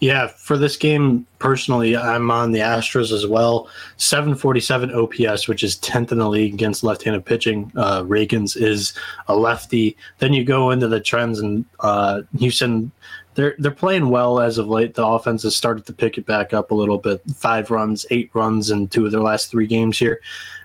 Yeah, 0.00 0.26
for 0.26 0.58
this 0.58 0.76
game 0.76 1.26
personally, 1.38 1.96
I'm 1.96 2.30
on 2.30 2.52
the 2.52 2.58
Astros 2.58 3.10
as 3.10 3.26
well. 3.26 3.68
747 3.96 4.92
OPS, 4.92 5.48
which 5.48 5.62
is 5.62 5.76
10th 5.78 6.12
in 6.12 6.18
the 6.18 6.28
league 6.28 6.52
against 6.52 6.84
left-handed 6.84 7.24
pitching. 7.24 7.72
Uh, 7.74 8.02
Ragans 8.02 8.54
is 8.54 8.92
a 9.28 9.36
lefty. 9.36 9.96
Then 10.18 10.34
you 10.34 10.44
go 10.44 10.70
into 10.72 10.88
the 10.88 11.00
trends, 11.00 11.38
and 11.38 11.64
uh, 11.80 12.20
Houston 12.38 12.92
they're 13.34 13.54
they're 13.58 13.70
playing 13.70 14.10
well 14.10 14.40
as 14.40 14.58
of 14.58 14.68
late. 14.68 14.94
The 14.94 15.06
offense 15.06 15.42
has 15.42 15.56
started 15.56 15.86
to 15.86 15.92
pick 15.92 16.18
it 16.18 16.26
back 16.26 16.52
up 16.52 16.70
a 16.70 16.74
little 16.74 16.98
bit. 16.98 17.22
Five 17.34 17.70
runs, 17.70 18.06
eight 18.10 18.30
runs 18.34 18.70
in 18.70 18.88
two 18.88 19.06
of 19.06 19.12
their 19.12 19.20
last 19.20 19.50
three 19.50 19.66
games 19.66 19.98
here. 19.98 20.20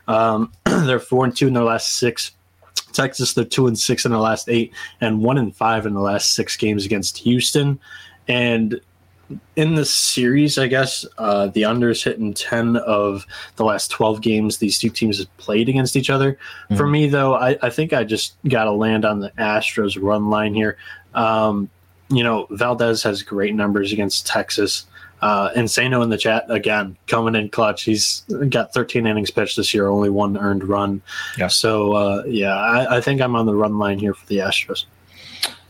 Um, 0.08 0.51
they're 0.65 0.99
four 0.99 1.25
and 1.25 1.36
two 1.36 1.47
in 1.47 1.53
their 1.53 1.63
last 1.63 1.97
six. 1.97 2.32
Texas, 2.93 3.34
they're 3.34 3.45
two 3.45 3.67
and 3.67 3.77
six 3.77 4.05
in 4.05 4.12
the 4.12 4.19
last 4.19 4.49
eight, 4.49 4.73
and 5.01 5.21
one 5.21 5.38
and 5.38 5.55
five 5.55 5.86
in 5.86 5.93
the 5.93 5.99
last 6.01 6.34
six 6.34 6.58
games 6.58 6.86
against 6.86 7.19
Houston. 7.19 7.79
And 8.27 8.79
in 9.55 9.75
the 9.75 9.86
series, 9.86 10.58
I 10.58 10.65
guess 10.67 11.05
uh, 11.19 11.47
the 11.47 11.63
unders 11.63 12.03
hitting 12.03 12.34
ten 12.34 12.77
of 12.77 13.25
the 13.55 13.65
last 13.65 13.91
twelve 13.91 14.21
games 14.21 14.58
these 14.58 14.79
two 14.79 14.89
teams 14.89 15.19
have 15.19 15.38
played 15.38 15.69
against 15.69 15.95
each 15.95 16.10
other. 16.10 16.34
Mm-hmm. 16.34 16.77
For 16.77 16.88
me, 16.88 17.08
though, 17.08 17.36
I, 17.36 17.58
I 17.62 17.69
think 17.69 17.93
I 17.93 18.03
just 18.03 18.36
got 18.47 18.65
to 18.65 18.71
land 18.71 19.05
on 19.05 19.19
the 19.19 19.32
Astros 19.38 20.01
run 20.01 20.29
line 20.29 20.53
here. 20.53 20.77
Um, 21.13 21.69
you 22.10 22.24
know, 22.24 22.48
Valdez 22.52 23.04
has 23.04 23.22
great 23.22 23.56
numbers 23.56 23.93
against 23.93 24.28
Texas. 24.28 24.86
Uh, 25.22 25.52
Insano 25.52 26.02
in 26.02 26.10
the 26.10 26.17
chat 26.17 26.45
again, 26.50 26.95
coming 27.08 27.36
in 27.36 27.50
clutch. 27.50 27.84
He's 27.84 28.24
got 28.50 28.74
13 28.74 29.06
innings 29.06 29.32
pitched 29.32 29.58
this 29.58 29.74
year, 29.74 29.88
only 29.88 30.10
one 30.10 30.38
earned 30.38 30.63
run. 30.63 31.02
Yeah. 31.38 31.48
So, 31.48 31.93
uh, 31.93 32.24
yeah, 32.26 32.56
I, 32.56 32.98
I, 32.98 33.02
think 33.02 33.19
I'm 33.19 33.36
on 33.36 33.45
the 33.45 33.54
run 33.54 33.78
line 33.78 34.00
here 34.00 34.13
for 34.13 34.26
the 34.28 34.38
Astros. 34.38 34.86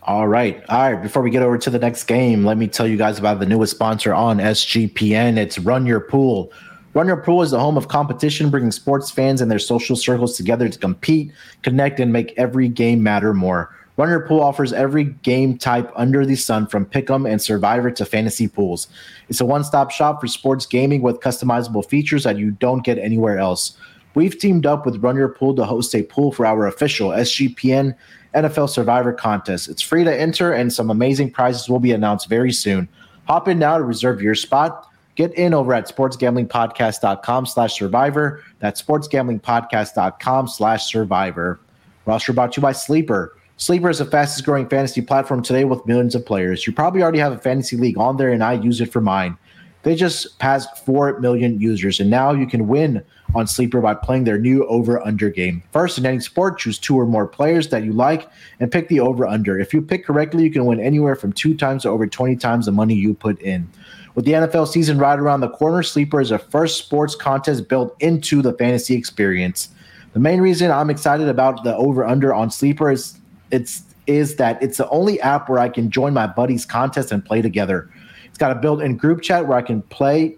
All 0.04 0.28
right. 0.28 0.64
All 0.70 0.92
right. 0.92 1.02
Before 1.02 1.24
we 1.24 1.32
get 1.32 1.42
over 1.42 1.58
to 1.58 1.70
the 1.70 1.80
next 1.80 2.04
game, 2.04 2.46
let 2.46 2.58
me 2.58 2.68
tell 2.68 2.88
you 2.88 2.96
guys 2.96 3.18
about 3.18 3.40
the 3.40 3.46
newest 3.46 3.74
sponsor 3.74 4.14
on 4.14 4.38
SGPN. 4.38 5.38
It's 5.38 5.58
Run 5.58 5.88
Your 5.88 6.00
Pool. 6.00 6.52
Run 6.94 7.08
Your 7.08 7.18
Pool 7.18 7.42
is 7.42 7.52
the 7.52 7.60
home 7.60 7.78
of 7.78 7.88
competition, 7.88 8.50
bringing 8.50 8.72
sports 8.72 9.12
fans 9.12 9.42
and 9.42 9.52
their 9.52 9.60
social 9.60 9.96
circles 9.96 10.38
together 10.38 10.70
to 10.70 10.78
compete, 10.80 11.32
connect, 11.64 12.00
and 12.00 12.14
make 12.14 12.34
every 12.38 12.68
game 12.68 13.02
matter 13.02 13.34
more. 13.34 13.76
Run 14.00 14.08
Your 14.08 14.22
Pool 14.22 14.40
offers 14.40 14.72
every 14.72 15.04
game 15.04 15.58
type 15.58 15.92
under 15.94 16.26
the 16.26 16.38
sun 16.38 16.68
from 16.68 16.86
Pick'em 16.86 17.30
and 17.30 17.42
Survivor 17.42 17.92
to 17.92 18.06
fantasy 18.06 18.48
pools. 18.48 18.88
It's 19.28 19.42
a 19.42 19.46
one 19.46 19.66
stop 19.66 19.92
shop 19.92 20.22
for 20.22 20.28
sports 20.28 20.66
gaming 20.66 21.02
with 21.02 21.20
customizable 21.20 21.86
features 21.86 22.24
that 22.24 22.38
you 22.38 22.52
don't 22.52 22.86
get 22.86 22.98
anywhere 22.98 23.38
else. 23.38 23.78
We've 24.16 24.40
teamed 24.40 24.66
up 24.66 24.86
with 24.86 25.04
Run 25.04 25.18
Your 25.18 25.28
Pool 25.28 25.54
to 25.56 25.66
host 25.66 25.94
a 25.94 26.04
pool 26.04 26.32
for 26.32 26.46
our 26.46 26.66
official 26.66 27.10
SGPN 27.10 27.94
NFL 28.34 28.70
Survivor 28.70 29.12
contest. 29.12 29.68
It's 29.68 29.82
free 29.82 30.06
to 30.06 30.18
enter, 30.18 30.54
and 30.54 30.72
some 30.72 30.90
amazing 30.90 31.32
prizes 31.32 31.68
will 31.68 31.82
be 31.82 31.92
announced 31.92 32.30
very 32.30 32.54
soon. 32.54 32.88
Hop 33.28 33.50
in 33.50 33.60
now 33.60 33.78
to 33.78 33.84
reserve 33.84 34.22
your 34.22 34.34
spot. 34.34 34.88
Get 35.16 35.34
in 35.34 35.54
over 35.54 35.74
at 35.74 35.90
sportsgamblingpodcast.com 35.90 37.46
slash 37.48 37.78
survivor. 37.78 38.46
That's 38.60 38.82
sportsgamblingpodcast.com 38.82 40.48
slash 40.48 40.90
survivor. 40.90 41.60
Roster 42.06 42.32
brought 42.32 42.54
to 42.54 42.62
you 42.62 42.64
by 42.64 42.72
Sleeper. 42.72 43.36
Sleeper 43.60 43.90
is 43.90 43.98
the 43.98 44.06
fastest 44.06 44.46
growing 44.46 44.70
fantasy 44.70 45.02
platform 45.02 45.44
today 45.44 45.66
with 45.66 45.86
millions 45.86 46.16
of 46.16 46.26
players. 46.26 46.66
You 46.66 46.72
probably 46.72 47.04
already 47.04 47.20
have 47.20 47.34
a 47.34 47.38
fantasy 47.38 47.76
league 47.76 47.98
on 47.98 48.16
there, 48.16 48.30
and 48.30 48.42
I 48.42 48.54
use 48.54 48.80
it 48.80 48.90
for 48.90 49.02
mine. 49.02 49.38
They 49.84 49.96
just 49.96 50.40
passed 50.40 50.86
4 50.86 51.20
million 51.20 51.60
users, 51.60 52.00
and 52.00 52.10
now 52.10 52.32
you 52.32 52.48
can 52.48 52.70
win 52.70 53.04
on 53.36 53.48
Sleeper 53.48 53.82
by 53.82 53.96
playing 53.96 54.24
their 54.24 54.38
new 54.38 54.66
over 54.68 55.06
under 55.06 55.30
game. 55.30 55.62
First, 55.74 55.98
in 55.98 56.06
any 56.06 56.22
sport, 56.22 56.60
choose 56.60 56.80
two 56.80 56.98
or 56.98 57.06
more 57.06 57.28
players 57.28 57.68
that 57.68 57.84
you 57.84 57.92
like 57.92 58.30
and 58.62 58.72
pick 58.72 58.88
the 58.88 59.02
over 59.02 59.28
under. 59.28 59.60
If 59.60 59.74
you 59.74 59.82
pick 59.82 60.06
correctly, 60.06 60.46
you 60.46 60.52
can 60.52 60.64
win 60.64 60.80
anywhere 60.80 61.16
from 61.16 61.34
two 61.34 61.54
times 61.54 61.84
to 61.84 61.90
over 61.90 62.08
20 62.08 62.38
times 62.38 62.66
the 62.66 62.72
money 62.72 62.94
you 62.94 63.14
put 63.14 63.42
in. 63.42 63.70
With 64.16 64.24
the 64.24 64.34
NFL 64.34 64.70
season 64.70 64.98
right 65.00 65.20
around 65.20 65.42
the 65.42 65.50
corner, 65.50 65.84
Sleeper 65.84 66.22
is 66.22 66.32
a 66.32 66.40
first 66.40 66.78
sports 66.78 67.14
contest 67.14 67.68
built 67.68 67.94
into 68.00 68.42
the 68.42 68.54
fantasy 68.54 68.96
experience. 68.96 69.68
The 70.14 70.20
main 70.20 70.40
reason 70.40 70.72
I'm 70.72 70.90
excited 70.90 71.28
about 71.28 71.66
the 71.66 71.76
over 71.76 72.06
under 72.06 72.34
on 72.34 72.52
Sleeper 72.52 72.90
is 72.90 73.20
it's 73.52 73.84
is 74.08 74.38
that 74.38 74.62
it's 74.62 74.78
the 74.78 74.90
only 74.90 75.22
app 75.22 75.50
where 75.50 75.60
I 75.60 75.70
can 75.70 75.92
join 75.92 76.14
my 76.14 76.26
buddies' 76.26 76.66
contest 76.66 77.12
and 77.12 77.24
play 77.24 77.42
together. 77.44 77.90
It's 78.26 78.40
got 78.40 78.52
a 78.52 78.56
built-in 78.56 78.98
group 78.98 79.22
chat 79.22 79.48
where 79.48 79.58
I 79.58 79.62
can 79.62 79.84
play 79.84 80.36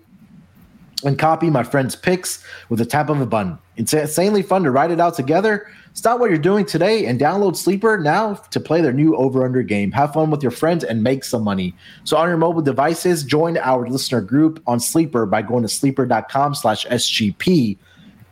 and 1.05 1.17
copy 1.17 1.49
my 1.49 1.63
friends' 1.63 1.95
picks 1.95 2.43
with 2.69 2.81
a 2.81 2.85
tap 2.85 3.09
of 3.09 3.21
a 3.21 3.25
button. 3.25 3.57
It's 3.77 3.93
insanely 3.93 4.43
fun 4.43 4.63
to 4.63 4.71
write 4.71 4.91
it 4.91 4.99
out 4.99 5.15
together. 5.15 5.67
Stop 5.93 6.19
what 6.19 6.29
you're 6.29 6.39
doing 6.39 6.65
today 6.65 7.05
and 7.05 7.19
download 7.19 7.55
Sleeper 7.55 7.97
now 7.97 8.35
to 8.35 8.59
play 8.59 8.81
their 8.81 8.93
new 8.93 9.15
over-under 9.15 9.63
game. 9.63 9.91
Have 9.91 10.13
fun 10.13 10.29
with 10.31 10.41
your 10.41 10.51
friends 10.51 10.83
and 10.83 11.03
make 11.03 11.23
some 11.23 11.43
money. 11.43 11.75
So 12.03 12.17
on 12.17 12.27
your 12.27 12.37
mobile 12.37 12.61
devices, 12.61 13.23
join 13.23 13.57
our 13.57 13.87
listener 13.87 14.21
group 14.21 14.61
on 14.67 14.79
Sleeper 14.79 15.25
by 15.25 15.41
going 15.41 15.63
to 15.63 15.69
sleeper.com 15.69 16.55
slash 16.55 16.85
SGP 16.85 17.77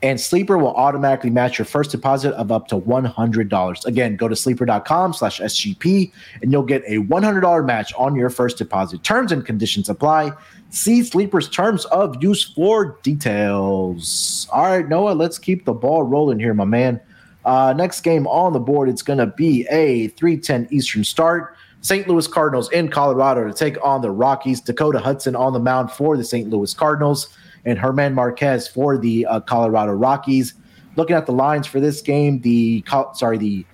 and 0.02 0.20
Sleeper 0.20 0.58
will 0.58 0.74
automatically 0.76 1.30
match 1.30 1.58
your 1.58 1.66
first 1.66 1.92
deposit 1.92 2.34
of 2.34 2.52
up 2.52 2.68
to 2.70 2.78
$100. 2.78 3.86
Again, 3.86 4.16
go 4.16 4.28
to 4.28 4.36
sleeper.com 4.36 5.14
slash 5.14 5.40
SGP 5.42 6.12
and 6.42 6.52
you'll 6.52 6.64
get 6.64 6.84
a 6.88 7.00
$100 7.00 7.66
match 7.66 7.94
on 7.98 8.16
your 8.16 8.30
first 8.30 8.58
deposit. 8.58 9.04
Terms 9.04 9.32
and 9.32 9.46
conditions 9.46 9.90
apply. 9.90 10.32
See 10.70 11.04
Sleeper's 11.04 11.50
terms 11.50 11.86
of 11.86 12.22
use 12.24 12.44
for 12.44 12.98
details. 13.04 14.48
All 14.52 14.66
right, 14.66 14.88
Noah, 14.88 15.12
let's 15.12 15.38
keep 15.38 15.66
the 15.66 15.74
ball 15.74 16.04
rolling 16.04 16.40
here, 16.40 16.54
my 16.54 16.66
man. 16.66 17.02
Uh, 17.44 17.74
next 17.76 18.02
game 18.02 18.28
on 18.28 18.54
the 18.54 18.60
board, 18.60 18.90
it's 18.90 19.02
going 19.02 19.20
to 19.20 19.28
be 19.28 19.66
a 19.70 20.08
310 20.10 20.68
Eastern 20.72 21.04
start. 21.04 21.56
St. 21.82 22.08
Louis 22.08 22.28
Cardinals 22.28 22.70
in 22.72 22.90
Colorado 22.90 23.48
to 23.48 23.54
take 23.54 23.78
on 23.84 24.02
the 24.02 24.12
Rockies. 24.12 24.60
Dakota 24.60 25.00
Hudson 25.00 25.36
on 25.36 25.54
the 25.54 25.60
mound 25.60 25.92
for 25.92 26.18
the 26.18 26.24
St. 26.24 26.50
Louis 26.50 26.74
Cardinals 26.74 27.36
and 27.66 27.78
Herman 27.78 28.14
Marquez 28.14 28.68
for 28.68 28.98
the 28.98 29.26
uh, 29.26 29.40
Colorado 29.42 29.94
Rockies. 29.94 30.54
Looking 30.96 31.16
at 31.16 31.26
the 31.26 31.32
lines 31.32 31.68
for 31.68 31.80
this 31.80 32.02
game, 32.02 32.42
the 32.42 32.84
sorry 33.14 33.38
the 33.38 33.66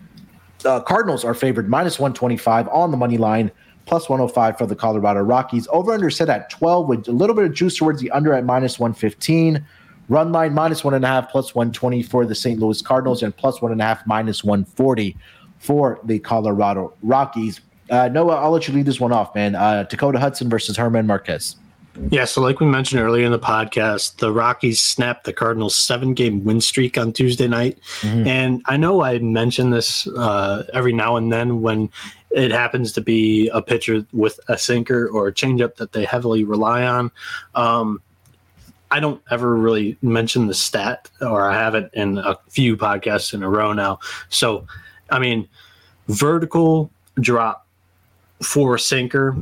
uh, 0.66 0.82
Cardinals 0.82 1.24
are 1.24 1.34
favored 1.34 1.70
minus 1.70 2.00
125 2.00 2.68
on 2.70 2.92
the 2.92 2.98
money 2.98 3.18
line, 3.18 3.52
plus 3.86 4.10
105 4.10 4.58
for 4.58 4.66
the 4.66 4.76
Colorado 4.76 5.22
Rockies. 5.22 5.68
Over 5.72 5.94
under 5.94 6.10
set 6.10 6.30
at 6.30 6.50
12 6.50 6.88
with 6.88 7.08
a 7.08 7.12
little 7.12 7.36
bit 7.36 7.46
of 7.46 7.54
juice 7.54 7.78
towards 7.78 8.02
the 8.02 8.12
under 8.12 8.34
at 8.34 8.46
minus 8.46 8.80
115. 8.80 9.66
Run 10.08 10.32
line 10.32 10.54
minus 10.54 10.84
one 10.84 10.94
and 10.94 11.04
a 11.04 11.08
half, 11.08 11.30
plus 11.30 11.56
120 11.56 12.04
for 12.04 12.26
the 12.26 12.36
St. 12.36 12.60
Louis 12.60 12.80
Cardinals, 12.82 13.24
and 13.24 13.36
plus 13.36 13.62
one 13.62 13.72
and 13.72 13.82
a 13.82 13.86
half, 13.86 14.06
minus 14.06 14.44
140 14.44 15.18
for 15.58 16.00
the 16.04 16.20
Colorado 16.20 16.94
Rockies. 17.02 17.62
Uh, 17.90 18.08
Noah, 18.10 18.36
I'll 18.36 18.52
let 18.52 18.68
you 18.68 18.74
lead 18.74 18.86
this 18.86 19.00
one 19.00 19.12
off, 19.12 19.34
man. 19.34 19.56
Uh, 19.56 19.84
Dakota 19.84 20.20
Hudson 20.20 20.50
versus 20.50 20.78
Herman 20.78 21.08
Marquez. 21.08 21.56
Yeah, 22.10 22.26
so 22.26 22.42
like 22.42 22.60
we 22.60 22.66
mentioned 22.66 23.02
earlier 23.02 23.26
in 23.26 23.32
the 23.32 23.40
podcast, 23.40 24.18
the 24.18 24.32
Rockies 24.32 24.82
snapped 24.82 25.24
the 25.24 25.34
Cardinals' 25.34 25.76
seven 25.76 26.14
game 26.14 26.44
win 26.44 26.62
streak 26.62 26.98
on 26.98 27.14
Tuesday 27.14 27.48
night. 27.48 27.80
Mm-hmm. 28.02 28.28
And 28.28 28.62
I 28.66 28.78
know 28.78 29.02
I 29.02 29.20
mention 29.20 29.70
this 29.70 30.08
uh, 30.08 30.66
every 30.74 30.94
now 30.94 31.16
and 31.16 31.32
then 31.32 31.62
when 31.62 31.90
it 32.32 32.52
happens 32.52 32.92
to 32.94 33.02
be 33.02 33.48
a 33.50 33.62
pitcher 33.62 34.06
with 34.12 34.40
a 34.50 34.58
sinker 34.58 35.08
or 35.08 35.28
a 35.28 35.34
changeup 35.34 35.76
that 35.76 35.94
they 35.94 36.04
heavily 36.04 36.44
rely 36.44 36.84
on. 36.84 37.12
Um, 37.56 38.02
I 38.92 39.00
don't 39.00 39.22
ever 39.32 39.56
really 39.56 39.98
mention 40.02 40.48
the 40.48 40.54
stat, 40.54 41.10
or 41.22 41.50
I 41.50 41.56
haven't 41.56 41.94
in 41.94 42.18
a 42.18 42.38
few 42.50 42.78
podcasts 42.78 43.34
in 43.34 43.42
a 43.42 43.50
row 43.50 43.74
now. 43.74 44.00
So, 44.30 44.68
I 45.10 45.20
mean, 45.20 45.48
vertical 46.08 46.92
drop 47.20 47.66
for 48.42 48.76
a 48.76 48.80
sinker 48.80 49.38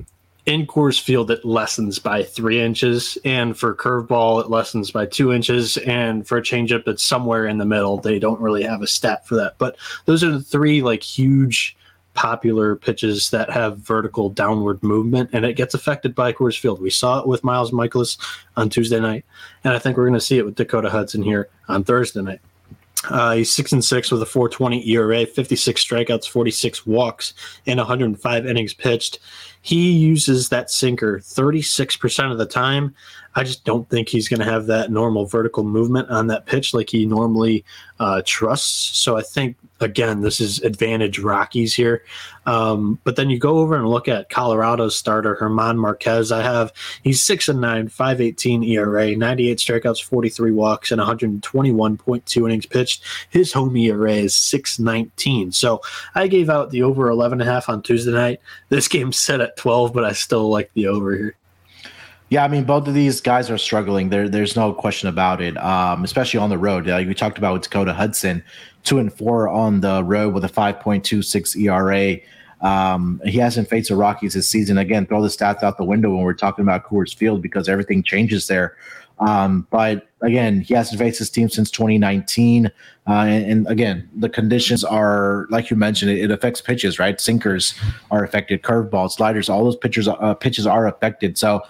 in 0.46 0.68
Coors 0.68 1.00
Field, 1.00 1.32
it 1.32 1.46
lessens 1.46 2.00
by 2.00 2.24
three 2.24 2.62
inches, 2.62 3.18
and 3.24 3.58
for 3.58 3.74
curveball, 3.74 4.42
it 4.44 4.50
lessens 4.50 4.92
by 4.92 5.06
two 5.06 5.32
inches, 5.32 5.78
and 5.78 6.28
for 6.28 6.38
a 6.38 6.42
changeup, 6.42 6.88
it's 6.88 7.04
somewhere 7.04 7.46
in 7.46 7.60
the 7.60 7.66
middle. 7.66 7.98
They 7.98 8.20
don't 8.20 8.42
really 8.42 8.64
have 8.64 8.82
a 8.82 8.88
stat 8.88 9.26
for 9.26 9.36
that, 9.36 9.58
but 9.58 9.78
those 10.06 10.24
are 10.24 10.32
the 10.32 10.42
three 10.42 10.82
like 10.82 11.02
huge 11.02 11.78
popular 12.14 12.76
pitches 12.76 13.30
that 13.32 13.50
have 13.50 13.78
vertical 13.78 14.30
downward 14.30 14.84
movement, 14.84 15.30
and 15.32 15.46
it 15.46 15.56
gets 15.56 15.74
affected 15.74 16.14
by 16.14 16.34
Coors 16.34 16.60
Field. 16.60 16.82
We 16.82 16.90
saw 16.90 17.20
it 17.20 17.28
with 17.28 17.44
Miles 17.44 17.72
Mikolas 17.72 18.18
on 18.58 18.70
Tuesday 18.70 19.00
night, 19.00 19.24
and 19.64 19.74
I 19.74 19.80
think 19.80 19.96
we're 19.96 20.08
going 20.08 20.14
to 20.14 20.22
see 20.22 20.38
it 20.38 20.46
with 20.46 20.56
Dakota 20.56 20.90
Hudson 20.90 21.24
here 21.24 21.48
on 21.70 21.86
Thursday 21.86 22.22
night. 22.22 22.42
Uh, 23.10 23.36
he's 23.36 23.52
six 23.52 23.72
and 23.72 23.84
six 23.84 24.12
with 24.12 24.22
a 24.22 24.26
4.20 24.26 24.88
ERA, 24.88 25.26
56 25.26 25.84
strikeouts, 25.86 26.28
46 26.28 26.86
walks, 26.86 27.34
and 27.66 27.78
105 27.78 28.46
innings 28.46 28.74
pitched. 28.74 29.20
He 29.64 29.92
uses 29.94 30.50
that 30.50 30.70
sinker 30.70 31.20
36% 31.20 32.32
of 32.32 32.38
the 32.38 32.46
time. 32.46 32.94
I 33.36 33.44
just 33.44 33.64
don't 33.64 33.90
think 33.90 34.10
he's 34.10 34.28
going 34.28 34.40
to 34.40 34.46
have 34.46 34.68
that 34.68 34.92
normal 34.92 35.26
vertical 35.26 35.64
movement 35.64 36.10
on 36.10 36.28
that 36.28 36.46
pitch 36.46 36.74
like 36.74 36.90
he 36.90 37.06
normally 37.06 37.66
uh, 38.00 38.22
trusts. 38.26 38.98
So 38.98 39.18
I 39.18 39.22
think 39.22 39.58
again, 39.80 40.22
this 40.22 40.40
is 40.40 40.60
advantage 40.62 41.20
Rockies 41.20 41.74
here. 41.74 42.04
Um, 42.46 43.00
but 43.04 43.16
then 43.16 43.30
you 43.30 43.40
go 43.40 43.60
over 43.60 43.76
and 43.76 43.88
look 43.88 44.08
at 44.08 44.30
Colorado's 44.30 44.98
starter 44.98 45.36
Herman 45.36 45.78
Marquez. 45.78 46.32
I 46.32 46.42
have 46.42 46.74
he's 47.04 47.24
six 47.24 47.48
and 47.48 47.62
nine, 47.62 47.88
five 47.88 48.20
eighteen 48.20 48.64
ERA, 48.64 49.16
ninety 49.16 49.50
eight 49.50 49.60
strikeouts, 49.60 50.04
forty 50.04 50.30
three 50.30 50.52
walks, 50.52 50.92
and 50.92 51.00
one 51.00 51.08
hundred 51.08 51.42
twenty 51.42 51.72
one 51.72 51.98
point 51.98 52.26
two 52.26 52.46
innings 52.46 52.66
pitched. 52.66 53.04
His 53.30 53.54
home 53.54 53.76
ERA 53.78 54.14
is 54.14 54.36
six 54.36 54.80
nineteen. 54.80 55.52
So 55.52 55.82
I 56.16 56.28
gave 56.28 56.50
out 56.50 56.72
the 56.72 56.84
over 56.84 57.10
eleven 57.10 57.40
and 57.40 57.50
a 57.50 57.52
half 57.52 57.70
on 57.70 57.82
Tuesday 57.82 58.12
night. 58.12 58.42
This 58.70 58.88
game's 58.88 59.18
set 59.18 59.42
at 59.42 59.58
twelve, 59.58 59.94
but 59.94 60.04
I 60.04 60.12
still 60.12 60.50
like 60.50 60.72
the 60.74 60.88
over 60.88 61.16
here. 61.16 61.36
Yeah, 62.34 62.44
I 62.44 62.48
mean, 62.48 62.64
both 62.64 62.88
of 62.88 62.96
these 62.96 63.22
guys 63.22 63.52
are 63.52 63.60
struggling. 63.60 64.10
There, 64.10 64.28
there's 64.28 64.56
no 64.56 64.74
question 64.74 65.08
about 65.08 65.40
it. 65.40 65.56
Um, 65.64 66.04
especially 66.04 66.40
on 66.40 66.50
the 66.50 66.58
road. 66.58 66.88
Like 66.88 67.08
we 67.08 67.14
talked 67.14 67.38
about 67.38 67.54
with 67.54 67.62
Dakota 67.62 67.94
Hudson, 67.94 68.44
two 68.84 68.98
and 68.98 69.14
four 69.14 69.48
on 69.48 69.82
the 69.82 70.04
road 70.04 70.34
with 70.34 70.44
a 70.44 70.50
5.26 70.50 71.56
ERA. 71.56 72.18
Um, 72.68 73.22
he 73.24 73.38
hasn't 73.38 73.70
faced 73.70 73.90
the 73.90 73.96
Rockies 73.96 74.34
this 74.34 74.50
season. 74.50 74.80
Again, 74.80 75.06
throw 75.06 75.22
the 75.22 75.28
stats 75.28 75.62
out 75.62 75.78
the 75.78 75.84
window 75.84 76.10
when 76.10 76.24
we're 76.24 76.34
talking 76.34 76.64
about 76.64 76.86
Coors 76.86 77.14
Field 77.16 77.44
because 77.44 77.70
everything 77.70 78.02
changes 78.02 78.48
there. 78.48 78.78
Um, 79.20 79.68
but 79.70 80.08
again, 80.22 80.62
he 80.62 80.74
hasn't 80.74 80.98
faced 80.98 81.20
his 81.20 81.30
team 81.30 81.50
since 81.50 81.70
2019. 81.70 82.66
Uh, 82.66 82.72
and, 83.12 83.46
and, 83.46 83.68
again, 83.68 84.10
the 84.16 84.28
conditions 84.28 84.84
are, 84.84 85.46
like 85.52 85.70
you 85.70 85.78
mentioned, 85.78 86.10
it, 86.10 86.18
it, 86.18 86.32
affects 86.32 86.62
pitches, 86.62 86.98
right? 86.98 87.22
Sinkers 87.22 87.76
are 88.10 88.24
affected, 88.24 88.64
curveballs, 88.64 89.12
sliders, 89.12 89.50
all 89.50 89.64
those 89.64 89.76
pitchers, 89.76 90.08
uh, 90.08 90.34
pitches 90.34 90.66
are 90.66 90.88
affected. 90.88 91.38
So 91.38 91.62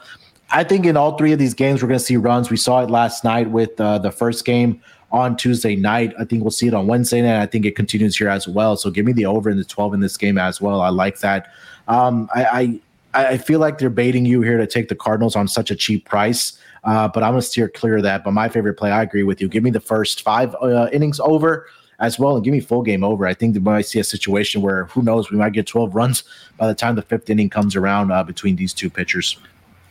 I 0.53 0.63
think 0.63 0.85
in 0.85 0.95
all 0.95 1.17
three 1.17 1.31
of 1.31 1.39
these 1.39 1.55
games, 1.55 1.81
we're 1.81 1.87
going 1.87 1.99
to 1.99 2.05
see 2.05 2.15
runs. 2.15 2.51
We 2.51 2.57
saw 2.57 2.83
it 2.83 2.91
last 2.91 3.23
night 3.23 3.49
with 3.49 3.81
uh, 3.81 3.97
the 3.97 4.11
first 4.11 4.45
game 4.45 4.79
on 5.11 5.35
Tuesday 5.35 5.75
night. 5.75 6.13
I 6.19 6.25
think 6.25 6.43
we'll 6.43 6.51
see 6.51 6.67
it 6.67 6.75
on 6.75 6.85
Wednesday 6.85 7.23
night. 7.23 7.41
I 7.41 7.47
think 7.47 7.65
it 7.65 7.75
continues 7.75 8.15
here 8.15 8.29
as 8.29 8.47
well. 8.47 8.77
So 8.77 8.91
give 8.91 9.03
me 9.03 9.13
the 9.13 9.25
over 9.25 9.49
in 9.49 9.57
the 9.57 9.63
12 9.63 9.95
in 9.95 9.99
this 9.99 10.15
game 10.15 10.37
as 10.37 10.61
well. 10.61 10.79
I 10.79 10.89
like 10.89 11.19
that. 11.21 11.47
Um, 11.87 12.29
I, 12.35 12.79
I, 13.15 13.25
I 13.31 13.37
feel 13.37 13.59
like 13.59 13.79
they're 13.79 13.89
baiting 13.89 14.25
you 14.25 14.41
here 14.41 14.59
to 14.59 14.67
take 14.67 14.89
the 14.89 14.95
Cardinals 14.95 15.35
on 15.35 15.47
such 15.47 15.71
a 15.71 15.75
cheap 15.75 16.05
price. 16.05 16.59
Uh, 16.83 17.07
but 17.07 17.23
I'm 17.23 17.31
going 17.31 17.41
to 17.41 17.47
steer 17.47 17.67
clear 17.67 17.97
of 17.97 18.03
that. 18.03 18.23
But 18.23 18.31
my 18.31 18.47
favorite 18.47 18.75
play, 18.75 18.91
I 18.91 19.01
agree 19.01 19.23
with 19.23 19.41
you. 19.41 19.47
Give 19.47 19.63
me 19.63 19.71
the 19.71 19.79
first 19.79 20.21
five 20.21 20.55
uh, 20.61 20.87
innings 20.93 21.19
over 21.19 21.67
as 21.99 22.19
well 22.19 22.35
and 22.35 22.43
give 22.43 22.51
me 22.51 22.59
full 22.59 22.83
game 22.83 23.03
over. 23.03 23.25
I 23.25 23.33
think 23.33 23.55
we 23.55 23.61
might 23.61 23.87
see 23.87 23.99
a 23.99 24.03
situation 24.03 24.61
where 24.61 24.85
who 24.85 25.01
knows, 25.01 25.31
we 25.31 25.37
might 25.37 25.53
get 25.53 25.65
12 25.65 25.95
runs 25.95 26.23
by 26.57 26.67
the 26.67 26.75
time 26.75 26.95
the 26.95 27.01
fifth 27.01 27.29
inning 27.29 27.49
comes 27.49 27.75
around 27.75 28.11
uh, 28.11 28.23
between 28.23 28.55
these 28.55 28.73
two 28.73 28.89
pitchers. 28.89 29.37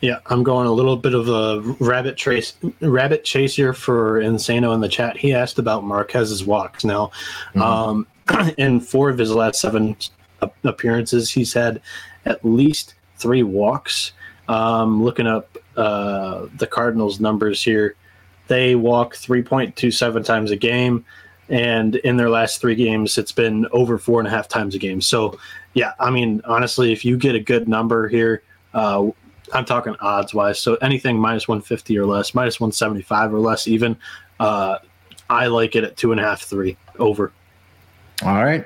Yeah, 0.02 0.18
I'm 0.26 0.42
going 0.42 0.66
a 0.66 0.72
little 0.72 0.96
bit 0.96 1.14
of 1.14 1.28
a 1.28 1.60
rabbit 1.78 2.16
trace, 2.16 2.54
rabbit 2.80 3.22
chase 3.22 3.54
here 3.54 3.72
for 3.72 4.20
Insano 4.20 4.74
in 4.74 4.80
the 4.80 4.88
chat. 4.88 5.16
He 5.16 5.32
asked 5.32 5.60
about 5.60 5.84
Marquez's 5.84 6.44
walks. 6.44 6.84
Now, 6.84 7.12
mm-hmm. 7.54 7.62
um, 7.62 8.06
in 8.58 8.80
four 8.80 9.10
of 9.10 9.18
his 9.18 9.30
last 9.30 9.60
seven 9.60 9.96
appearances, 10.64 11.30
he's 11.30 11.52
had 11.52 11.80
at 12.24 12.44
least 12.44 12.94
three 13.18 13.44
walks. 13.44 14.10
Um, 14.48 15.04
looking 15.04 15.28
up 15.28 15.56
uh, 15.76 16.46
the 16.56 16.66
Cardinals' 16.66 17.20
numbers 17.20 17.62
here, 17.62 17.94
they 18.48 18.74
walk 18.74 19.14
3.27 19.14 20.24
times 20.24 20.50
a 20.50 20.56
game, 20.56 21.04
and 21.48 21.94
in 21.94 22.16
their 22.16 22.28
last 22.28 22.60
three 22.60 22.74
games, 22.74 23.18
it's 23.18 23.30
been 23.30 23.68
over 23.70 23.98
four 23.98 24.18
and 24.18 24.26
a 24.26 24.32
half 24.32 24.48
times 24.48 24.74
a 24.74 24.80
game. 24.80 25.00
So, 25.00 25.38
yeah, 25.74 25.92
I 26.00 26.10
mean, 26.10 26.42
honestly, 26.44 26.92
if 26.92 27.04
you 27.04 27.16
get 27.16 27.36
a 27.36 27.40
good 27.40 27.68
number 27.68 28.08
here. 28.08 28.42
Uh, 28.74 29.10
I'm 29.52 29.64
talking 29.64 29.94
odds 30.00 30.34
wise. 30.34 30.58
So 30.58 30.74
anything 30.76 31.18
minus 31.18 31.46
150 31.46 31.98
or 31.98 32.06
less, 32.06 32.34
minus 32.34 32.58
175 32.60 33.34
or 33.34 33.38
less, 33.38 33.68
even. 33.68 33.96
Uh, 34.40 34.78
I 35.30 35.46
like 35.46 35.76
it 35.76 35.84
at 35.84 35.96
two 35.96 36.12
and 36.12 36.20
a 36.20 36.24
half, 36.24 36.42
three 36.42 36.76
over. 36.98 37.32
All 38.24 38.42
right. 38.42 38.64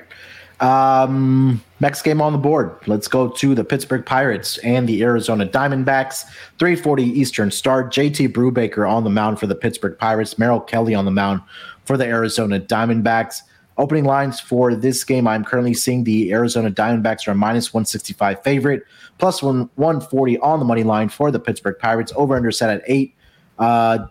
Um, 0.60 1.62
next 1.80 2.02
game 2.02 2.20
on 2.20 2.32
the 2.32 2.38
board. 2.38 2.76
Let's 2.86 3.08
go 3.08 3.28
to 3.28 3.54
the 3.54 3.64
Pittsburgh 3.64 4.04
Pirates 4.06 4.58
and 4.58 4.88
the 4.88 5.02
Arizona 5.02 5.46
Diamondbacks. 5.46 6.24
340 6.58 7.04
Eastern 7.04 7.50
start. 7.50 7.92
JT 7.92 8.28
Brubaker 8.28 8.90
on 8.90 9.04
the 9.04 9.10
mound 9.10 9.38
for 9.38 9.46
the 9.46 9.54
Pittsburgh 9.54 9.98
Pirates. 9.98 10.38
Merrill 10.38 10.60
Kelly 10.60 10.94
on 10.94 11.04
the 11.04 11.10
mound 11.10 11.42
for 11.84 11.96
the 11.96 12.06
Arizona 12.06 12.58
Diamondbacks. 12.58 13.42
Opening 13.78 14.04
lines 14.04 14.40
for 14.40 14.74
this 14.74 15.04
game, 15.04 15.28
I'm 15.28 15.44
currently 15.44 15.74
seeing 15.74 16.04
the 16.04 16.32
Arizona 16.32 16.70
Diamondbacks 16.70 17.28
are 17.28 17.32
a 17.32 17.34
minus 17.34 17.74
165 17.74 18.42
favorite, 18.42 18.84
plus 19.18 19.42
one 19.42 19.68
140 19.74 20.38
on 20.38 20.58
the 20.58 20.64
money 20.64 20.82
line 20.82 21.10
for 21.10 21.30
the 21.30 21.38
Pittsburgh 21.38 21.78
Pirates. 21.78 22.12
Over 22.16 22.36
under 22.36 22.50
set 22.50 22.70
at 22.70 22.82
eight. 22.86 23.14
Uh, 23.58 24.06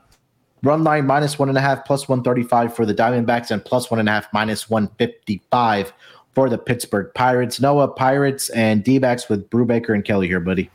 run 0.61 0.83
line 0.83 1.07
minus 1.07 1.39
one 1.39 1.49
and 1.49 1.57
a 1.57 1.61
half, 1.61 1.83
plus 1.85 2.07
135 2.07 2.75
for 2.75 2.85
the 2.85 2.93
Diamondbacks, 2.93 3.49
and 3.49 3.63
plus 3.65 3.89
one 3.89 3.99
and 3.99 4.07
a 4.07 4.11
half, 4.11 4.27
minus 4.33 4.69
155 4.69 5.93
for 6.35 6.49
the 6.49 6.57
Pittsburgh 6.57 7.11
Pirates. 7.15 7.59
Noah 7.59 7.87
Pirates 7.87 8.49
and 8.51 8.83
D 8.83 8.99
backs 8.99 9.29
with 9.29 9.49
Brubaker 9.49 9.95
and 9.95 10.05
Kelly 10.05 10.27
here, 10.27 10.39
buddy. 10.39 10.69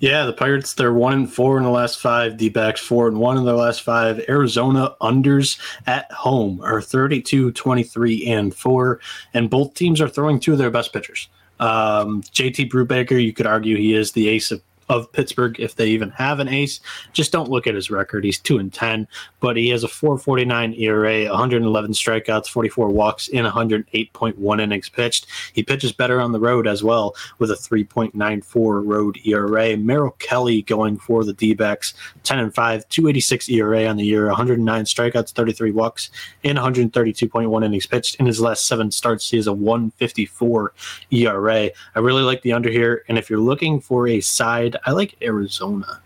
Yeah, 0.00 0.24
the 0.26 0.32
Pirates, 0.32 0.74
they're 0.74 0.92
one 0.92 1.12
and 1.12 1.32
four 1.32 1.56
in 1.56 1.62
the 1.62 1.70
last 1.70 2.00
five. 2.00 2.36
D 2.36 2.48
backs, 2.48 2.80
four 2.80 3.08
and 3.08 3.18
one 3.18 3.38
in 3.38 3.44
their 3.44 3.54
last 3.54 3.82
five. 3.82 4.22
Arizona 4.28 4.94
unders 5.00 5.58
at 5.86 6.10
home 6.12 6.60
are 6.62 6.82
32, 6.82 7.52
23, 7.52 8.26
and 8.26 8.54
four. 8.54 9.00
And 9.32 9.48
both 9.48 9.74
teams 9.74 10.00
are 10.00 10.08
throwing 10.08 10.40
two 10.40 10.52
of 10.52 10.58
their 10.58 10.70
best 10.70 10.92
pitchers. 10.92 11.28
Um, 11.60 12.22
JT 12.22 12.70
Brubaker, 12.70 13.22
you 13.22 13.32
could 13.32 13.46
argue 13.46 13.76
he 13.76 13.94
is 13.94 14.12
the 14.12 14.28
ace 14.28 14.50
of 14.50 14.60
of 14.88 15.10
Pittsburgh 15.12 15.58
if 15.60 15.76
they 15.76 15.88
even 15.88 16.10
have 16.10 16.40
an 16.40 16.48
ace. 16.48 16.80
Just 17.12 17.32
don't 17.32 17.50
look 17.50 17.66
at 17.66 17.74
his 17.74 17.90
record. 17.90 18.24
He's 18.24 18.38
2 18.38 18.58
and 18.58 18.72
10, 18.72 19.06
but 19.40 19.56
he 19.56 19.68
has 19.70 19.84
a 19.84 19.88
449 19.88 20.74
ERA, 20.74 21.28
111 21.28 21.92
strikeouts, 21.92 22.48
44 22.48 22.88
walks 22.88 23.28
in 23.28 23.44
108.1 23.44 24.60
innings 24.60 24.88
pitched. 24.88 25.26
He 25.52 25.62
pitches 25.62 25.92
better 25.92 26.20
on 26.20 26.32
the 26.32 26.40
road 26.40 26.66
as 26.66 26.82
well 26.82 27.14
with 27.38 27.50
a 27.50 27.54
3.94 27.54 28.82
road 28.84 29.18
ERA. 29.24 29.76
Merrill 29.76 30.16
Kelly 30.18 30.62
going 30.62 30.98
for 30.98 31.24
the 31.24 31.32
D-backs, 31.32 31.94
10 32.24 32.38
and 32.38 32.54
5, 32.54 32.88
286 32.88 33.48
ERA 33.50 33.86
on 33.86 33.96
the 33.96 34.04
year, 34.04 34.26
109 34.26 34.84
strikeouts, 34.84 35.32
33 35.32 35.70
walks 35.70 36.10
in 36.42 36.56
132.1 36.56 37.64
innings 37.64 37.86
pitched. 37.86 38.16
In 38.16 38.26
his 38.26 38.40
last 38.40 38.66
7 38.66 38.90
starts, 38.90 39.30
he 39.30 39.36
has 39.36 39.46
a 39.46 39.52
154 39.52 40.72
ERA. 41.10 41.70
I 41.94 41.98
really 41.98 42.22
like 42.22 42.42
the 42.42 42.52
under 42.52 42.70
here 42.70 43.04
and 43.08 43.18
if 43.18 43.30
you're 43.30 43.38
looking 43.38 43.80
for 43.80 44.08
a 44.08 44.20
side 44.20 44.73
I 44.84 44.92
like 44.92 45.16
Arizona. 45.22 46.00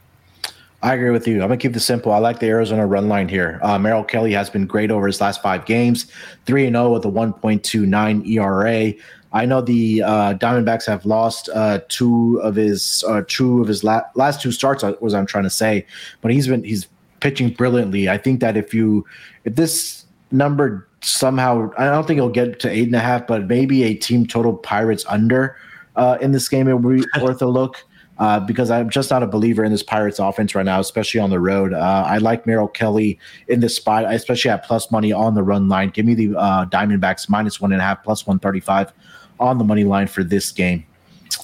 I 0.80 0.94
agree 0.94 1.10
with 1.10 1.26
you. 1.26 1.34
I'm 1.42 1.48
gonna 1.48 1.56
keep 1.56 1.72
this 1.72 1.84
simple. 1.84 2.12
I 2.12 2.18
like 2.18 2.38
the 2.38 2.46
Arizona 2.46 2.86
run 2.86 3.08
line 3.08 3.28
here. 3.28 3.58
Uh, 3.62 3.78
Merrill 3.78 4.04
Kelly 4.04 4.32
has 4.32 4.48
been 4.48 4.66
great 4.66 4.90
over 4.90 5.06
his 5.06 5.20
last 5.20 5.42
five 5.42 5.66
games, 5.66 6.10
three 6.46 6.66
and 6.66 6.74
zero 6.74 6.86
oh 6.86 6.92
with 6.92 7.04
a 7.04 7.08
1.29 7.08 8.26
ERA. 8.28 8.94
I 9.32 9.44
know 9.44 9.60
the 9.60 10.02
uh, 10.02 10.34
Diamondbacks 10.34 10.86
have 10.86 11.04
lost 11.04 11.48
uh, 11.52 11.80
two 11.88 12.40
of 12.42 12.54
his 12.54 13.04
uh, 13.08 13.22
two 13.26 13.60
of 13.60 13.68
his 13.68 13.82
la- 13.82 14.04
last 14.14 14.40
two 14.40 14.52
starts. 14.52 14.84
Uh, 14.84 14.94
was 15.00 15.14
I'm 15.14 15.26
trying 15.26 15.44
to 15.44 15.50
say, 15.50 15.84
but 16.20 16.30
he's 16.30 16.46
been 16.46 16.62
he's 16.62 16.86
pitching 17.20 17.50
brilliantly. 17.50 18.08
I 18.08 18.16
think 18.16 18.40
that 18.40 18.56
if 18.56 18.72
you 18.72 19.04
if 19.44 19.56
this 19.56 20.04
number 20.30 20.88
somehow, 21.02 21.70
I 21.76 21.86
don't 21.86 22.06
think 22.06 22.18
it'll 22.18 22.30
get 22.30 22.60
to 22.60 22.70
eight 22.70 22.86
and 22.86 22.94
a 22.94 23.00
half, 23.00 23.26
but 23.26 23.48
maybe 23.48 23.82
a 23.82 23.94
team 23.94 24.26
total 24.26 24.54
Pirates 24.54 25.04
under 25.08 25.56
uh, 25.96 26.16
in 26.20 26.32
this 26.32 26.48
game 26.48 26.68
it 26.68 26.78
would 26.78 27.02
be 27.02 27.04
worth 27.20 27.42
a 27.42 27.46
look 27.46 27.84
uh, 28.18 28.40
because 28.40 28.70
I'm 28.70 28.90
just 28.90 29.10
not 29.10 29.22
a 29.22 29.26
believer 29.26 29.64
in 29.64 29.72
this 29.72 29.82
Pirates 29.82 30.18
offense 30.18 30.54
right 30.54 30.64
now, 30.64 30.80
especially 30.80 31.20
on 31.20 31.30
the 31.30 31.40
road. 31.40 31.72
Uh, 31.72 32.04
I 32.06 32.18
like 32.18 32.46
Merrill 32.46 32.68
Kelly 32.68 33.18
in 33.48 33.60
this 33.60 33.76
spot, 33.76 34.04
especially 34.12 34.50
at 34.50 34.64
plus 34.64 34.90
money 34.90 35.12
on 35.12 35.34
the 35.34 35.42
run 35.42 35.68
line. 35.68 35.90
Give 35.90 36.06
me 36.06 36.14
the 36.14 36.36
uh, 36.36 36.66
Diamondbacks 36.66 37.28
minus 37.28 37.60
one 37.60 37.72
and 37.72 37.80
a 37.80 37.84
half, 37.84 38.02
plus 38.02 38.26
135 38.26 38.92
on 39.40 39.58
the 39.58 39.64
money 39.64 39.84
line 39.84 40.06
for 40.06 40.24
this 40.24 40.50
game. 40.50 40.84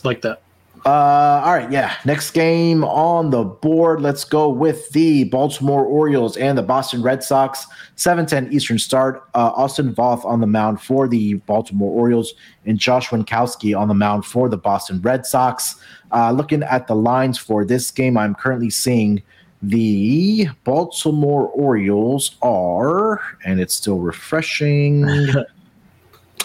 Like 0.02 0.22
that. 0.22 0.43
Uh, 0.86 1.40
all 1.42 1.54
right, 1.54 1.70
yeah. 1.72 1.96
Next 2.04 2.32
game 2.32 2.84
on 2.84 3.30
the 3.30 3.42
board. 3.42 4.02
Let's 4.02 4.22
go 4.22 4.50
with 4.50 4.90
the 4.90 5.24
Baltimore 5.24 5.86
Orioles 5.86 6.36
and 6.36 6.58
the 6.58 6.62
Boston 6.62 7.00
Red 7.00 7.24
Sox. 7.24 7.66
7-10 7.96 8.52
Eastern 8.52 8.78
start. 8.78 9.24
Uh, 9.34 9.52
Austin 9.56 9.94
Voth 9.94 10.24
on 10.26 10.40
the 10.40 10.46
mound 10.46 10.82
for 10.82 11.08
the 11.08 11.34
Baltimore 11.34 11.90
Orioles 11.90 12.34
and 12.66 12.78
Josh 12.78 13.08
Winckowski 13.08 13.78
on 13.78 13.88
the 13.88 13.94
mound 13.94 14.26
for 14.26 14.50
the 14.50 14.58
Boston 14.58 15.00
Red 15.00 15.24
Sox. 15.24 15.76
Uh, 16.12 16.32
looking 16.32 16.62
at 16.62 16.86
the 16.86 16.94
lines 16.94 17.38
for 17.38 17.64
this 17.64 17.90
game, 17.90 18.18
I'm 18.18 18.34
currently 18.34 18.68
seeing 18.68 19.22
the 19.62 20.48
Baltimore 20.64 21.48
Orioles 21.48 22.36
are, 22.42 23.22
and 23.46 23.58
it's 23.58 23.74
still 23.74 24.00
refreshing. 24.00 25.06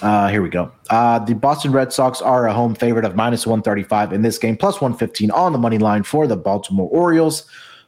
uh, 0.01 0.29
here 0.29 0.41
we 0.41 0.49
go. 0.49 0.71
Uh, 0.89 1.19
the 1.19 1.33
Boston 1.33 1.71
Red 1.71 1.91
Sox 1.91 2.21
are 2.21 2.47
a 2.47 2.53
home 2.53 2.75
favorite 2.75 3.05
of 3.05 3.15
minus 3.15 3.45
135 3.45 4.13
in 4.13 4.21
this 4.21 4.37
game, 4.37 4.55
plus 4.55 4.75
115 4.75 5.31
on 5.31 5.51
the 5.51 5.59
money 5.59 5.77
line 5.77 6.03
for 6.03 6.27
the 6.27 6.37
Baltimore 6.37 6.89
Orioles. 6.89 7.45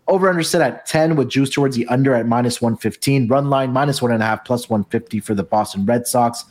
Over 0.07 0.29
under 0.29 0.43
set 0.43 0.61
at 0.61 0.85
10 0.87 1.15
with 1.15 1.29
juice 1.29 1.49
towards 1.49 1.75
the 1.75 1.87
under 1.87 2.13
at 2.13 2.27
minus 2.27 2.61
115. 2.61 3.27
Run 3.27 3.49
line 3.49 3.71
minus 3.71 4.01
one 4.01 4.11
and 4.11 4.21
a 4.21 4.25
half, 4.25 4.43
plus 4.43 4.69
150 4.69 5.19
for 5.19 5.33
the 5.33 5.43
Boston 5.43 5.85
Red 5.85 6.05
Sox, 6.07 6.43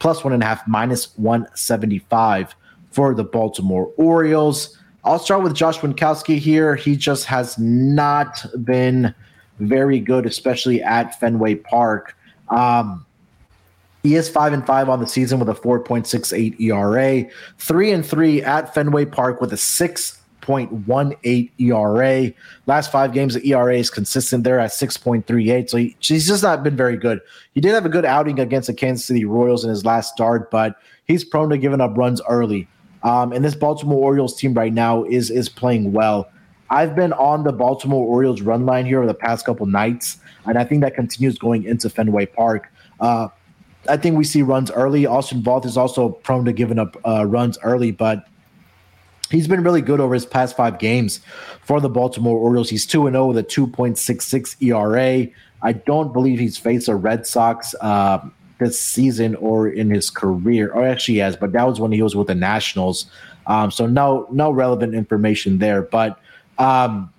plus 0.00 0.22
one 0.22 0.32
and 0.34 0.42
a 0.42 0.46
half, 0.46 0.66
minus 0.68 1.16
175 1.16 2.54
for 2.90 3.14
the 3.14 3.24
Baltimore 3.24 3.90
Orioles. 3.96 4.76
I'll 5.04 5.20
start 5.20 5.44
with 5.44 5.54
Josh 5.54 5.78
Winckowski 5.78 6.38
here. 6.38 6.74
He 6.74 6.96
just 6.96 7.26
has 7.26 7.56
not 7.58 8.44
been 8.64 9.14
very 9.60 10.00
good, 10.00 10.26
especially 10.26 10.82
at 10.82 11.18
Fenway 11.18 11.54
Park. 11.54 12.16
Um, 12.48 13.05
he 14.06 14.14
is 14.14 14.28
five 14.28 14.52
and 14.52 14.64
five 14.64 14.88
on 14.88 15.00
the 15.00 15.08
season 15.08 15.40
with 15.40 15.48
a 15.48 15.54
4.68 15.54 16.60
ERA, 16.60 17.24
three 17.58 17.90
and 17.90 18.06
three 18.06 18.40
at 18.40 18.72
Fenway 18.72 19.04
Park 19.06 19.40
with 19.40 19.52
a 19.52 19.56
6.18 19.56 21.50
ERA. 21.58 22.32
Last 22.66 22.92
five 22.92 23.12
games, 23.12 23.34
the 23.34 23.44
ERA 23.52 23.76
is 23.76 23.90
consistent 23.90 24.44
there 24.44 24.60
at 24.60 24.70
6.38. 24.70 25.68
So 25.68 25.76
he, 25.78 25.96
he's 25.98 26.28
just 26.28 26.44
not 26.44 26.62
been 26.62 26.76
very 26.76 26.96
good. 26.96 27.20
He 27.52 27.60
did 27.60 27.74
have 27.74 27.84
a 27.84 27.88
good 27.88 28.04
outing 28.04 28.38
against 28.38 28.68
the 28.68 28.74
Kansas 28.74 29.04
City 29.04 29.24
Royals 29.24 29.64
in 29.64 29.70
his 29.70 29.84
last 29.84 30.12
start, 30.12 30.52
but 30.52 30.76
he's 31.06 31.24
prone 31.24 31.50
to 31.50 31.58
giving 31.58 31.80
up 31.80 31.98
runs 31.98 32.22
early. 32.28 32.68
Um, 33.02 33.32
and 33.32 33.44
this 33.44 33.56
Baltimore 33.56 33.98
Orioles 33.98 34.38
team 34.38 34.54
right 34.54 34.72
now 34.72 35.02
is 35.02 35.30
is 35.30 35.48
playing 35.48 35.92
well. 35.92 36.30
I've 36.70 36.94
been 36.94 37.12
on 37.14 37.42
the 37.42 37.52
Baltimore 37.52 38.06
Orioles 38.06 38.40
run 38.40 38.66
line 38.66 38.86
here 38.86 38.98
over 38.98 39.06
the 39.06 39.14
past 39.14 39.46
couple 39.46 39.66
nights, 39.66 40.18
and 40.44 40.58
I 40.58 40.64
think 40.64 40.82
that 40.82 40.94
continues 40.94 41.38
going 41.38 41.64
into 41.64 41.90
Fenway 41.90 42.26
Park. 42.26 42.72
Uh, 43.00 43.28
I 43.88 43.96
think 43.96 44.16
we 44.16 44.24
see 44.24 44.42
runs 44.42 44.70
early. 44.70 45.06
Austin 45.06 45.42
Voth 45.42 45.64
is 45.64 45.76
also 45.76 46.10
prone 46.10 46.44
to 46.44 46.52
giving 46.52 46.78
up 46.78 46.96
uh, 47.06 47.26
runs 47.26 47.58
early, 47.62 47.90
but 47.90 48.26
he's 49.30 49.48
been 49.48 49.62
really 49.62 49.82
good 49.82 50.00
over 50.00 50.14
his 50.14 50.26
past 50.26 50.56
five 50.56 50.78
games 50.78 51.20
for 51.62 51.80
the 51.80 51.88
Baltimore 51.88 52.38
Orioles. 52.38 52.70
He's 52.70 52.86
2 52.86 53.10
0 53.10 53.26
with 53.26 53.38
a 53.38 53.44
2.66 53.44 54.62
ERA. 54.62 55.28
I 55.62 55.72
don't 55.72 56.12
believe 56.12 56.38
he's 56.38 56.58
faced 56.58 56.88
a 56.88 56.94
Red 56.94 57.26
Sox 57.26 57.74
uh, 57.80 58.20
this 58.58 58.80
season 58.80 59.34
or 59.36 59.68
in 59.68 59.90
his 59.90 60.10
career, 60.10 60.70
or 60.72 60.86
actually 60.86 61.14
he 61.14 61.20
has, 61.20 61.36
but 61.36 61.52
that 61.52 61.66
was 61.66 61.80
when 61.80 61.92
he 61.92 62.02
was 62.02 62.14
with 62.14 62.28
the 62.28 62.34
Nationals. 62.34 63.06
Um, 63.46 63.70
so 63.70 63.86
no, 63.86 64.26
no 64.30 64.50
relevant 64.50 64.94
information 64.94 65.58
there. 65.58 65.82
But 65.82 66.18
um, 66.58 67.12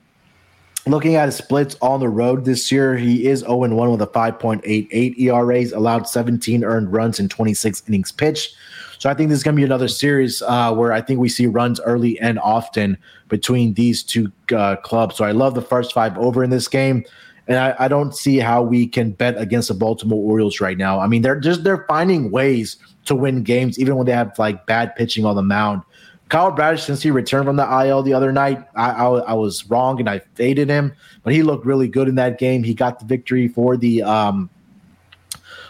looking 0.91 1.15
at 1.15 1.25
his 1.25 1.35
splits 1.35 1.75
on 1.81 1.99
the 1.99 2.09
road 2.09 2.45
this 2.45 2.71
year, 2.71 2.95
he 2.95 3.27
is 3.27 3.39
0 3.39 3.57
1 3.57 3.91
with 3.91 4.01
a 4.01 4.07
5.88 4.07 5.19
ERAs, 5.19 5.71
allowed 5.71 6.07
17 6.07 6.63
earned 6.63 6.91
runs 6.91 7.19
in 7.19 7.29
26 7.29 7.83
innings 7.88 8.11
pitched. 8.11 8.55
So 8.99 9.09
I 9.09 9.13
think 9.13 9.29
this 9.29 9.38
is 9.38 9.43
going 9.43 9.55
to 9.55 9.59
be 9.59 9.65
another 9.65 9.88
series 9.88 10.41
uh, 10.41 10.73
where 10.73 10.91
I 10.91 11.01
think 11.01 11.19
we 11.19 11.29
see 11.29 11.45
runs 11.45 11.79
early 11.81 12.19
and 12.19 12.39
often 12.39 12.97
between 13.27 13.73
these 13.75 14.01
two 14.03 14.31
uh, 14.55 14.77
clubs. 14.77 15.15
So 15.15 15.25
I 15.25 15.31
love 15.31 15.53
the 15.53 15.61
first 15.61 15.93
five 15.93 16.17
over 16.17 16.43
in 16.43 16.49
this 16.49 16.67
game 16.67 17.05
and 17.47 17.57
I, 17.57 17.75
I, 17.79 17.88
don't 17.88 18.15
see 18.15 18.38
how 18.38 18.61
we 18.61 18.88
can 18.88 19.11
bet 19.11 19.38
against 19.38 19.69
the 19.69 19.73
Baltimore 19.73 20.19
Orioles 20.29 20.59
right 20.59 20.77
now. 20.77 20.99
I 20.99 21.07
mean, 21.07 21.21
they're 21.21 21.39
just 21.39 21.63
they're 21.63 21.85
finding 21.88 22.29
ways 22.29 22.77
to 23.05 23.15
win 23.15 23.43
games, 23.43 23.79
even 23.79 23.95
when 23.95 24.05
they 24.05 24.11
have 24.11 24.38
like 24.38 24.65
bad 24.65 24.95
pitching 24.95 25.25
on 25.25 25.35
the 25.35 25.41
mound. 25.41 25.81
Kyle 26.30 26.51
Bradish, 26.51 26.84
since 26.84 27.01
he 27.01 27.11
returned 27.11 27.45
from 27.45 27.55
the 27.55 27.86
IL 27.86 28.03
the 28.03 28.13
other 28.13 28.32
night, 28.32 28.65
I, 28.75 28.91
I, 28.91 29.05
I 29.19 29.34
was 29.34 29.69
wrong 29.69 29.99
and 29.99 30.09
I 30.09 30.19
faded 30.36 30.69
him, 30.69 30.93
but 31.23 31.34
he 31.34 31.41
looked 31.41 31.65
really 31.65 31.88
good 31.88 32.07
in 32.07 32.15
that 32.15 32.38
game. 32.38 32.63
He 32.63 32.73
got 32.73 32.99
the 32.99 33.05
victory 33.05 33.47
for 33.47 33.78
the 33.78 34.03
um, 34.03 34.49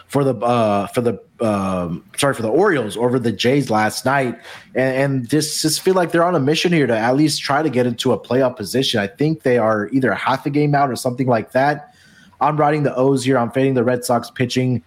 for 0.08 0.24
the 0.24 0.34
uh, 0.34 0.88
for 0.88 1.00
the 1.00 1.22
um, 1.40 2.04
sorry 2.16 2.34
for 2.34 2.42
the 2.42 2.50
Orioles 2.50 2.96
over 2.96 3.18
the 3.18 3.30
Jays 3.30 3.70
last 3.70 4.04
night, 4.04 4.36
and, 4.74 4.96
and 4.96 5.28
just 5.28 5.62
just 5.62 5.80
feel 5.80 5.94
like 5.94 6.10
they're 6.10 6.24
on 6.24 6.34
a 6.34 6.40
mission 6.40 6.72
here 6.72 6.86
to 6.86 6.96
at 6.98 7.16
least 7.16 7.40
try 7.40 7.62
to 7.62 7.70
get 7.70 7.86
into 7.86 8.12
a 8.12 8.18
playoff 8.18 8.56
position. 8.56 9.00
I 9.00 9.06
think 9.06 9.42
they 9.42 9.58
are 9.58 9.88
either 9.92 10.12
half 10.14 10.44
a 10.46 10.50
game 10.50 10.74
out 10.74 10.90
or 10.90 10.96
something 10.96 11.28
like 11.28 11.52
that. 11.52 11.94
I'm 12.40 12.56
riding 12.56 12.82
the 12.82 12.94
O's 12.96 13.24
here. 13.24 13.38
I'm 13.38 13.50
fading 13.50 13.74
the 13.74 13.84
Red 13.84 14.04
Sox 14.04 14.30
pitching. 14.30 14.82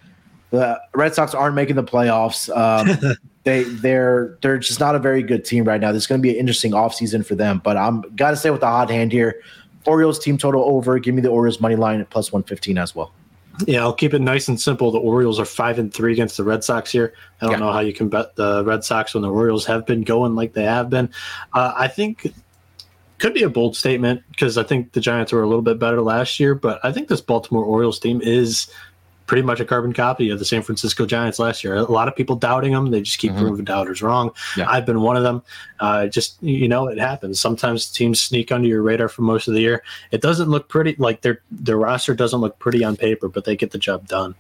The 0.52 0.80
Red 0.94 1.16
Sox 1.16 1.34
aren't 1.34 1.56
making 1.56 1.76
the 1.76 1.84
playoffs. 1.84 2.56
Um, 2.56 3.16
they 3.44 3.64
they're 3.64 4.38
they're 4.42 4.58
just 4.58 4.80
not 4.80 4.96
a 4.96 5.00
very 5.00 5.24
good 5.24 5.44
team 5.44 5.64
right 5.64 5.82
now. 5.82 5.92
This 5.92 6.04
is 6.04 6.08
going 6.08 6.20
to 6.20 6.24
be 6.24 6.32
an 6.32 6.36
interesting 6.36 6.74
offseason 6.74 7.26
for 7.26 7.36
them. 7.36 7.62
But 7.64 7.78
I'm 7.78 8.02
got 8.16 8.32
to 8.32 8.38
stay 8.38 8.52
with 8.52 8.62
the 8.62 8.68
hot 8.68 8.90
hand 8.90 9.12
here. 9.12 9.42
Orioles 9.86 10.20
team 10.20 10.38
total 10.38 10.64
over. 10.64 11.00
Give 11.00 11.16
me 11.16 11.22
the 11.22 11.30
Orioles 11.30 11.60
money 11.60 11.76
line 11.76 12.00
at 12.00 12.10
plus 12.10 12.32
115 12.32 12.78
as 12.78 12.94
well. 12.94 13.12
Yeah, 13.66 13.82
I'll 13.82 13.94
keep 13.94 14.14
it 14.14 14.22
nice 14.22 14.48
and 14.48 14.60
simple. 14.60 14.92
The 14.92 15.00
Orioles 15.00 15.40
are 15.40 15.46
five 15.46 15.78
and 15.78 15.94
three 15.94 16.14
against 16.14 16.38
the 16.38 16.44
Red 16.44 16.64
Sox 16.64 16.92
here. 16.92 17.14
I 17.42 17.46
don't 17.46 17.54
yeah. 17.54 17.60
know 17.60 17.72
how 17.72 17.80
you 17.80 17.94
can 17.94 18.10
bet 18.10 18.36
the 18.36 18.64
Red 18.66 18.84
Sox 18.84 19.14
when 19.14 19.24
the 19.24 19.30
Orioles 19.30 19.66
have 19.66 19.86
been 19.86 20.04
going 20.04 20.36
like 20.36 20.54
they 20.54 20.64
have 20.64 20.90
been. 20.90 21.10
Uh, 21.54 21.74
I 21.76 21.88
think 21.88 22.34
could 23.20 23.34
be 23.36 23.44
a 23.44 23.50
bold 23.50 23.76
statement 23.76 24.24
because 24.32 24.58
I 24.58 24.64
think 24.64 24.94
the 24.94 25.00
Giants 25.00 25.32
were 25.32 25.44
a 25.44 25.48
little 25.48 25.62
bit 25.62 25.78
better 25.78 26.02
last 26.02 26.40
year, 26.40 26.56
but 26.56 26.80
I 26.84 26.92
think 26.92 27.08
this 27.08 27.22
Baltimore 27.22 27.64
Orioles 27.64 28.00
team 28.00 28.20
is 28.24 28.68
pretty 29.32 29.44
much 29.44 29.62
a 29.62 29.66
carbon 29.66 29.94
copy 29.94 30.30
of 30.30 30.40
the 30.40 30.44
San 30.44 30.62
Francisco 30.62 31.06
Giants 31.06 31.40
last 31.40 31.64
year. 31.64 31.78
A 31.78 31.84
lot 31.84 32.10
of 32.10 32.18
people 32.18 32.36
doubting 32.36 32.74
them. 32.74 32.92
They 32.92 33.00
just 33.00 33.18
keep 33.18 33.32
mm-hmm. 33.32 33.40
proving 33.40 33.64
doubters 33.64 34.02
wrong. 34.02 34.32
Yeah. 34.58 34.70
I've 34.70 34.86
been 34.86 35.00
one 35.00 35.16
of 35.16 35.24
them. 35.24 35.42
Uh, 35.80 36.08
just, 36.08 36.36
you 36.44 36.68
know, 36.68 36.90
it 36.90 37.00
happens. 37.00 37.40
Sometimes 37.40 37.90
teams 37.90 38.20
sneak 38.20 38.52
under 38.52 38.68
your 38.68 38.82
radar 38.82 39.08
for 39.08 39.22
most 39.22 39.48
of 39.48 39.54
the 39.54 39.62
year. 39.62 39.84
It 40.12 40.20
doesn't 40.22 40.50
look 40.50 40.68
pretty, 40.68 40.98
like 40.98 41.22
their, 41.22 41.42
their 41.50 41.78
roster 41.78 42.14
doesn't 42.14 42.42
look 42.42 42.60
pretty 42.60 42.84
on 42.84 42.98
paper, 42.98 43.30
but 43.30 43.46
they 43.46 43.56
get 43.56 43.72
the 43.72 43.78
job 43.78 44.06
done 44.06 44.36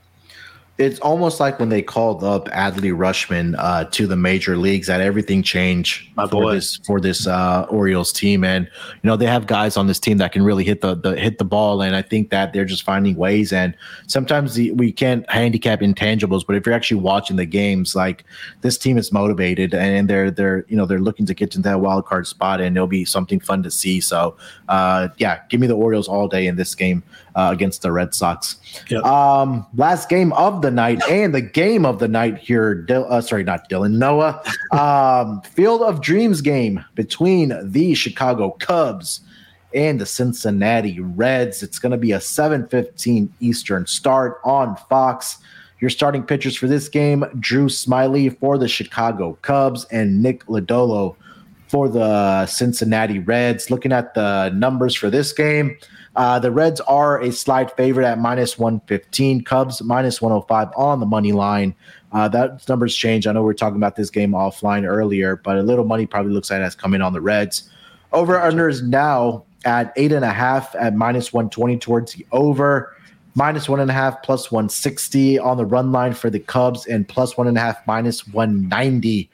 it's 0.81 0.99
almost 1.01 1.39
like 1.39 1.59
when 1.59 1.69
they 1.69 1.83
called 1.83 2.23
up 2.23 2.47
Adley 2.49 2.91
Rutschman 2.91 3.55
uh, 3.59 3.85
to 3.85 4.07
the 4.07 4.15
major 4.15 4.57
leagues 4.57 4.87
that 4.87 4.99
everything 4.99 5.43
changed 5.43 6.09
My 6.15 6.23
for 6.23 6.41
boy. 6.41 6.53
this 6.55 6.77
for 6.77 6.99
this 6.99 7.27
uh, 7.27 7.67
Orioles 7.69 8.11
team, 8.11 8.43
and 8.43 8.65
you 8.65 9.07
know 9.07 9.15
they 9.15 9.27
have 9.27 9.45
guys 9.45 9.77
on 9.77 9.85
this 9.85 9.99
team 9.99 10.17
that 10.17 10.31
can 10.31 10.43
really 10.43 10.63
hit 10.63 10.81
the, 10.81 10.95
the 10.95 11.15
hit 11.15 11.37
the 11.37 11.45
ball, 11.45 11.83
and 11.83 11.95
I 11.95 12.01
think 12.01 12.31
that 12.31 12.51
they're 12.51 12.65
just 12.65 12.81
finding 12.81 13.15
ways. 13.15 13.53
And 13.53 13.75
sometimes 14.07 14.55
the, 14.55 14.71
we 14.71 14.91
can't 14.91 15.29
handicap 15.29 15.81
intangibles, 15.81 16.45
but 16.45 16.55
if 16.55 16.65
you're 16.65 16.73
actually 16.73 17.01
watching 17.01 17.35
the 17.35 17.45
games, 17.45 17.95
like 17.95 18.25
this 18.61 18.77
team 18.77 18.97
is 18.97 19.11
motivated 19.11 19.75
and 19.75 20.09
they're 20.09 20.31
they're 20.31 20.65
you 20.67 20.75
know 20.75 20.87
they're 20.87 20.99
looking 20.99 21.27
to 21.27 21.35
get 21.35 21.55
into 21.55 21.69
that 21.69 21.79
wild 21.79 22.07
card 22.07 22.25
spot, 22.25 22.59
and 22.59 22.75
it'll 22.75 22.87
be 22.87 23.05
something 23.05 23.39
fun 23.39 23.61
to 23.61 23.69
see. 23.69 24.01
So 24.01 24.35
uh, 24.67 25.09
yeah, 25.17 25.41
give 25.49 25.59
me 25.59 25.67
the 25.67 25.77
Orioles 25.77 26.07
all 26.07 26.27
day 26.27 26.47
in 26.47 26.55
this 26.55 26.73
game 26.73 27.03
uh, 27.35 27.49
against 27.51 27.81
the 27.81 27.91
Red 27.91 28.13
Sox. 28.13 28.57
Yep. 28.89 29.03
Um, 29.03 29.65
last 29.75 30.09
game 30.09 30.33
of 30.33 30.61
the 30.61 30.70
night 30.71 31.01
and 31.09 31.33
the 31.33 31.41
game 31.41 31.85
of 31.85 31.99
the 31.99 32.07
night 32.07 32.37
here. 32.37 32.73
Dil- 32.73 33.05
uh, 33.09 33.21
sorry, 33.21 33.43
not 33.43 33.69
Dylan 33.69 33.97
Noah. 33.97 34.41
Um, 34.71 35.41
Field 35.41 35.81
of 35.81 36.01
Dreams 36.01 36.41
game 36.41 36.83
between 36.95 37.53
the 37.63 37.93
Chicago 37.93 38.51
Cubs 38.51 39.21
and 39.73 39.99
the 39.99 40.05
Cincinnati 40.05 40.99
Reds. 40.99 41.63
It's 41.63 41.79
going 41.79 41.91
to 41.91 41.97
be 41.97 42.11
a 42.11 42.19
7:15 42.19 43.29
Eastern 43.39 43.85
start 43.85 44.39
on 44.43 44.75
Fox. 44.89 45.37
Your 45.79 45.89
starting 45.89 46.23
pitchers 46.23 46.55
for 46.55 46.67
this 46.67 46.89
game: 46.89 47.25
Drew 47.39 47.67
Smyly 47.67 48.37
for 48.39 48.57
the 48.57 48.67
Chicago 48.67 49.37
Cubs 49.41 49.85
and 49.91 50.21
Nick 50.21 50.45
Lodolo 50.45 51.15
for 51.71 51.87
the 51.87 52.45
Cincinnati 52.47 53.19
Reds. 53.19 53.71
Looking 53.71 53.93
at 53.93 54.13
the 54.13 54.49
numbers 54.49 54.93
for 54.93 55.09
this 55.09 55.31
game, 55.31 55.77
uh, 56.17 56.37
the 56.37 56.51
Reds 56.51 56.81
are 56.81 57.21
a 57.21 57.31
slight 57.31 57.75
favorite 57.77 58.05
at 58.05 58.19
minus 58.19 58.59
115, 58.59 59.45
Cubs 59.45 59.81
minus 59.81 60.21
105 60.21 60.67
on 60.75 60.99
the 60.99 61.05
money 61.05 61.31
line. 61.31 61.73
Uh, 62.11 62.27
that 62.27 62.67
numbers 62.67 62.93
change. 62.93 63.25
I 63.25 63.31
know 63.31 63.41
we 63.41 63.51
are 63.51 63.53
talking 63.53 63.77
about 63.77 63.95
this 63.95 64.09
game 64.09 64.31
offline 64.31 64.85
earlier, 64.85 65.37
but 65.37 65.55
a 65.55 65.63
little 65.63 65.85
money 65.85 66.05
probably 66.05 66.33
looks 66.33 66.51
like 66.51 66.59
that's 66.59 66.75
coming 66.75 67.01
on 67.01 67.13
the 67.13 67.21
Reds. 67.21 67.69
Over 68.11 68.37
under 68.37 68.67
is 68.67 68.81
now 68.81 69.45
at 69.63 69.93
eight 69.95 70.11
and 70.11 70.25
a 70.25 70.33
half 70.33 70.75
at 70.75 70.93
minus 70.93 71.31
120 71.31 71.77
towards 71.77 72.11
the 72.11 72.25
over, 72.33 72.93
minus 73.35 73.69
one 73.69 73.79
and 73.79 73.89
a 73.89 73.93
half 73.93 74.21
plus 74.23 74.51
160 74.51 75.39
on 75.39 75.55
the 75.55 75.65
run 75.65 75.93
line 75.93 76.13
for 76.13 76.29
the 76.29 76.39
Cubs, 76.39 76.85
and 76.85 77.07
plus 77.07 77.37
one 77.37 77.47
and 77.47 77.57
a 77.57 77.61
half 77.61 77.77
minus 77.87 78.27
190 78.27 79.29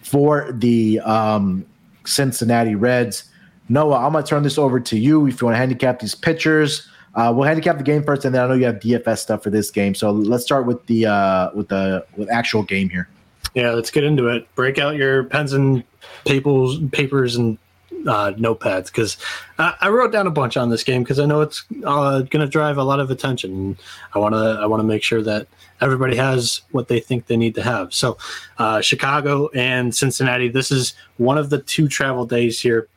for 0.00 0.50
the 0.52 0.98
um, 1.00 1.66
Cincinnati 2.06 2.74
Reds. 2.74 3.24
Noah, 3.68 4.04
I'm 4.04 4.12
going 4.12 4.24
to 4.24 4.28
turn 4.28 4.42
this 4.42 4.58
over 4.58 4.80
to 4.80 4.98
you 4.98 5.26
if 5.26 5.40
you 5.40 5.46
want 5.46 5.54
to 5.54 5.58
handicap 5.58 6.00
these 6.00 6.14
pitchers. 6.14 6.88
Uh, 7.14 7.32
we'll 7.34 7.46
handicap 7.46 7.76
the 7.78 7.84
game 7.84 8.02
first, 8.02 8.24
and 8.24 8.34
then 8.34 8.42
I 8.44 8.48
know 8.48 8.54
you 8.54 8.64
have 8.64 8.76
DFS 8.76 9.18
stuff 9.18 9.42
for 9.42 9.50
this 9.50 9.70
game. 9.70 9.94
So 9.94 10.10
let's 10.10 10.44
start 10.44 10.66
with 10.66 10.84
the 10.86 11.06
uh, 11.06 11.50
with 11.54 11.68
the 11.68 12.04
with 12.16 12.30
actual 12.30 12.62
game 12.62 12.88
here. 12.88 13.08
Yeah, 13.54 13.72
let's 13.72 13.90
get 13.90 14.04
into 14.04 14.28
it. 14.28 14.46
Break 14.54 14.78
out 14.78 14.96
your 14.96 15.24
pens 15.24 15.52
and 15.52 15.84
papers, 16.24 16.78
papers 16.90 17.36
and 17.36 17.58
uh, 18.06 18.32
notepads 18.32 18.86
because 18.86 19.16
I, 19.58 19.74
I, 19.80 19.88
wrote 19.88 20.12
down 20.12 20.26
a 20.26 20.30
bunch 20.30 20.56
on 20.56 20.70
this 20.70 20.84
game 20.84 21.02
because 21.02 21.18
I 21.18 21.26
know 21.26 21.40
it's 21.40 21.64
uh, 21.84 22.22
going 22.22 22.44
to 22.44 22.46
drive 22.46 22.78
a 22.78 22.84
lot 22.84 23.00
of 23.00 23.10
attention. 23.10 23.76
I 24.14 24.18
want 24.18 24.34
to 24.34 24.58
I 24.60 24.66
want 24.66 24.80
to 24.80 24.84
make 24.84 25.02
sure 25.02 25.22
that 25.22 25.46
everybody 25.80 26.16
has 26.16 26.62
what 26.70 26.88
they 26.88 27.00
think 27.00 27.26
they 27.26 27.36
need 27.36 27.54
to 27.56 27.62
have. 27.62 27.92
So, 27.92 28.18
uh, 28.58 28.80
Chicago 28.80 29.48
and 29.54 29.94
Cincinnati. 29.94 30.48
This 30.48 30.70
is 30.70 30.94
one 31.16 31.38
of 31.38 31.50
the 31.50 31.58
two 31.58 31.88
travel 31.88 32.26
days 32.26 32.60
here 32.60 32.88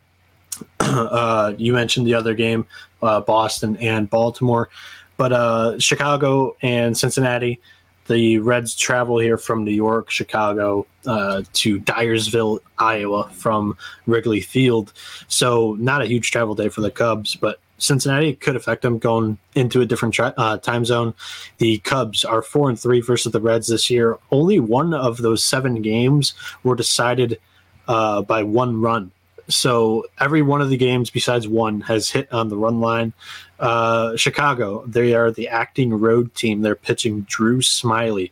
uh, 0.79 1.53
you 1.57 1.73
mentioned 1.73 2.07
the 2.07 2.13
other 2.13 2.33
game, 2.33 2.65
uh, 3.01 3.21
Boston 3.21 3.77
and 3.77 4.09
Baltimore, 4.09 4.69
but 5.17 5.31
uh, 5.31 5.79
Chicago 5.79 6.55
and 6.61 6.97
Cincinnati. 6.97 7.59
The 8.07 8.39
Reds 8.39 8.75
travel 8.75 9.17
here 9.19 9.37
from 9.37 9.63
New 9.63 9.71
York, 9.71 10.11
Chicago 10.11 10.85
uh, 11.07 11.41
to 11.53 11.79
Dyersville, 11.79 12.59
Iowa 12.77 13.29
from 13.31 13.77
Wrigley 14.05 14.41
Field. 14.41 14.93
So, 15.27 15.75
not 15.79 16.01
a 16.01 16.05
huge 16.05 16.31
travel 16.31 16.55
day 16.55 16.69
for 16.69 16.81
the 16.81 16.91
Cubs, 16.91 17.35
but 17.35 17.59
Cincinnati 17.77 18.33
could 18.33 18.55
affect 18.55 18.81
them 18.83 18.99
going 18.99 19.37
into 19.55 19.81
a 19.81 19.85
different 19.85 20.17
uh, 20.19 20.57
time 20.59 20.85
zone. 20.85 21.13
The 21.57 21.79
Cubs 21.79 22.23
are 22.23 22.41
four 22.41 22.69
and 22.69 22.79
three 22.79 23.01
versus 23.01 23.31
the 23.31 23.41
Reds 23.41 23.67
this 23.67 23.89
year. 23.89 24.17
Only 24.31 24.59
one 24.59 24.93
of 24.93 25.17
those 25.17 25.43
seven 25.43 25.81
games 25.81 26.33
were 26.63 26.75
decided 26.75 27.39
uh, 27.87 28.21
by 28.21 28.43
one 28.43 28.81
run. 28.81 29.11
So 29.47 30.05
every 30.19 30.41
one 30.41 30.61
of 30.61 30.69
the 30.69 30.77
games 30.77 31.09
besides 31.09 31.47
one 31.47 31.81
has 31.81 32.09
hit 32.09 32.31
on 32.33 32.49
the 32.49 32.57
run 32.57 32.79
line. 32.79 33.13
Uh, 33.59 34.15
Chicago, 34.15 34.83
they 34.87 35.13
are 35.13 35.31
the 35.31 35.47
acting 35.47 35.93
road 35.93 36.33
team. 36.35 36.61
They're 36.61 36.75
pitching 36.75 37.21
Drew 37.21 37.59
Smyly, 37.59 38.31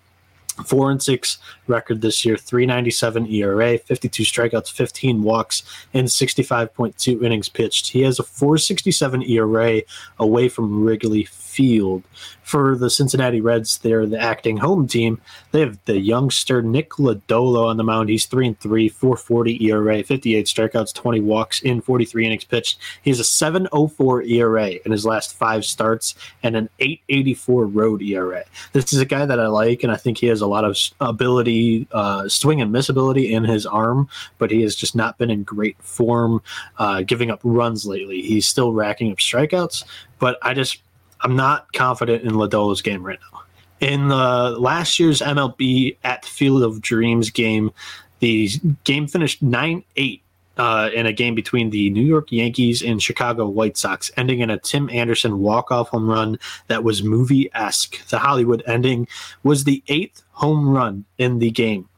four 0.66 0.92
and 0.92 1.02
six 1.02 1.38
record 1.68 2.02
this 2.02 2.26
year, 2.26 2.36
397 2.36 3.28
ERA, 3.28 3.78
52 3.78 4.24
strikeouts, 4.24 4.72
15 4.72 5.24
walks, 5.24 5.64
and 5.94 6.08
65.2 6.08 7.24
innings 7.24 7.50
pitched. 7.50 7.90
He 7.90 8.02
has 8.02 8.20
a 8.20 8.24
467 8.24 9.24
ERA 9.24 9.82
away 10.20 10.50
from 10.50 10.84
Wrigley 10.84 11.26
Field. 11.54 12.04
For 12.44 12.76
the 12.76 12.90
Cincinnati 12.90 13.42
Reds, 13.42 13.78
they're 13.78 14.06
the 14.06 14.20
acting 14.20 14.58
home 14.58 14.88
team. 14.88 15.22
They 15.52 15.62
have 15.62 15.80
the 15.86 16.00
youngster 16.00 16.62
Nick 16.62 16.92
Lodolo 16.92 17.66
on 17.68 17.78
the 17.78 17.84
mound. 17.84 18.10
He's 18.10 18.26
3 18.26 18.48
and 18.48 18.60
3, 18.60 18.90
440 18.90 19.66
ERA, 19.66 20.04
58 20.04 20.46
strikeouts, 20.46 20.94
20 20.94 21.22
walks 21.22 21.62
in 21.62 21.82
43 21.82 22.26
innings 22.26 22.44
pitched. 22.44 22.80
He 23.02 23.12
has 23.12 23.20
a 23.20 23.24
704 23.24 24.24
ERA 24.24 24.72
in 24.86 24.92
his 24.92 25.06
last 25.06 25.38
five 25.38 25.64
starts 25.64 26.16
and 26.44 26.56
an 26.56 26.70
884 26.80 27.66
road 27.68 28.02
ERA. 28.02 28.44
This 28.74 28.92
is 28.94 29.00
a 29.00 29.06
guy 29.06 29.26
that 29.26 29.40
I 29.40 29.48
like, 29.48 29.84
and 29.84 29.92
I 29.92 29.98
think 29.98 30.18
he 30.18 30.28
has 30.28 30.42
a 30.42 30.48
lot 30.48 30.66
of 30.66 30.78
ability, 31.00 31.88
uh, 31.92 32.28
swing 32.28 32.62
and 32.62 32.72
miss 32.72 32.90
ability 32.90 33.34
in 33.34 33.44
his 33.44 33.66
arm, 33.66 34.10
but 34.38 34.52
he 34.52 34.62
has 34.64 34.76
just 34.76 34.96
not 34.96 35.18
been 35.18 35.30
in 35.30 35.44
great 35.44 35.78
form, 35.82 36.42
uh, 36.78 37.04
giving 37.04 37.32
up 37.32 37.40
runs 37.44 37.86
lately. 37.86 38.22
He's 38.22 38.48
still 38.48 38.74
racking 38.74 39.12
up 39.12 39.20
strikeouts, 39.20 39.86
but 40.20 40.38
I 40.42 40.54
just 40.54 40.82
I'm 41.24 41.36
not 41.36 41.72
confident 41.74 42.24
in 42.24 42.34
Lodolo's 42.34 42.82
game 42.82 43.04
right 43.04 43.20
now. 43.32 43.44
In 43.80 44.10
the 44.10 44.56
last 44.60 45.00
year's 45.00 45.22
MLB 45.22 45.98
at 46.04 46.26
Field 46.26 46.64
of 46.64 46.82
Dreams 46.82 47.30
game, 47.30 47.72
the 48.20 48.50
game 48.84 49.08
finished 49.08 49.42
9 49.42 49.84
8 49.96 50.22
uh, 50.58 50.90
in 50.94 51.06
a 51.06 51.14
game 51.14 51.36
between 51.36 51.70
the 51.70 51.90
New 51.90 52.04
York 52.04 52.32
Yankees 52.32 52.82
and 52.82 53.02
Chicago 53.02 53.48
White 53.48 53.76
Sox, 53.76 54.12
ending 54.18 54.40
in 54.40 54.50
a 54.50 54.60
Tim 54.60 54.90
Anderson 54.90 55.40
walk-off 55.40 55.90
home 55.90 56.08
run 56.08 56.38
that 56.68 56.84
was 56.84 57.04
movie-esque. 57.04 58.08
The 58.08 58.20
Hollywood 58.20 58.64
ending 58.68 59.08
was 59.44 59.64
the 59.64 59.84
eighth 59.88 60.24
home 60.32 60.70
run 60.70 61.06
in 61.18 61.40
the 61.40 61.52
game, 61.52 61.90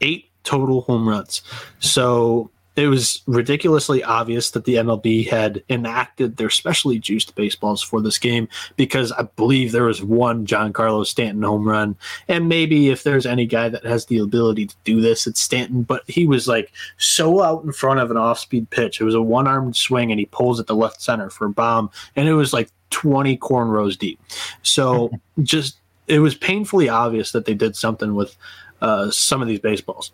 eight 0.00 0.30
total 0.42 0.80
home 0.82 1.08
runs. 1.08 1.42
So 1.80 2.50
it 2.78 2.86
was 2.86 3.22
ridiculously 3.26 4.04
obvious 4.04 4.52
that 4.52 4.64
the 4.64 4.76
MLB 4.76 5.28
had 5.28 5.64
enacted 5.68 6.36
their 6.36 6.48
specially 6.48 6.96
juiced 7.00 7.34
baseballs 7.34 7.82
for 7.82 8.00
this 8.00 8.18
game 8.18 8.48
because 8.76 9.10
I 9.10 9.22
believe 9.22 9.72
there 9.72 9.84
was 9.84 10.00
one 10.00 10.46
Giancarlo 10.46 11.04
Stanton 11.04 11.42
home 11.42 11.68
run. 11.68 11.96
And 12.28 12.48
maybe 12.48 12.90
if 12.90 13.02
there's 13.02 13.26
any 13.26 13.46
guy 13.46 13.68
that 13.68 13.84
has 13.84 14.06
the 14.06 14.18
ability 14.18 14.66
to 14.66 14.76
do 14.84 15.00
this, 15.00 15.26
it's 15.26 15.40
Stanton. 15.40 15.82
But 15.82 16.08
he 16.08 16.24
was 16.28 16.46
like 16.46 16.72
so 16.98 17.42
out 17.42 17.64
in 17.64 17.72
front 17.72 17.98
of 17.98 18.12
an 18.12 18.16
off 18.16 18.38
speed 18.38 18.70
pitch. 18.70 19.00
It 19.00 19.04
was 19.04 19.16
a 19.16 19.22
one 19.22 19.48
armed 19.48 19.74
swing 19.74 20.12
and 20.12 20.20
he 20.20 20.26
pulls 20.26 20.60
at 20.60 20.68
the 20.68 20.76
left 20.76 21.02
center 21.02 21.30
for 21.30 21.46
a 21.46 21.50
bomb. 21.50 21.90
And 22.14 22.28
it 22.28 22.34
was 22.34 22.52
like 22.52 22.70
20 22.90 23.36
cornrows 23.38 23.98
deep. 23.98 24.20
So 24.62 25.10
just, 25.42 25.78
it 26.06 26.20
was 26.20 26.36
painfully 26.36 26.88
obvious 26.88 27.32
that 27.32 27.44
they 27.44 27.54
did 27.54 27.74
something 27.74 28.14
with 28.14 28.36
uh, 28.80 29.10
some 29.10 29.42
of 29.42 29.48
these 29.48 29.58
baseballs. 29.58 30.12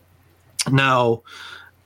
Now, 0.72 1.22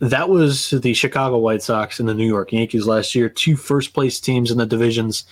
that 0.00 0.28
was 0.28 0.70
the 0.70 0.94
Chicago 0.94 1.38
White 1.38 1.62
Sox 1.62 1.98
and 1.98 2.08
the 2.08 2.14
New 2.14 2.26
York 2.26 2.52
Yankees 2.52 2.86
last 2.86 3.14
year, 3.14 3.28
two 3.28 3.56
first 3.56 3.94
place 3.94 4.20
teams 4.20 4.50
in 4.50 4.58
the 4.58 4.66
divisions. 4.66 5.24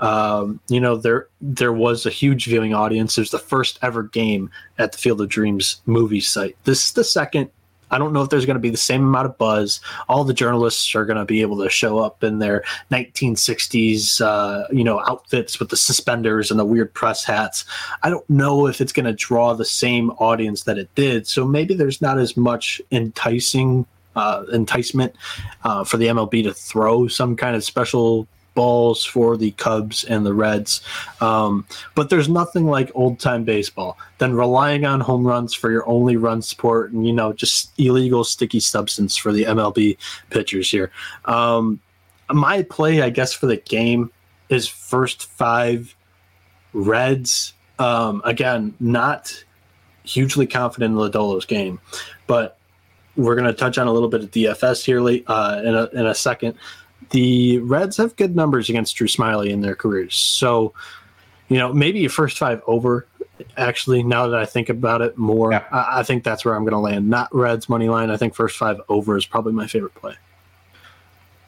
Um, 0.00 0.60
you 0.68 0.80
know, 0.80 0.96
there 0.96 1.28
there 1.40 1.72
was 1.72 2.06
a 2.06 2.10
huge 2.10 2.46
viewing 2.46 2.74
audience. 2.74 3.16
It 3.16 3.22
was 3.22 3.30
the 3.30 3.38
first 3.38 3.78
ever 3.82 4.02
game 4.02 4.50
at 4.78 4.92
the 4.92 4.98
Field 4.98 5.20
of 5.20 5.28
Dreams 5.28 5.80
movie 5.86 6.20
site. 6.20 6.56
This 6.64 6.86
is 6.86 6.92
the 6.92 7.04
second. 7.04 7.50
I 7.92 7.98
don't 7.98 8.14
know 8.14 8.22
if 8.22 8.30
there's 8.30 8.46
going 8.46 8.56
to 8.56 8.60
be 8.60 8.70
the 8.70 8.76
same 8.78 9.04
amount 9.04 9.26
of 9.26 9.36
buzz. 9.36 9.80
All 10.08 10.24
the 10.24 10.32
journalists 10.32 10.94
are 10.94 11.04
going 11.04 11.18
to 11.18 11.26
be 11.26 11.42
able 11.42 11.62
to 11.62 11.68
show 11.68 11.98
up 11.98 12.24
in 12.24 12.38
their 12.38 12.64
1960s, 12.90 14.20
uh, 14.22 14.66
you 14.72 14.82
know, 14.82 15.00
outfits 15.00 15.60
with 15.60 15.68
the 15.68 15.76
suspenders 15.76 16.50
and 16.50 16.58
the 16.58 16.64
weird 16.64 16.94
press 16.94 17.22
hats. 17.22 17.66
I 18.02 18.08
don't 18.08 18.28
know 18.30 18.66
if 18.66 18.80
it's 18.80 18.92
going 18.92 19.04
to 19.04 19.12
draw 19.12 19.52
the 19.52 19.66
same 19.66 20.08
audience 20.12 20.62
that 20.62 20.78
it 20.78 20.92
did. 20.94 21.26
So 21.26 21.44
maybe 21.44 21.74
there's 21.74 22.00
not 22.00 22.18
as 22.18 22.34
much 22.34 22.80
enticing 22.90 23.86
uh, 24.16 24.44
enticement 24.52 25.14
uh, 25.64 25.84
for 25.84 25.96
the 25.96 26.06
MLB 26.06 26.42
to 26.44 26.54
throw 26.54 27.08
some 27.08 27.36
kind 27.36 27.56
of 27.56 27.64
special 27.64 28.26
balls 28.54 29.04
for 29.04 29.36
the 29.36 29.52
Cubs 29.52 30.04
and 30.04 30.26
the 30.26 30.34
Reds. 30.34 30.82
Um, 31.20 31.66
but 31.94 32.10
there's 32.10 32.28
nothing 32.28 32.66
like 32.66 32.90
old 32.94 33.18
time 33.18 33.44
baseball 33.44 33.98
than 34.18 34.34
relying 34.34 34.84
on 34.84 35.00
home 35.00 35.26
runs 35.26 35.54
for 35.54 35.70
your 35.70 35.88
only 35.88 36.16
run 36.16 36.42
support 36.42 36.92
and, 36.92 37.06
you 37.06 37.12
know, 37.12 37.32
just 37.32 37.72
illegal 37.78 38.24
sticky 38.24 38.60
substance 38.60 39.16
for 39.16 39.32
the 39.32 39.44
MLB 39.44 39.96
pitchers 40.30 40.70
here. 40.70 40.90
Um, 41.24 41.80
my 42.30 42.62
play, 42.62 43.02
I 43.02 43.10
guess, 43.10 43.32
for 43.32 43.46
the 43.46 43.56
game 43.56 44.10
is 44.48 44.68
first 44.68 45.24
five 45.24 45.94
Reds. 46.72 47.54
Um, 47.78 48.22
again, 48.24 48.74
not 48.80 49.44
hugely 50.04 50.46
confident 50.46 50.92
in 50.92 50.98
Lodolo's 50.98 51.46
game, 51.46 51.80
but 52.26 52.58
we're 53.16 53.34
going 53.34 53.46
to 53.46 53.52
touch 53.52 53.78
on 53.78 53.86
a 53.86 53.92
little 53.92 54.08
bit 54.08 54.22
of 54.22 54.30
DFS 54.30 54.84
here 54.84 55.00
late, 55.00 55.24
uh, 55.26 55.60
in, 55.64 55.74
a, 55.74 55.84
in 55.92 56.06
a 56.06 56.14
second. 56.14 56.56
The 57.10 57.58
Reds 57.58 57.96
have 57.98 58.16
good 58.16 58.34
numbers 58.34 58.70
against 58.70 58.96
Drew 58.96 59.06
Smyly 59.06 59.50
in 59.50 59.60
their 59.60 59.74
careers. 59.74 60.14
So, 60.14 60.72
you 61.48 61.58
know, 61.58 61.72
maybe 61.72 62.00
your 62.00 62.10
first 62.10 62.38
five 62.38 62.62
over. 62.66 63.06
Actually, 63.56 64.02
now 64.02 64.28
that 64.28 64.38
I 64.38 64.46
think 64.46 64.68
about 64.68 65.02
it 65.02 65.18
more, 65.18 65.52
yeah. 65.52 65.64
I, 65.72 66.00
I, 66.00 66.02
think 66.04 66.22
that's 66.22 66.44
where 66.44 66.54
I'm 66.54 66.62
going 66.62 66.72
to 66.72 66.78
land. 66.78 67.10
Not 67.10 67.34
Reds 67.34 67.68
money 67.68 67.88
line. 67.88 68.08
I 68.08 68.16
think 68.16 68.34
first 68.34 68.56
five 68.56 68.80
over 68.88 69.16
is 69.16 69.26
probably 69.26 69.52
my 69.52 69.66
favorite 69.66 69.94
play. 69.94 70.14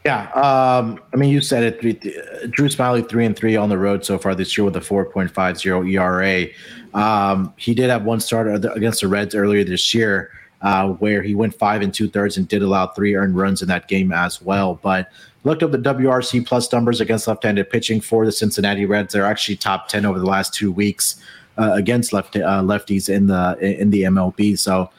Yeah, 0.05 0.29
um, 0.33 1.01
I 1.15 1.17
mean, 1.17 1.31
you 1.31 1.41
said 1.41 1.63
it. 1.63 2.51
Drew 2.51 2.69
Smyly 2.69 3.09
three 3.09 3.25
and 3.25 3.35
three 3.35 3.57
on 3.57 3.71
the 3.71 3.79
road 3.79 4.05
so 4.05 4.19
far 4.19 4.35
this 4.35 4.59
year 4.59 4.65
with 4.65 4.77
a 4.77 4.81
four 4.81 5.07
point 5.07 5.31
five 5.31 5.57
zero 5.57 5.83
ERA. 5.85 6.47
Um, 6.93 7.55
he 7.57 7.75
did 7.75 7.89
have 7.89 8.05
one 8.05 8.21
start 8.21 8.65
against 8.65 9.01
the 9.01 9.09
Reds 9.09 9.35
earlier 9.35 9.65
this 9.65 9.95
year 9.95 10.31
uh, 10.65 10.89
where 10.95 11.23
he 11.23 11.35
went 11.35 11.55
five 11.55 11.83
and 11.83 11.93
two 11.93 12.09
thirds 12.09 12.37
and 12.39 12.49
did 12.49 12.63
allow 12.63 12.87
three 12.89 13.15
earned 13.15 13.37
runs 13.37 13.61
in 13.63 13.69
that 13.69 13.87
game 13.87 14.13
as 14.13 14.41
well. 14.43 14.81
But 14.83 15.11
looked 15.45 15.63
up 15.63 15.71
the 15.71 15.79
WRC 15.79 16.45
plus 16.47 16.73
numbers 16.73 17.03
against 17.03 17.29
left-handed 17.29 17.69
pitching 17.69 18.01
for 18.01 18.25
the 18.25 18.33
Cincinnati 18.33 18.87
Reds. 18.87 19.13
They're 19.13 19.27
actually 19.27 19.57
top 19.57 19.89
ten 19.89 20.07
over 20.07 20.19
the 20.19 20.25
last 20.27 20.55
two 20.55 20.73
weeks 20.73 21.21
uh, 21.59 21.73
against 21.75 22.15
left 22.15 22.35
uh, 22.35 22.63
lefties 22.63 23.15
in 23.15 23.27
the 23.29 23.57
in 23.61 23.91
the 23.91 24.03
MLB. 24.03 24.59
So. 24.59 24.91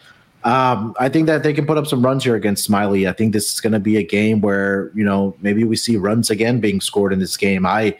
Um, 0.43 0.93
I 0.99 1.09
think 1.09 1.25
that 1.25 1.41
they 1.41 1.53
can 1.53 1.65
put 1.65 1.75
up 1.75 1.87
some 1.87 2.05
runs 2.05 2.23
here 2.23 2.35
against 2.35 2.69
Smyly. 2.69 3.09
I 3.09 3.13
think 3.13 3.33
this 3.33 3.51
is 3.51 3.59
going 3.59 3.73
to 3.73 3.79
be 3.79 3.97
a 3.97 4.03
game 4.03 4.41
where 4.41 4.91
you 4.93 5.03
know 5.03 5.35
maybe 5.41 5.63
we 5.63 5.75
see 5.75 5.97
runs 5.97 6.29
again 6.29 6.59
being 6.59 6.81
scored 6.81 7.11
in 7.13 7.17
this 7.17 7.35
game. 7.35 7.65
I 7.65 7.97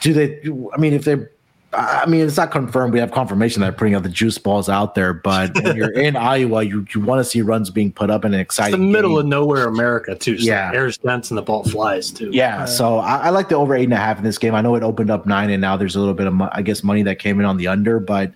do 0.00 0.14
they. 0.14 0.40
I 0.72 0.78
mean, 0.78 0.94
if 0.94 1.04
they 1.04 1.26
I 1.72 2.06
mean, 2.06 2.26
it's 2.26 2.36
not 2.36 2.50
confirmed. 2.50 2.94
We 2.94 3.00
have 3.00 3.10
confirmation 3.10 3.60
that 3.62 3.76
putting 3.76 3.94
out 3.94 4.02
the 4.02 4.08
juice 4.08 4.38
balls 4.38 4.68
out 4.68 4.94
there, 4.94 5.12
but 5.12 5.54
when 5.62 5.76
you're 5.76 5.92
in 5.98 6.16
Iowa, 6.16 6.62
you, 6.62 6.86
you 6.94 7.00
want 7.00 7.20
to 7.20 7.24
see 7.24 7.42
runs 7.42 7.70
being 7.70 7.92
put 7.92 8.08
up 8.08 8.24
in 8.24 8.32
an 8.32 8.40
exciting. 8.40 8.74
It's 8.74 8.80
the 8.80 8.86
middle 8.86 9.16
game. 9.16 9.18
of 9.18 9.26
nowhere, 9.26 9.66
America, 9.66 10.14
too. 10.14 10.38
So 10.38 10.44
yeah, 10.44 10.70
air's 10.72 10.96
dense 10.98 11.30
and 11.30 11.36
the 11.36 11.42
ball 11.42 11.64
flies 11.64 12.10
too. 12.10 12.30
Yeah, 12.32 12.62
uh, 12.62 12.66
so 12.66 12.98
I, 12.98 13.16
I, 13.16 13.30
like 13.30 13.48
the 13.48 13.56
over 13.56 13.74
eight 13.74 13.84
and 13.84 13.92
a 13.92 13.96
half 13.96 14.16
in 14.18 14.24
this 14.24 14.38
game. 14.38 14.54
I 14.54 14.60
know 14.60 14.74
it 14.74 14.82
opened 14.82 15.10
up 15.10 15.26
nine, 15.26 15.50
and 15.50 15.60
now 15.60 15.76
there's 15.76 15.96
a 15.96 16.00
little 16.00 16.14
bit 16.14 16.26
of 16.26 16.40
I 16.40 16.62
guess 16.62 16.82
money 16.82 17.02
that 17.02 17.18
came 17.18 17.40
in 17.40 17.46
on 17.46 17.56
the 17.56 17.66
under, 17.66 18.00
but 18.00 18.32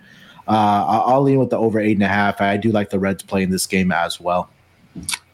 uh, 0.49 1.03
I'll 1.07 1.22
lean 1.22 1.39
with 1.39 1.51
the 1.51 1.59
over 1.59 1.81
eight 1.81 1.97
and 1.97 2.03
a 2.03 2.09
half. 2.09 2.41
I 2.41 2.57
do 2.57 2.70
like 2.70 2.91
the 2.91 2.99
Reds 2.99 3.22
playing 3.22 3.51
this 3.51 3.66
game 3.66 3.93
as 3.93 4.20
well 4.20 4.51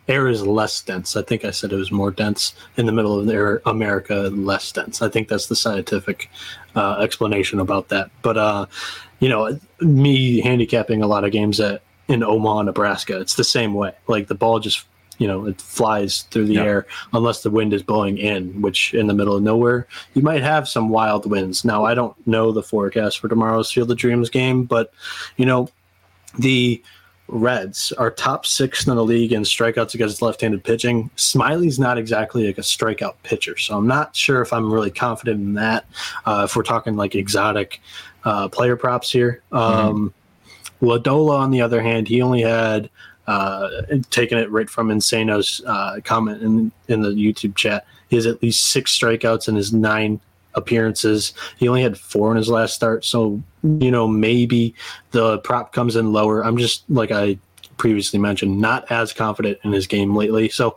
air 0.08 0.28
is 0.28 0.46
less 0.46 0.82
dense. 0.82 1.16
I 1.16 1.22
think 1.22 1.44
I 1.44 1.50
said 1.50 1.72
it 1.72 1.76
was 1.76 1.90
more 1.90 2.10
dense 2.10 2.54
in 2.76 2.86
the 2.86 2.92
middle 2.92 3.18
of 3.18 3.28
air, 3.28 3.60
America, 3.66 4.30
less 4.32 4.72
dense. 4.72 5.02
I 5.02 5.08
think 5.08 5.28
that's 5.28 5.46
the 5.46 5.56
scientific 5.56 6.30
uh, 6.74 6.98
explanation 7.00 7.58
about 7.58 7.88
that. 7.88 8.10
But 8.22 8.36
uh, 8.36 8.66
you 9.20 9.28
know, 9.28 9.58
me 9.80 10.40
handicapping 10.40 11.02
a 11.02 11.06
lot 11.06 11.24
of 11.24 11.32
games 11.32 11.60
at 11.60 11.82
in 12.08 12.22
Omaha, 12.22 12.62
Nebraska, 12.62 13.20
it's 13.20 13.34
the 13.34 13.44
same 13.44 13.74
way. 13.74 13.92
Like 14.06 14.28
the 14.28 14.34
ball 14.34 14.60
just 14.60 14.86
you 15.18 15.26
know 15.26 15.46
it 15.46 15.60
flies 15.60 16.22
through 16.30 16.46
the 16.46 16.54
yeah. 16.54 16.64
air 16.64 16.86
unless 17.12 17.42
the 17.42 17.50
wind 17.50 17.72
is 17.72 17.82
blowing 17.82 18.18
in 18.18 18.60
which 18.60 18.92
in 18.94 19.06
the 19.06 19.14
middle 19.14 19.36
of 19.36 19.42
nowhere 19.42 19.86
you 20.14 20.22
might 20.22 20.42
have 20.42 20.68
some 20.68 20.90
wild 20.90 21.24
winds 21.24 21.64
now 21.64 21.84
i 21.84 21.94
don't 21.94 22.14
know 22.26 22.52
the 22.52 22.62
forecast 22.62 23.18
for 23.18 23.28
tomorrow's 23.28 23.72
field 23.72 23.90
of 23.90 23.96
dreams 23.96 24.28
game 24.28 24.64
but 24.64 24.92
you 25.38 25.46
know 25.46 25.68
the 26.38 26.82
Reds 27.28 27.92
are 27.92 28.10
top 28.10 28.46
six 28.46 28.86
in 28.86 28.94
the 28.94 29.04
league 29.04 29.32
in 29.32 29.42
strikeouts 29.42 29.94
against 29.94 30.22
left-handed 30.22 30.62
pitching. 30.62 31.10
Smyly's 31.16 31.78
not 31.78 31.98
exactly 31.98 32.46
like 32.46 32.58
a 32.58 32.62
strikeout 32.62 33.14
pitcher, 33.22 33.56
so 33.56 33.76
I'm 33.76 33.86
not 33.86 34.14
sure 34.14 34.42
if 34.42 34.52
I'm 34.52 34.72
really 34.72 34.90
confident 34.90 35.40
in 35.40 35.54
that. 35.54 35.86
Uh, 36.24 36.42
if 36.48 36.54
we're 36.54 36.62
talking 36.62 36.96
like 36.96 37.14
exotic 37.14 37.80
uh, 38.24 38.48
player 38.48 38.76
props 38.76 39.10
here, 39.10 39.42
um, 39.52 40.12
mm-hmm. 40.80 40.86
Lodolo, 40.86 41.38
on 41.38 41.50
the 41.50 41.60
other 41.60 41.82
hand, 41.82 42.06
he 42.06 42.22
only 42.22 42.42
had 42.42 42.90
uh, 43.26 43.68
taking 44.10 44.38
it 44.38 44.50
right 44.50 44.70
from 44.70 44.90
Insano's 44.90 45.60
uh, 45.66 46.00
comment 46.04 46.42
in 46.42 46.70
in 46.88 47.02
the 47.02 47.10
YouTube 47.10 47.56
chat. 47.56 47.86
He 48.08 48.16
has 48.16 48.26
at 48.26 48.42
least 48.42 48.70
six 48.70 48.96
strikeouts 48.96 49.48
in 49.48 49.56
his 49.56 49.72
nine 49.72 50.20
appearances. 50.56 51.32
He 51.58 51.68
only 51.68 51.82
had 51.82 51.96
four 51.96 52.30
in 52.30 52.36
his 52.36 52.48
last 52.48 52.74
start, 52.74 53.04
so 53.04 53.40
you 53.62 53.90
know 53.90 54.08
maybe 54.08 54.74
the 55.12 55.38
prop 55.38 55.72
comes 55.72 55.94
in 55.96 56.12
lower. 56.12 56.44
I'm 56.44 56.56
just 56.58 56.88
like 56.90 57.12
I 57.12 57.38
previously 57.76 58.18
mentioned, 58.18 58.60
not 58.60 58.90
as 58.90 59.12
confident 59.12 59.58
in 59.62 59.72
his 59.72 59.86
game 59.86 60.14
lately. 60.14 60.48
So, 60.48 60.76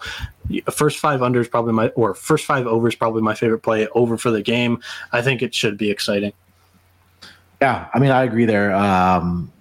first 0.72 1.00
five 1.00 1.22
under 1.22 1.40
is 1.40 1.48
probably 1.48 1.74
my, 1.74 1.88
or 1.90 2.14
first 2.14 2.46
five 2.46 2.68
over 2.68 2.88
is 2.88 2.96
probably 2.96 3.22
my 3.22 3.34
favorite 3.34 3.60
play 3.60 3.88
over 3.90 4.18
for 4.18 4.32
the 4.32 4.42
game. 4.42 4.82
I 5.12 5.22
think 5.22 5.42
it 5.42 5.54
should 5.54 5.78
be 5.78 5.90
exciting. 5.90 6.34
Yeah, 7.62 7.90
I 7.94 8.00
mean, 8.00 8.12
I 8.12 8.24
agree 8.24 8.46
there. 8.46 8.74
Um, 8.74 9.52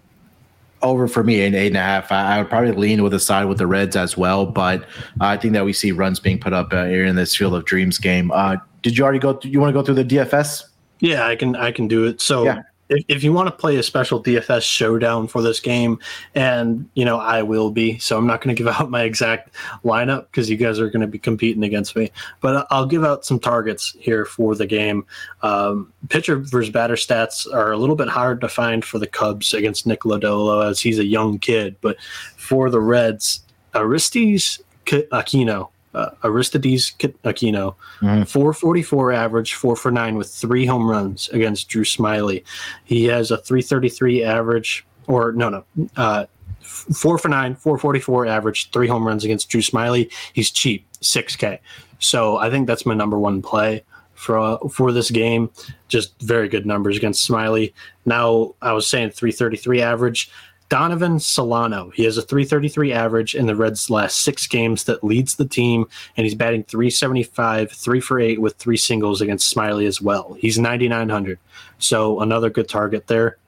over 0.83 1.09
for 1.09 1.25
me, 1.25 1.43
in 1.43 1.55
eight 1.55 1.69
and 1.69 1.77
a 1.77 1.81
half. 1.81 2.12
I, 2.12 2.37
I, 2.37 2.39
would 2.39 2.49
probably 2.49 2.71
lean 2.73 3.03
with 3.03 3.12
the 3.12 3.19
side 3.19 3.47
with 3.47 3.59
the 3.59 3.66
Reds 3.66 3.97
as 3.97 4.16
well, 4.16 4.47
but 4.47 4.87
I 5.21 5.37
think 5.37 5.53
that 5.55 5.64
we 5.64 5.73
see 5.73 5.91
runs 5.91 6.21
being 6.21 6.39
put 6.39 6.53
up 6.53 6.73
uh, 6.73 6.85
here 6.85 7.05
in 7.05 7.16
this 7.16 7.35
Field 7.35 7.55
of 7.55 7.64
Dreams 7.64 7.99
game. 7.99 8.31
Uh, 8.31 8.57
did 8.83 8.97
you 8.97 9.05
already 9.05 9.18
go? 9.18 9.35
Through, 9.35 9.51
you 9.51 9.61
want 9.61 9.70
to 9.70 9.79
go 9.79 9.85
through 9.85 10.03
the 10.03 10.05
DFS? 10.05 10.64
Yeah, 11.01 11.26
I 11.26 11.37
can. 11.37 11.57
I 11.57 11.72
can 11.72 11.89
do 11.89 12.05
it. 12.05 12.20
So. 12.20 12.45
Yeah 12.45 12.62
if, 12.89 13.05
if 13.09 13.24
you 13.24 13.33
want 13.33 13.49
to 13.49 13.53
play 13.53 13.76
a 13.76 13.83
special 13.83 14.22
DFS 14.22 14.62
showdown 14.62 15.26
for 15.29 15.43
this 15.43 15.61
game, 15.61 15.99
and 16.35 16.89
you 16.95 17.05
know 17.05 17.18
I 17.18 17.43
will 17.43 17.70
be, 17.70 17.99
so 17.99 18.16
I'm 18.16 18.26
not 18.26 18.41
going 18.41 18.55
to 18.55 18.62
give 18.62 18.72
out 18.81 18.91
my 18.91 19.03
exact 19.03 19.55
lineup 19.85 20.26
because 20.31 20.49
you 20.49 20.57
guys 20.57 20.79
are 20.81 20.91
going 20.91 21.01
to 21.01 21.07
be 21.07 21.18
competing 21.18 21.62
against 21.62 21.97
me. 21.97 22.11
But 22.41 22.66
I'll 22.70 22.87
give 22.87 23.05
out 23.05 23.24
some 23.24 23.39
targets 23.39 23.95
here 23.99 24.24
for 24.24 24.55
the 24.55 24.66
game. 24.66 25.07
Um, 25.43 25.93
pitcher 26.09 26.37
versus 26.37 26.70
batter 26.70 26.95
stats 26.95 27.53
are 27.53 27.72
a 27.72 27.76
little 27.76 27.97
bit 27.97 28.09
hard 28.09 28.41
to 28.41 28.49
find 28.49 28.85
for 28.85 28.99
the 28.99 29.07
Cubs 29.07 29.55
against 29.55 29.87
Nick 29.87 30.01
Lodolo 30.01 30.68
as 30.68 30.81
he's 30.81 30.99
a 30.99 31.05
young 31.05 31.39
kid, 31.39 31.76
but 31.81 31.97
for 32.37 32.70
the 32.70 32.81
Reds, 32.81 33.43
Aristides 33.74 34.61
Aquino 34.87 35.68
uh, 35.95 36.11
Aristides 36.24 36.93
Aquino, 37.24 37.74
mm-hmm. 38.01 38.24
444 38.24 39.12
average, 39.12 39.55
four 39.55 39.76
for 39.76 39.91
nine 39.91 40.16
with 40.16 40.28
three 40.28 40.66
home 40.66 40.89
runs 40.89 41.28
against 41.30 41.68
Drew 41.68 41.84
Smyly. 41.84 42.45
He 42.84 43.05
has 43.07 43.30
a 43.30 43.39
333 43.39 44.24
average, 44.24 44.86
or 45.07 45.32
no, 45.32 45.49
no, 45.49 45.64
uh, 45.97 46.26
four 46.61 47.18
for 47.18 47.28
nine, 47.28 47.55
444 47.55 48.26
average, 48.26 48.70
three 48.70 48.86
home 48.86 49.07
runs 49.07 49.24
against 49.24 49.49
Drew 49.49 49.62
Smyly. 49.62 50.12
He's 50.32 50.51
cheap, 50.51 50.86
6K. 51.01 51.59
So 51.99 52.36
I 52.36 52.51
think 52.51 52.66
that's 52.66 52.86
my 52.86 52.95
number 52.95 53.18
one 53.18 53.43
play 53.43 53.82
for 54.14 54.39
uh, 54.39 54.59
for 54.68 54.93
this 54.93 55.11
game. 55.11 55.51
Just 55.89 56.20
very 56.20 56.49
good 56.49 56.66
numbers 56.66 56.97
against 56.97 57.28
Smyly. 57.28 57.72
Now 58.05 58.55
I 58.61 58.72
was 58.72 58.86
saying 58.86 59.11
333 59.11 59.80
average. 59.80 60.30
Donovan 60.69 61.19
Solano. 61.19 61.91
He 61.91 62.05
has 62.05 62.19
a 62.19 62.23
333 62.23 62.93
average 62.93 63.35
in 63.35 63.47
the 63.47 63.57
Reds' 63.57 63.89
last 63.89 64.23
six 64.23 64.47
games 64.47 64.85
that 64.85 65.03
leads 65.03 65.37
the 65.37 65.47
team, 65.47 65.87
and 66.16 66.25
he's 66.25 66.35
batting 66.35 66.64
375, 66.64 67.73
three 67.73 68.01
for 68.01 68.21
eight 68.21 68.41
with 68.41 68.57
three 68.57 68.77
singles 68.77 69.21
against 69.21 69.55
Smyly 69.55 69.87
as 69.87 70.03
well. 70.03 70.37
He's 70.39 70.59
9,900. 70.59 71.39
So 71.79 72.21
another 72.21 72.51
good 72.51 72.69
target 72.69 73.07
there. 73.07 73.39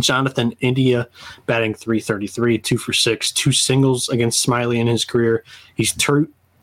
Jonathan 0.00 0.52
India 0.60 1.08
batting 1.46 1.74
333, 1.74 2.58
two 2.58 2.76
for 2.76 2.92
six, 2.92 3.32
two 3.32 3.52
singles 3.52 4.08
against 4.08 4.46
Smyly 4.46 4.78
in 4.78 4.86
his 4.86 5.04
career. 5.04 5.44
He's 5.76 5.92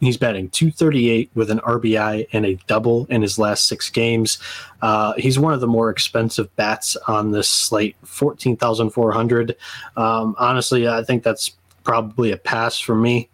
He's 0.01 0.17
batting 0.17 0.49
238 0.49 1.31
with 1.35 1.49
an 1.49 1.59
RBI 1.59 2.27
and 2.33 2.45
a 2.45 2.55
double 2.67 3.05
in 3.09 3.21
his 3.21 3.39
last 3.39 3.67
six 3.67 3.89
games. 3.89 4.37
Uh, 4.81 5.13
he's 5.13 5.39
one 5.39 5.53
of 5.53 5.61
the 5.61 5.67
more 5.67 5.89
expensive 5.89 6.53
bats 6.57 6.95
on 7.07 7.31
this 7.31 7.49
slate, 7.49 7.95
14,400. 8.03 9.55
Um, 9.95 10.35
honestly, 10.37 10.87
I 10.87 11.03
think 11.03 11.23
that's 11.23 11.51
probably 11.83 12.31
a 12.31 12.37
pass 12.37 12.79
for 12.79 12.95
me 12.95 13.29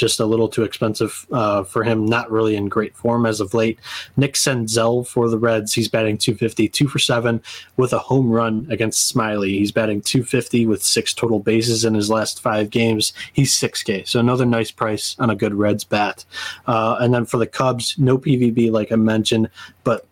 just 0.00 0.18
a 0.18 0.26
little 0.26 0.48
too 0.48 0.64
expensive 0.64 1.26
uh, 1.30 1.62
for 1.62 1.84
him. 1.84 2.04
Not 2.04 2.30
really 2.30 2.56
in 2.56 2.68
great 2.68 2.96
form 2.96 3.26
as 3.26 3.40
of 3.40 3.54
late. 3.54 3.78
Nick 4.16 4.34
Senzel 4.34 5.06
for 5.06 5.28
the 5.28 5.38
Reds. 5.38 5.74
He's 5.74 5.88
batting 5.88 6.18
250, 6.18 6.68
two 6.68 6.88
for 6.88 6.98
seven 6.98 7.42
with 7.76 7.92
a 7.92 7.98
home 7.98 8.30
run 8.30 8.66
against 8.70 9.14
Smyly. 9.14 9.58
He's 9.58 9.70
batting 9.70 10.00
250 10.00 10.66
with 10.66 10.82
six 10.82 11.14
total 11.14 11.38
bases 11.38 11.84
in 11.84 11.94
his 11.94 12.10
last 12.10 12.40
five 12.40 12.70
games. 12.70 13.12
He's 13.32 13.54
6K. 13.54 14.08
So 14.08 14.18
another 14.18 14.46
nice 14.46 14.70
price 14.70 15.14
on 15.18 15.30
a 15.30 15.36
good 15.36 15.54
Reds 15.54 15.84
bat. 15.84 16.24
Uh, 16.66 16.96
and 16.98 17.12
then 17.14 17.26
for 17.26 17.36
the 17.36 17.46
Cubs, 17.46 17.96
no 17.98 18.18
PVB 18.18 18.70
like 18.72 18.90
I 18.90 18.96
mentioned, 18.96 19.50
but 19.84 20.06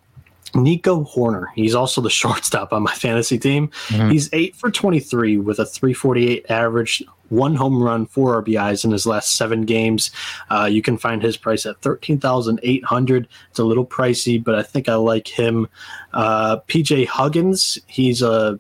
Nico 0.55 1.05
Hoerner. 1.05 1.46
He's 1.55 1.74
also 1.74 2.01
the 2.01 2.11
shortstop 2.20 2.72
on 2.72 2.82
my 2.82 2.94
fantasy 2.94 3.38
team. 3.38 3.68
Mm-hmm. 3.88 4.11
He's 4.11 4.28
eight 4.32 4.57
for 4.57 4.70
23 4.70 5.38
with 5.38 5.59
a 5.59 5.66
348 5.66 6.51
average, 6.51 7.03
one 7.28 7.55
home 7.55 7.82
run, 7.82 8.07
four 8.07 8.42
RBIs 8.42 8.84
in 8.84 8.90
his 8.90 9.07
last 9.07 9.36
seven 9.36 9.62
games. 9.62 10.11
Uh, 10.51 10.68
you 10.70 10.82
can 10.82 10.96
find 10.96 11.22
his 11.22 11.36
price 11.36 11.66
at 11.66 11.80
13800 11.82 13.28
It's 13.51 13.59
a 13.59 13.64
little 13.64 13.86
pricey, 13.86 14.42
but 14.42 14.55
I 14.55 14.62
think 14.62 14.88
I 14.88 14.94
like 14.94 15.28
him. 15.28 15.68
Uh, 16.12 16.59
PJ 16.68 17.09
Higgins, 17.09 17.78
he's 17.86 18.22
a 18.22 18.59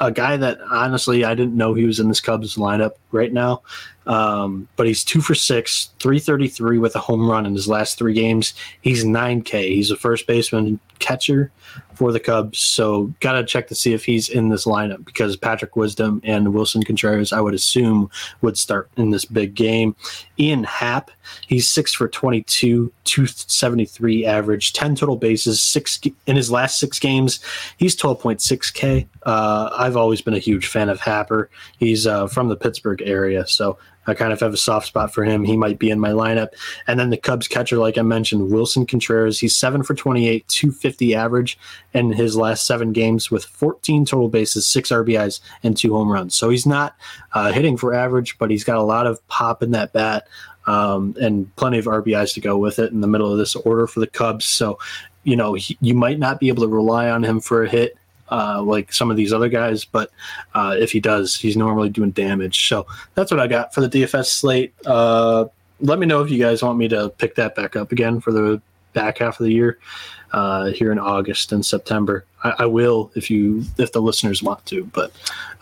a 0.00 0.10
guy 0.10 0.36
that 0.36 0.60
honestly 0.70 1.24
I 1.24 1.34
didn't 1.34 1.56
know 1.56 1.72
he 1.74 1.84
was 1.84 2.00
in 2.00 2.08
this 2.08 2.20
Cubs 2.20 2.56
lineup 2.56 2.92
right 3.12 3.32
now. 3.32 3.62
Um, 4.06 4.68
but 4.76 4.86
he's 4.86 5.04
two 5.04 5.20
for 5.20 5.34
six, 5.34 5.90
333 6.00 6.78
with 6.78 6.94
a 6.96 7.00
home 7.00 7.28
run 7.28 7.46
in 7.46 7.54
his 7.54 7.68
last 7.68 7.98
three 7.98 8.14
games. 8.14 8.54
He's 8.80 9.04
9K. 9.04 9.74
He's 9.74 9.90
a 9.90 9.96
first 9.96 10.26
baseman 10.26 10.80
catcher 10.98 11.50
for 11.94 12.12
the 12.12 12.20
Cubs. 12.20 12.58
So 12.58 13.12
got 13.20 13.32
to 13.32 13.44
check 13.44 13.68
to 13.68 13.74
see 13.74 13.92
if 13.92 14.04
he's 14.04 14.28
in 14.28 14.48
this 14.48 14.64
lineup 14.64 15.04
because 15.04 15.36
Patrick 15.36 15.76
Wisdom 15.76 16.20
and 16.24 16.48
Willson 16.48 16.84
Contreras, 16.84 17.32
I 17.32 17.40
would 17.40 17.54
assume, 17.54 18.10
would 18.40 18.58
start 18.58 18.90
in 18.96 19.10
this 19.10 19.24
big 19.24 19.54
game. 19.54 19.94
Ian 20.38 20.64
Happ, 20.64 21.10
he's 21.46 21.68
six 21.68 21.94
for 21.94 22.08
22, 22.08 22.92
273 23.04 24.26
average, 24.26 24.72
10 24.72 24.96
total 24.96 25.16
bases, 25.16 25.60
six 25.60 26.00
in 26.26 26.36
his 26.36 26.50
last 26.50 26.78
six 26.78 26.98
games. 26.98 27.40
He's 27.76 27.96
12.6K. 27.96 29.06
Uh, 29.22 29.70
I've 29.76 29.96
always 29.96 30.20
been 30.20 30.34
a 30.34 30.38
huge 30.38 30.66
fan 30.66 30.88
of 30.88 31.00
Happer. 31.00 31.50
He's 31.78 32.06
uh, 32.06 32.26
from 32.26 32.48
the 32.48 32.56
Pittsburgh 32.56 33.02
area. 33.02 33.46
So 33.46 33.78
I 34.06 34.14
kind 34.14 34.32
of 34.32 34.40
have 34.40 34.54
a 34.54 34.58
soft 34.58 34.86
spot 34.86 35.12
for 35.12 35.24
him. 35.24 35.44
He 35.44 35.56
might 35.56 35.78
be 35.78 35.90
in 35.90 36.00
my 36.00 36.10
lineup. 36.10 36.48
And 36.86 36.98
then 36.98 37.10
the 37.10 37.16
Cubs 37.16 37.48
catcher, 37.48 37.78
like 37.78 37.98
I 37.98 38.02
mentioned, 38.02 38.50
Willson 38.50 38.86
Contreras, 38.86 39.40
he's 39.40 39.56
seven 39.56 39.82
for 39.82 39.94
28, 39.94 40.46
250 40.48 41.14
average 41.14 41.58
in 41.92 42.12
his 42.12 42.36
last 42.36 42.66
seven 42.66 42.92
games 42.92 43.30
with 43.30 43.44
14 43.44 44.04
total 44.04 44.28
bases, 44.28 44.66
six 44.66 44.90
RBIs, 44.90 45.40
and 45.62 45.76
two 45.76 45.94
home 45.94 46.10
runs. 46.10 46.34
So 46.34 46.50
he's 46.50 46.66
not 46.66 46.96
uh, 47.32 47.52
hitting 47.52 47.76
for 47.76 47.94
average, 47.94 48.38
but 48.38 48.50
he's 48.50 48.64
got 48.64 48.78
a 48.78 48.82
lot 48.82 49.06
of 49.06 49.26
pop 49.28 49.62
in 49.62 49.70
that 49.72 49.92
bat 49.92 50.26
um, 50.66 51.14
and 51.20 51.54
plenty 51.56 51.78
of 51.78 51.86
RBIs 51.86 52.34
to 52.34 52.40
go 52.40 52.56
with 52.56 52.78
it 52.78 52.92
in 52.92 53.00
the 53.00 53.06
middle 53.06 53.30
of 53.30 53.38
this 53.38 53.54
order 53.54 53.86
for 53.86 54.00
the 54.00 54.06
Cubs. 54.06 54.44
So, 54.44 54.78
you 55.24 55.36
know, 55.36 55.54
he, 55.54 55.76
you 55.80 55.94
might 55.94 56.18
not 56.18 56.40
be 56.40 56.48
able 56.48 56.62
to 56.62 56.68
rely 56.68 57.08
on 57.10 57.22
him 57.22 57.40
for 57.40 57.64
a 57.64 57.68
hit 57.68 57.96
uh, 58.34 58.60
like 58.60 58.92
some 58.92 59.12
of 59.12 59.16
these 59.16 59.32
other 59.32 59.48
guys, 59.48 59.84
but 59.84 60.10
uh, 60.54 60.74
if 60.76 60.90
he 60.90 60.98
does, 60.98 61.36
he's 61.36 61.56
normally 61.56 61.88
doing 61.88 62.10
damage. 62.10 62.68
So 62.68 62.86
that's 63.14 63.30
what 63.30 63.38
I 63.38 63.46
got 63.46 63.72
for 63.72 63.80
the 63.80 63.88
DFS 63.88 64.26
slate. 64.26 64.74
Uh, 64.84 65.44
let 65.80 66.00
me 66.00 66.06
know 66.06 66.20
if 66.20 66.30
you 66.30 66.38
guys 66.38 66.62
want 66.62 66.76
me 66.76 66.88
to 66.88 67.10
pick 67.10 67.36
that 67.36 67.54
back 67.54 67.76
up 67.76 67.92
again 67.92 68.20
for 68.20 68.32
the 68.32 68.60
back 68.92 69.18
half 69.18 69.38
of 69.38 69.44
the 69.44 69.52
year 69.52 69.78
uh, 70.32 70.66
here 70.66 70.90
in 70.90 70.98
August 70.98 71.52
and 71.52 71.64
September. 71.64 72.24
I, 72.42 72.54
I, 72.60 72.66
will 72.66 73.12
if 73.14 73.30
you 73.30 73.64
if 73.78 73.92
the 73.92 74.02
listeners 74.02 74.42
want 74.42 74.66
to, 74.66 74.84
but 74.86 75.12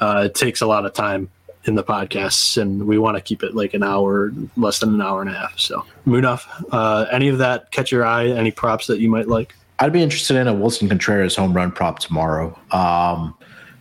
uh, 0.00 0.22
it 0.26 0.34
takes 0.34 0.62
a 0.62 0.66
lot 0.66 0.86
of 0.86 0.94
time 0.94 1.30
in 1.64 1.74
the 1.74 1.84
podcasts, 1.84 2.60
and 2.60 2.86
we 2.86 2.98
want 2.98 3.16
to 3.16 3.20
keep 3.20 3.42
it 3.42 3.54
like 3.54 3.74
an 3.74 3.82
hour, 3.82 4.32
less 4.56 4.80
than 4.80 4.94
an 4.94 5.02
hour 5.02 5.20
and 5.20 5.30
a 5.30 5.34
half. 5.34 5.58
So, 5.58 5.84
Munaf, 6.06 6.46
uh, 6.72 7.06
any 7.12 7.28
of 7.28 7.38
that 7.38 7.70
catch 7.70 7.92
your 7.92 8.04
eye? 8.04 8.28
Any 8.28 8.50
props 8.50 8.86
that 8.86 8.98
you 8.98 9.10
might 9.10 9.28
like? 9.28 9.54
I'd 9.82 9.92
be 9.92 10.00
interested 10.00 10.36
in 10.36 10.46
a 10.46 10.54
Willson 10.54 10.88
Contreras 10.88 11.34
home 11.34 11.52
run 11.52 11.72
prop 11.72 11.98
tomorrow. 11.98 12.56
Um, 12.70 13.34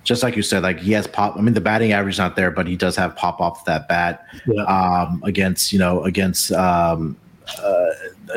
just 0.04 0.24
like 0.24 0.36
you 0.36 0.42
said, 0.42 0.64
like 0.64 0.80
he 0.80 0.94
has 0.94 1.06
pop. 1.06 1.38
I 1.38 1.42
mean, 1.42 1.54
the 1.54 1.62
batting 1.62 1.92
average 1.92 2.16
is 2.16 2.20
not 2.20 2.36
there, 2.36 2.50
but 2.50 2.66
he 2.66 2.76
does 2.76 2.96
have 2.96 3.16
pop 3.16 3.40
off 3.40 3.66
that 3.66 3.88
bat 3.88 4.26
yeah. 4.48 4.64
um, 4.64 5.22
against 5.24 5.72
you 5.72 5.78
know 5.78 6.04
against 6.04 6.52
um, 6.54 7.16
uh, 7.64 7.90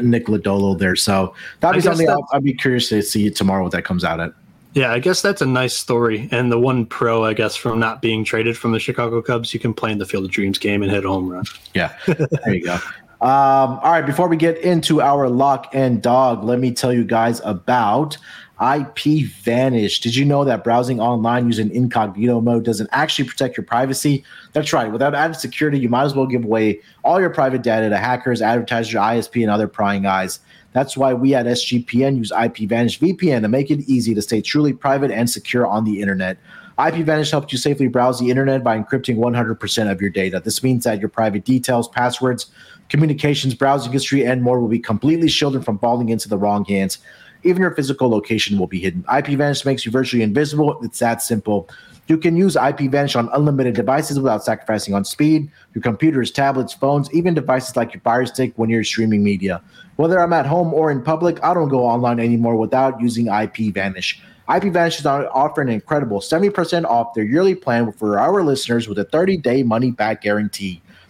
Nick 0.02 0.26
Lodolo 0.26 0.78
there. 0.78 0.94
So 0.94 1.34
that'd 1.60 1.78
be 1.78 1.80
something 1.80 2.06
i 2.06 2.16
would 2.34 2.44
be 2.44 2.52
curious 2.52 2.90
to 2.90 3.00
see 3.00 3.30
tomorrow 3.30 3.62
what 3.62 3.72
that 3.72 3.86
comes 3.86 4.04
out 4.04 4.20
at. 4.20 4.34
Yeah, 4.74 4.92
I 4.92 4.98
guess 4.98 5.22
that's 5.22 5.40
a 5.40 5.46
nice 5.46 5.74
story. 5.74 6.28
And 6.32 6.52
the 6.52 6.60
one 6.60 6.84
pro, 6.84 7.24
I 7.24 7.32
guess, 7.32 7.56
from 7.56 7.78
not 7.78 8.02
being 8.02 8.24
traded 8.24 8.58
from 8.58 8.72
the 8.72 8.80
Chicago 8.80 9.22
Cubs, 9.22 9.54
you 9.54 9.60
can 9.60 9.72
play 9.72 9.90
in 9.90 9.96
the 9.96 10.04
Field 10.04 10.24
of 10.24 10.32
Dreams 10.32 10.58
game 10.58 10.82
and 10.82 10.92
hit 10.92 11.06
a 11.06 11.08
home 11.08 11.30
run. 11.30 11.44
Yeah, 11.72 11.96
there 12.06 12.52
you 12.52 12.64
go. 12.64 12.78
Um, 13.24 13.80
all 13.82 13.90
right, 13.90 14.04
before 14.04 14.28
we 14.28 14.36
get 14.36 14.58
into 14.58 15.00
our 15.00 15.30
lock 15.30 15.70
and 15.72 16.02
dog, 16.02 16.44
let 16.44 16.58
me 16.58 16.70
tell 16.72 16.92
you 16.92 17.04
guys 17.04 17.40
about 17.42 18.18
IP 18.60 19.24
Vanish. 19.42 20.00
Did 20.00 20.14
you 20.14 20.26
know 20.26 20.44
that 20.44 20.62
browsing 20.62 21.00
online 21.00 21.46
using 21.46 21.74
incognito 21.74 22.42
mode 22.42 22.66
doesn't 22.66 22.90
actually 22.92 23.26
protect 23.26 23.56
your 23.56 23.64
privacy? 23.64 24.22
That's 24.52 24.74
right. 24.74 24.92
Without 24.92 25.14
added 25.14 25.36
security, 25.36 25.78
you 25.78 25.88
might 25.88 26.04
as 26.04 26.14
well 26.14 26.26
give 26.26 26.44
away 26.44 26.82
all 27.02 27.18
your 27.18 27.30
private 27.30 27.62
data 27.62 27.88
to 27.88 27.96
hackers, 27.96 28.42
advertisers, 28.42 28.94
ISP, 28.94 29.40
and 29.40 29.50
other 29.50 29.68
prying 29.68 30.04
eyes. 30.04 30.40
That's 30.74 30.94
why 30.94 31.14
we 31.14 31.34
at 31.34 31.46
SGPN 31.46 32.18
use 32.18 32.30
IPVanish 32.30 32.98
VPN 32.98 33.40
to 33.40 33.48
make 33.48 33.70
it 33.70 33.88
easy 33.88 34.14
to 34.14 34.20
stay 34.20 34.42
truly 34.42 34.74
private 34.74 35.10
and 35.10 35.30
secure 35.30 35.66
on 35.66 35.84
the 35.84 36.02
internet. 36.02 36.36
IPVanish 36.78 37.30
helps 37.30 37.52
you 37.52 37.58
safely 37.58 37.86
browse 37.86 38.18
the 38.18 38.30
internet 38.30 38.64
by 38.64 38.76
encrypting 38.76 39.16
100% 39.16 39.90
of 39.90 40.00
your 40.00 40.10
data. 40.10 40.42
This 40.44 40.62
means 40.62 40.82
that 40.84 40.98
your 40.98 41.08
private 41.08 41.44
details, 41.44 41.86
passwords, 41.88 42.50
communications, 42.95 43.55
browsing 43.55 43.90
history, 43.90 44.24
and 44.24 44.40
more 44.40 44.61
will 44.61 44.68
be 44.68 44.78
completely 44.78 45.28
shielded 45.28 45.64
from 45.64 45.80
falling 45.80 46.11
into 46.11 46.28
the 46.28 46.38
wrong 46.38 46.64
hands. 46.64 46.99
even 47.42 47.61
your 47.61 47.74
physical 47.74 48.09
location 48.09 48.57
will 48.57 48.68
be 48.68 48.78
hidden. 48.78 49.03
IPVanish 49.03 49.66
makes 49.66 49.84
you 49.84 49.90
virtually 49.90 50.22
invisible. 50.22 50.80
It's 50.82 51.01
that 51.01 51.20
simple. 51.20 51.68
You 52.07 52.16
can 52.16 52.36
use 52.36 52.55
IPVanish 52.55 53.16
on 53.16 53.28
unlimited 53.32 53.74
devices 53.74 54.18
without 54.18 54.45
sacrificing 54.45 54.95
on 54.95 55.05
speed. 55.05 55.51
Your 55.74 55.82
computers, 55.82 56.30
tablets, 56.30 56.72
phones, 56.72 57.12
even 57.12 57.34
devices 57.34 57.74
like 57.76 57.92
your 57.92 58.01
Fire 58.03 58.24
Stick 58.26 58.53
when 58.57 58.70
you're 58.70 58.84
streaming 58.84 59.24
media. 59.24 59.61
Whether 59.97 60.20
I'm 60.20 60.32
at 60.32 60.47
home 60.47 60.72
or 60.72 60.90
in 60.92 61.03
public, 61.03 61.42
I 61.42 61.53
don't 61.53 61.68
go 61.68 61.84
online 61.84 62.20
anymore 62.20 62.57
without 62.57 63.01
using 63.01 63.26
IPVanish. 63.26 64.20
IPVanish 64.49 65.01
is 65.01 65.07
offering 65.07 65.68
an 65.68 65.74
incredible 65.74 66.20
70% 66.20 66.84
off 66.84 67.12
their 67.14 67.24
yearly 67.24 67.57
plan 67.57 67.90
for 67.92 68.20
our 68.20 68.42
listeners 68.42 68.86
with 68.88 68.99
a 68.99 69.05
30 69.05 69.38
day 69.38 69.64
money 69.64 69.90
back 69.90 70.22
guarantee. 70.22 70.80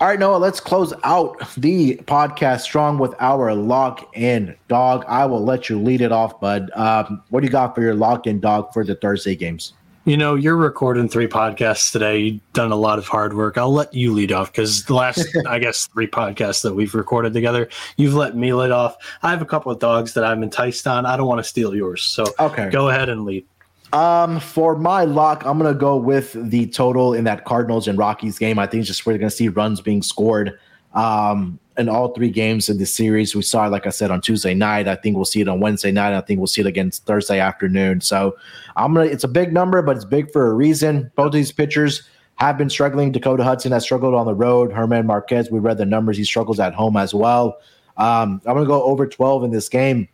All 0.00 0.06
right, 0.06 0.18
Noah, 0.18 0.36
let's 0.36 0.60
close 0.60 0.94
out 1.02 1.40
the 1.56 1.96
podcast 2.04 2.60
strong 2.60 2.98
with 2.98 3.16
our 3.18 3.52
lock 3.52 4.16
in 4.16 4.54
dog. 4.68 5.04
I 5.08 5.26
will 5.26 5.42
let 5.42 5.68
you 5.68 5.76
lead 5.76 6.02
it 6.02 6.12
off, 6.12 6.38
bud. 6.38 6.70
Um, 6.76 7.20
what 7.30 7.40
do 7.40 7.46
you 7.46 7.50
got 7.50 7.74
for 7.74 7.82
your 7.82 7.96
lock 7.96 8.28
in 8.28 8.38
dog 8.38 8.72
for 8.72 8.84
the 8.84 8.94
Thursday 8.94 9.34
games? 9.34 9.72
You 10.04 10.16
know, 10.16 10.36
you're 10.36 10.56
recording 10.56 11.08
three 11.08 11.26
podcasts 11.26 11.90
today. 11.90 12.18
You've 12.18 12.52
done 12.52 12.70
a 12.70 12.76
lot 12.76 13.00
of 13.00 13.08
hard 13.08 13.34
work. 13.34 13.58
I'll 13.58 13.72
let 13.72 13.92
you 13.92 14.12
lead 14.12 14.30
off 14.30 14.52
because 14.52 14.84
the 14.84 14.94
last, 14.94 15.26
I 15.48 15.58
guess, 15.58 15.88
three 15.88 16.06
podcasts 16.06 16.62
that 16.62 16.76
we've 16.76 16.94
recorded 16.94 17.32
together, 17.32 17.68
you've 17.96 18.14
let 18.14 18.36
me 18.36 18.52
lead 18.52 18.70
off. 18.70 18.96
I 19.24 19.30
have 19.30 19.42
a 19.42 19.46
couple 19.46 19.72
of 19.72 19.80
dogs 19.80 20.14
that 20.14 20.22
I'm 20.22 20.44
enticed 20.44 20.86
on. 20.86 21.06
I 21.06 21.16
don't 21.16 21.26
want 21.26 21.40
to 21.40 21.44
steal 21.44 21.74
yours. 21.74 22.04
So 22.04 22.24
okay. 22.38 22.70
go 22.70 22.88
ahead 22.88 23.08
and 23.08 23.24
lead. 23.24 23.44
Um, 23.92 24.38
for 24.40 24.76
my 24.76 25.04
lock, 25.04 25.44
I'm 25.46 25.58
gonna 25.58 25.74
go 25.74 25.96
with 25.96 26.32
the 26.50 26.66
total 26.66 27.14
in 27.14 27.24
that 27.24 27.44
Cardinals 27.44 27.88
and 27.88 27.98
Rockies 27.98 28.38
game. 28.38 28.58
I 28.58 28.66
think 28.66 28.80
it's 28.80 28.88
just 28.88 29.06
we're 29.06 29.16
gonna 29.16 29.30
see 29.30 29.48
runs 29.48 29.80
being 29.80 30.02
scored. 30.02 30.58
Um, 30.94 31.58
in 31.78 31.88
all 31.88 32.08
three 32.08 32.30
games 32.30 32.68
in 32.68 32.78
the 32.78 32.86
series, 32.86 33.36
we 33.36 33.42
saw, 33.42 33.66
it, 33.66 33.70
like 33.70 33.86
I 33.86 33.90
said, 33.90 34.10
on 34.10 34.20
Tuesday 34.20 34.52
night. 34.52 34.88
I 34.88 34.96
think 34.96 35.14
we'll 35.14 35.24
see 35.24 35.40
it 35.40 35.48
on 35.48 35.60
Wednesday 35.60 35.92
night. 35.92 36.12
I 36.12 36.20
think 36.20 36.38
we'll 36.38 36.48
see 36.48 36.60
it 36.60 36.66
again 36.66 36.90
Thursday 36.90 37.38
afternoon. 37.38 38.00
So 38.00 38.36
I'm 38.76 38.94
gonna. 38.94 39.06
It's 39.06 39.24
a 39.24 39.28
big 39.28 39.52
number, 39.52 39.80
but 39.80 39.96
it's 39.96 40.04
big 40.04 40.32
for 40.32 40.48
a 40.48 40.54
reason. 40.54 41.10
Both 41.14 41.32
these 41.32 41.52
pitchers 41.52 42.02
have 42.34 42.58
been 42.58 42.68
struggling. 42.68 43.12
Dakota 43.12 43.42
Hudson 43.42 43.72
has 43.72 43.84
struggled 43.84 44.14
on 44.14 44.26
the 44.26 44.34
road. 44.34 44.72
Herman 44.72 45.06
Marquez, 45.06 45.50
we 45.50 45.60
read 45.60 45.78
the 45.78 45.86
numbers. 45.86 46.16
He 46.16 46.24
struggles 46.24 46.60
at 46.60 46.74
home 46.74 46.96
as 46.96 47.14
well. 47.14 47.58
Um, 47.96 48.42
I'm 48.44 48.54
gonna 48.54 48.66
go 48.66 48.82
over 48.82 49.06
12 49.06 49.44
in 49.44 49.50
this 49.50 49.68
game 49.68 50.08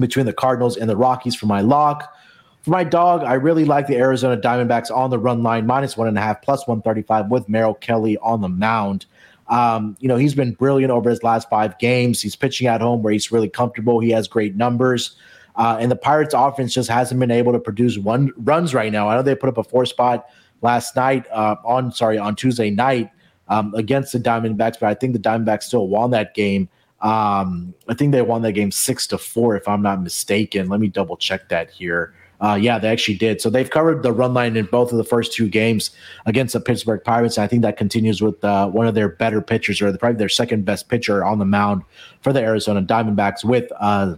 between 0.00 0.26
the 0.26 0.32
Cardinals 0.32 0.76
and 0.76 0.88
the 0.88 0.96
Rockies 0.96 1.34
for 1.34 1.46
my 1.46 1.60
lock. 1.60 2.14
For 2.62 2.70
my 2.70 2.84
dog, 2.84 3.22
I 3.22 3.34
really 3.34 3.64
like 3.64 3.86
the 3.86 3.96
Arizona 3.96 4.40
Diamondbacks 4.40 4.90
on 4.94 5.10
the 5.10 5.18
run 5.18 5.42
line, 5.42 5.66
minus 5.66 5.96
one 5.96 6.08
and 6.08 6.18
a 6.18 6.20
half, 6.20 6.42
plus 6.42 6.66
135 6.66 7.30
with 7.30 7.48
Merrill 7.48 7.74
Kelly 7.74 8.18
on 8.18 8.40
the 8.40 8.48
mound. 8.48 9.06
Um, 9.48 9.96
you 10.00 10.08
know, 10.08 10.16
he's 10.16 10.34
been 10.34 10.52
brilliant 10.52 10.90
over 10.90 11.08
his 11.08 11.22
last 11.22 11.48
five 11.48 11.78
games. 11.78 12.20
He's 12.20 12.36
pitching 12.36 12.66
at 12.66 12.80
home 12.80 13.02
where 13.02 13.12
he's 13.12 13.32
really 13.32 13.48
comfortable. 13.48 14.00
He 14.00 14.10
has 14.10 14.28
great 14.28 14.56
numbers. 14.56 15.16
Uh, 15.56 15.76
and 15.80 15.90
the 15.90 15.96
Pirates 15.96 16.34
offense 16.34 16.72
just 16.72 16.88
hasn't 16.88 17.18
been 17.18 17.30
able 17.30 17.52
to 17.52 17.58
produce 17.58 17.98
one 17.98 18.32
runs 18.36 18.74
right 18.74 18.92
now. 18.92 19.08
I 19.08 19.16
know 19.16 19.22
they 19.22 19.34
put 19.34 19.48
up 19.48 19.58
a 19.58 19.64
four 19.64 19.86
spot 19.86 20.28
last 20.62 20.94
night 20.94 21.26
uh, 21.32 21.56
on 21.64 21.90
sorry 21.92 22.18
on 22.18 22.36
Tuesday 22.36 22.70
night 22.70 23.10
um, 23.48 23.74
against 23.74 24.12
the 24.12 24.20
Diamondbacks, 24.20 24.78
but 24.78 24.84
I 24.84 24.94
think 24.94 25.14
the 25.14 25.18
Diamondbacks 25.18 25.64
still 25.64 25.88
won 25.88 26.10
that 26.12 26.34
game. 26.34 26.68
Um, 27.00 27.74
I 27.88 27.94
think 27.94 28.12
they 28.12 28.22
won 28.22 28.42
that 28.42 28.52
game 28.52 28.70
six 28.70 29.06
to 29.08 29.18
four, 29.18 29.56
if 29.56 29.66
I'm 29.66 29.82
not 29.82 30.02
mistaken. 30.02 30.68
Let 30.68 30.80
me 30.80 30.88
double 30.88 31.16
check 31.16 31.48
that 31.48 31.70
here. 31.70 32.14
Uh, 32.40 32.58
yeah, 32.60 32.78
they 32.78 32.88
actually 32.88 33.16
did. 33.16 33.40
So 33.40 33.50
they've 33.50 33.68
covered 33.68 34.02
the 34.02 34.12
run 34.12 34.32
line 34.32 34.56
in 34.56 34.66
both 34.66 34.92
of 34.92 34.98
the 34.98 35.04
first 35.04 35.32
two 35.32 35.48
games 35.48 35.90
against 36.26 36.52
the 36.52 36.60
Pittsburgh 36.60 37.02
Pirates. 37.02 37.36
And 37.36 37.44
I 37.44 37.48
think 37.48 37.62
that 37.62 37.76
continues 37.76 38.22
with 38.22 38.42
uh, 38.44 38.68
one 38.68 38.86
of 38.86 38.94
their 38.94 39.08
better 39.08 39.40
pitchers, 39.40 39.82
or 39.82 39.96
probably 39.96 40.18
their 40.18 40.28
second 40.28 40.64
best 40.64 40.88
pitcher 40.88 41.24
on 41.24 41.38
the 41.38 41.44
mound 41.44 41.82
for 42.20 42.32
the 42.32 42.40
Arizona 42.40 42.82
Diamondbacks. 42.82 43.44
With, 43.44 43.70
uh, 43.80 44.14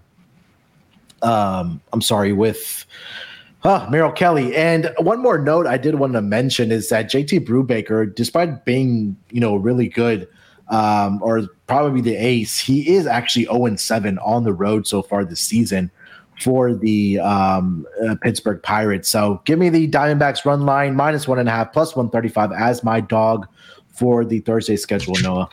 um, 1.23 1.81
I'm 1.93 2.03
sorry, 2.03 2.33
with 2.33 2.85
uh, 3.64 3.87
Merrill 3.91 4.12
Kelly. 4.12 4.55
And 4.55 4.93
one 4.99 5.23
more 5.23 5.39
note 5.39 5.66
I 5.66 5.79
did 5.79 5.95
want 5.95 6.12
to 6.12 6.23
mention 6.23 6.71
is 6.73 6.91
that 6.91 7.11
JT 7.11 7.47
Brubaker, 7.47 8.14
despite 8.14 8.64
being 8.64 9.16
you 9.31 9.41
know 9.41 9.57
really 9.57 9.89
good. 9.89 10.29
Um, 10.68 11.21
or 11.21 11.49
probably 11.66 12.01
the 12.01 12.14
ace. 12.14 12.57
He 12.61 12.95
is 12.95 13.05
actually 13.05 13.47
0 13.47 13.75
7 13.75 14.21
on 14.21 14.45
the 14.45 14.53
road 14.53 14.87
so 14.87 15.03
far 15.03 15.25
this 15.25 15.41
season 15.41 15.91
for 16.41 16.74
the 16.74 17.18
um, 17.20 17.86
uh, 18.09 18.16
Pittsburgh 18.22 18.62
Pirates. 18.62 19.09
So 19.09 19.43
give 19.45 19.59
me 19.59 19.68
the 19.68 19.88
Diamondbacks 19.88 20.45
run 20.45 20.64
line 20.64 20.97
minus 20.97 21.28
one 21.28 21.38
and 21.38 21.49
a 21.49 21.53
half 21.53 21.72
plus 21.72 21.95
135 21.95 22.53
as 22.53 22.82
my 22.82 23.01
dog 23.01 23.47
for 23.88 24.24
the 24.24 24.41
Thursday 24.41 24.76
schedule, 24.76 25.14
Noah. 25.22 25.49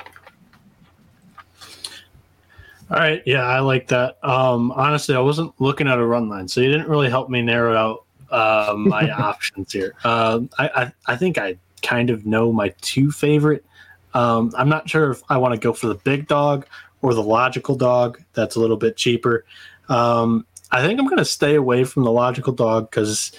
All 2.89 2.97
right. 2.97 3.21
Yeah, 3.25 3.43
I 3.43 3.59
like 3.59 3.87
that. 3.89 4.17
Um, 4.23 4.71
honestly, 4.71 5.13
I 5.13 5.19
wasn't 5.19 5.53
looking 5.59 5.89
at 5.89 5.99
a 5.99 6.05
run 6.05 6.29
line, 6.29 6.47
so 6.47 6.61
you 6.61 6.71
didn't 6.71 6.87
really 6.87 7.09
help 7.09 7.29
me 7.29 7.41
narrow 7.41 7.75
out 7.75 8.05
uh, 8.31 8.73
my 8.77 9.11
options 9.17 9.73
here. 9.73 9.93
Um, 10.05 10.49
I, 10.57 10.69
I, 10.69 10.93
I, 11.07 11.15
think 11.17 11.37
I 11.37 11.57
kind 11.81 12.09
of 12.09 12.25
know 12.25 12.53
my 12.53 12.73
two 12.79 13.11
favorite. 13.11 13.65
Um, 14.13 14.53
I'm 14.57 14.69
not 14.69 14.89
sure 14.89 15.11
if 15.11 15.21
I 15.27 15.35
want 15.35 15.53
to 15.53 15.59
go 15.59 15.73
for 15.73 15.87
the 15.87 15.95
big 15.95 16.29
dog 16.29 16.65
or 17.01 17.13
the 17.13 17.23
logical 17.23 17.75
dog. 17.75 18.21
That's 18.33 18.55
a 18.55 18.59
little 18.61 18.77
bit 18.77 18.95
cheaper. 18.95 19.45
Um, 19.89 20.45
I 20.71 20.81
think 20.81 20.99
I'm 20.99 21.05
going 21.05 21.17
to 21.17 21.25
stay 21.25 21.55
away 21.55 21.83
from 21.83 22.03
the 22.03 22.11
logical 22.11 22.53
dog 22.53 22.89
because 22.89 23.31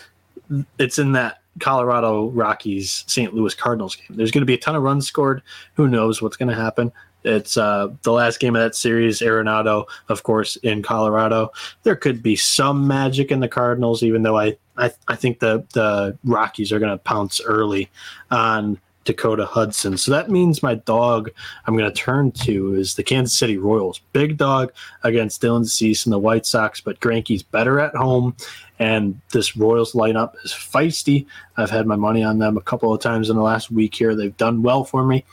it's 0.79 0.99
in 0.99 1.13
that 1.13 1.39
Colorado 1.61 2.29
Rockies 2.31 3.05
St. 3.07 3.35
Louis 3.35 3.55
Cardinals 3.55 3.97
game. 3.97 4.17
There's 4.17 4.31
going 4.31 4.43
to 4.43 4.47
be 4.47 4.55
a 4.55 4.59
ton 4.59 4.77
of 4.77 4.83
runs 4.83 5.07
scored. 5.07 5.43
Who 5.75 5.89
knows 5.89 6.23
what's 6.23 6.37
going 6.37 6.49
to 6.49 6.55
happen? 6.55 6.93
It's 7.25 7.57
uh, 7.57 7.89
the 8.03 8.13
last 8.13 8.39
game 8.39 8.55
of 8.55 8.63
that 8.63 8.75
series, 8.75 9.21
Arenado, 9.21 9.87
of 10.09 10.23
course, 10.23 10.57
in 10.57 10.83
Colorado. 10.83 11.53
There 11.83 11.97
could 11.97 12.23
be 12.23 12.37
some 12.37 12.87
magic 12.87 13.33
in 13.33 13.41
the 13.41 13.49
Cardinals, 13.49 14.03
even 14.03 14.23
though 14.23 14.39
I, 14.39 14.57
I, 14.77 14.93
I 15.09 15.17
think 15.17 15.41
the, 15.41 15.65
the 15.75 16.17
Rockies 16.25 16.73
are 16.73 16.79
going 16.79 16.93
to 16.93 16.99
pounce 16.99 17.41
early 17.41 17.91
on 18.31 18.79
Dakota 19.09 19.47
Hudson. 19.47 19.97
So 19.97 20.11
that 20.11 20.31
means 20.31 20.63
my 20.63 20.75
dog 20.75 21.31
I'm 21.67 21.75
going 21.75 21.91
to 21.91 21.97
turn 21.99 22.31
to 22.33 22.75
is 22.75 22.95
the 22.95 23.03
Kansas 23.03 23.37
City 23.37 23.57
Royals. 23.57 24.03
Big 24.13 24.37
dog 24.37 24.71
against 25.03 25.41
Dylan 25.41 25.67
Cease 25.67 26.05
and 26.05 26.13
the 26.13 26.19
White 26.19 26.45
Sox, 26.45 26.83
but 26.83 27.01
Greinke's 27.01 27.43
better 27.43 27.81
at 27.81 27.95
home. 27.95 28.37
And 28.79 29.19
this 29.33 29.57
Royals 29.57 29.95
lineup 29.95 30.35
is 30.45 30.53
feisty. 30.53 31.25
I've 31.57 31.71
had 31.71 31.87
my 31.87 31.97
money 31.97 32.23
on 32.23 32.39
them 32.39 32.59
a 32.59 32.61
couple 32.61 32.93
of 32.93 33.01
times 33.01 33.31
in 33.31 33.37
the 33.37 33.43
last 33.43 33.71
week 33.71 33.95
here. 33.95 34.15
They've 34.15 34.37
done 34.37 34.63
well 34.63 34.85
for 34.85 35.03
me. 35.07 35.25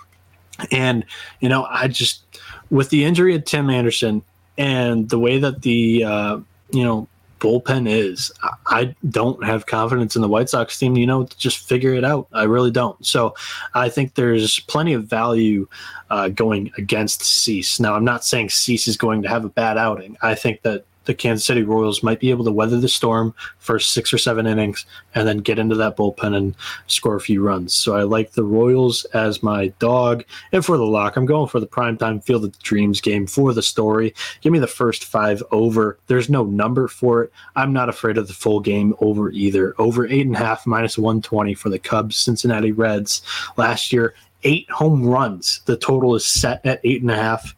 And, 0.71 1.03
you 1.41 1.49
know, 1.49 1.65
I 1.65 1.89
just, 1.89 2.23
with 2.69 2.89
the 2.91 3.03
injury 3.03 3.35
of 3.35 3.43
Tim 3.43 3.69
Anderson 3.69 4.23
and 4.57 5.09
the 5.09 5.19
way 5.19 5.37
that 5.37 5.63
the, 5.63 6.05
uh, 6.05 6.39
you 6.71 6.85
know, 6.85 7.09
bullpen 7.45 7.87
is. 7.87 8.31
I 8.67 8.95
don't 9.09 9.43
have 9.45 9.67
confidence 9.67 10.15
in 10.15 10.23
the 10.23 10.27
White 10.27 10.49
Sox 10.49 10.79
team, 10.79 10.97
you 10.97 11.05
know, 11.05 11.27
just 11.37 11.59
figure 11.69 11.93
it 11.93 12.03
out. 12.03 12.27
I 12.33 12.43
really 12.43 12.71
don't. 12.71 13.05
So 13.05 13.35
I 13.75 13.87
think 13.89 14.15
there's 14.15 14.59
plenty 14.61 14.93
of 14.93 15.05
value 15.05 15.67
uh, 16.09 16.29
going 16.29 16.71
against 16.77 17.21
Cease. 17.23 17.79
Now, 17.79 17.93
I'm 17.93 18.03
not 18.03 18.25
saying 18.25 18.49
Cease 18.49 18.87
is 18.87 18.97
going 18.97 19.21
to 19.21 19.29
have 19.29 19.45
a 19.45 19.49
bad 19.49 19.77
outing. 19.77 20.17
I 20.23 20.33
think 20.33 20.63
that 20.63 20.85
the 21.05 21.13
Kansas 21.13 21.45
City 21.45 21.63
Royals 21.63 22.03
might 22.03 22.19
be 22.19 22.29
able 22.29 22.45
to 22.45 22.51
weather 22.51 22.79
the 22.79 22.87
storm 22.87 23.33
for 23.59 23.79
six 23.79 24.13
or 24.13 24.17
seven 24.17 24.47
innings 24.47 24.85
and 25.13 25.27
then 25.27 25.37
get 25.37 25.59
into 25.59 25.75
that 25.75 25.97
bullpen 25.97 26.35
and 26.35 26.55
score 26.87 27.15
a 27.15 27.21
few 27.21 27.43
runs. 27.43 27.73
So 27.73 27.95
I 27.95 28.03
like 28.03 28.31
the 28.31 28.43
Royals 28.43 29.05
as 29.05 29.43
my 29.43 29.67
dog. 29.79 30.23
And 30.51 30.65
for 30.65 30.77
the 30.77 30.85
lock, 30.85 31.15
I'm 31.15 31.25
going 31.25 31.47
for 31.47 31.59
the 31.59 31.67
primetime 31.67 32.23
Field 32.23 32.45
of 32.45 32.57
Dreams 32.59 33.01
game 33.01 33.27
for 33.27 33.53
the 33.53 33.63
story. 33.63 34.13
Give 34.41 34.53
me 34.53 34.59
the 34.59 34.67
first 34.67 35.05
five 35.05 35.41
over. 35.51 35.97
There's 36.07 36.29
no 36.29 36.43
number 36.43 36.87
for 36.87 37.23
it. 37.23 37.31
I'm 37.55 37.73
not 37.73 37.89
afraid 37.89 38.17
of 38.17 38.27
the 38.27 38.33
full 38.33 38.59
game 38.59 38.93
over 38.99 39.31
either. 39.31 39.75
Over 39.77 40.07
eight 40.07 40.25
and 40.25 40.35
a 40.35 40.39
half 40.39 40.65
minus 40.65 40.97
120 40.97 41.53
for 41.53 41.69
the 41.69 41.79
Cubs, 41.79 42.17
Cincinnati 42.17 42.71
Reds. 42.71 43.21
Last 43.57 43.93
year, 43.93 44.13
eight 44.43 44.69
home 44.69 45.05
runs. 45.05 45.61
The 45.65 45.77
total 45.77 46.15
is 46.15 46.25
set 46.25 46.65
at 46.65 46.79
eight 46.83 47.01
and 47.01 47.11
a 47.11 47.15
half. 47.15 47.55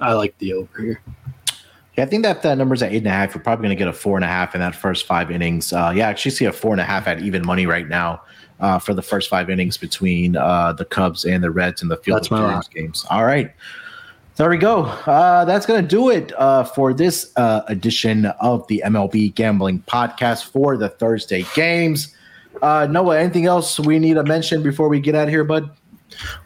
I 0.00 0.14
like 0.14 0.36
the 0.38 0.54
over 0.54 0.80
here. 0.80 1.00
Yeah, 1.96 2.04
I 2.04 2.06
think 2.06 2.24
that 2.24 2.42
that 2.42 2.58
number's 2.58 2.82
at 2.82 2.92
eight 2.92 2.98
and 2.98 3.06
a 3.06 3.10
half. 3.10 3.34
You're 3.34 3.42
probably 3.42 3.64
going 3.64 3.76
to 3.76 3.78
get 3.78 3.88
a 3.88 3.92
four 3.92 4.16
and 4.16 4.24
a 4.24 4.28
half 4.28 4.54
in 4.54 4.60
that 4.60 4.74
first 4.74 5.06
five 5.06 5.30
innings. 5.30 5.72
Uh, 5.72 5.92
yeah, 5.94 6.08
I 6.08 6.10
actually 6.10 6.32
see 6.32 6.44
a 6.44 6.52
four 6.52 6.72
and 6.72 6.80
a 6.80 6.84
half 6.84 7.06
at 7.06 7.20
even 7.20 7.46
money 7.46 7.66
right 7.66 7.88
now 7.88 8.22
uh, 8.60 8.78
for 8.78 8.94
the 8.94 9.02
first 9.02 9.28
five 9.28 9.48
innings 9.48 9.76
between 9.76 10.36
uh, 10.36 10.72
the 10.72 10.84
Cubs 10.84 11.24
and 11.24 11.44
the 11.44 11.50
Reds 11.50 11.82
in 11.82 11.88
the 11.88 11.96
field 11.96 12.24
That's 12.24 12.32
of 12.32 12.70
games. 12.70 13.06
All 13.10 13.24
right. 13.24 13.52
There 14.36 14.50
we 14.50 14.56
go. 14.56 14.82
Uh, 14.82 15.44
that's 15.44 15.64
going 15.64 15.80
to 15.80 15.86
do 15.86 16.10
it 16.10 16.32
uh, 16.36 16.64
for 16.64 16.92
this 16.92 17.30
uh, 17.36 17.62
edition 17.68 18.26
of 18.40 18.66
the 18.66 18.82
MLB 18.84 19.32
Gambling 19.32 19.84
Podcast 19.86 20.46
for 20.46 20.76
the 20.76 20.88
Thursday 20.88 21.44
games. 21.54 22.16
Uh, 22.60 22.88
Noah, 22.90 23.20
anything 23.20 23.46
else 23.46 23.78
we 23.78 24.00
need 24.00 24.14
to 24.14 24.24
mention 24.24 24.60
before 24.60 24.88
we 24.88 24.98
get 24.98 25.14
out 25.14 25.28
of 25.28 25.30
here, 25.30 25.44
bud? 25.44 25.70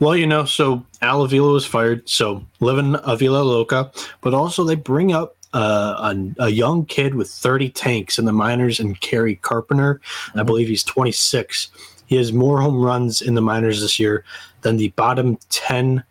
Well, 0.01 0.15
you 0.15 0.27
know, 0.27 0.45
so 0.45 0.85
Al 1.01 1.23
Avila 1.23 1.53
was 1.53 1.65
fired, 1.65 2.07
so 2.07 2.45
living 2.61 2.95
Avila 3.05 3.43
Loca, 3.43 3.91
but 4.21 4.35
also 4.35 4.65
they 4.65 4.75
bring 4.75 5.13
up 5.13 5.38
uh, 5.53 6.15
a, 6.39 6.45
a, 6.45 6.49
young 6.49 6.85
kid 6.85 7.15
with 7.15 7.31
30 7.31 7.71
tanks 7.71 8.19
in 8.19 8.25
the 8.25 8.33
minors 8.33 8.81
and 8.81 9.01
Kerry 9.01 9.37
Carpenter. 9.37 9.95
Mm-hmm. 9.95 10.41
I 10.41 10.43
believe 10.43 10.69
he's 10.69 10.85
26. 10.85 11.69
He 12.07 12.17
has 12.17 12.33
more 12.33 12.61
home 12.61 12.81
runs 12.81 13.23
in 13.23 13.35
the 13.35 13.43
minors 13.43 13.81
this 13.81 13.99
year 13.99 14.25
than 14.63 14.77
the 14.77 14.89
bottom 14.89 15.39
10 15.51 16.05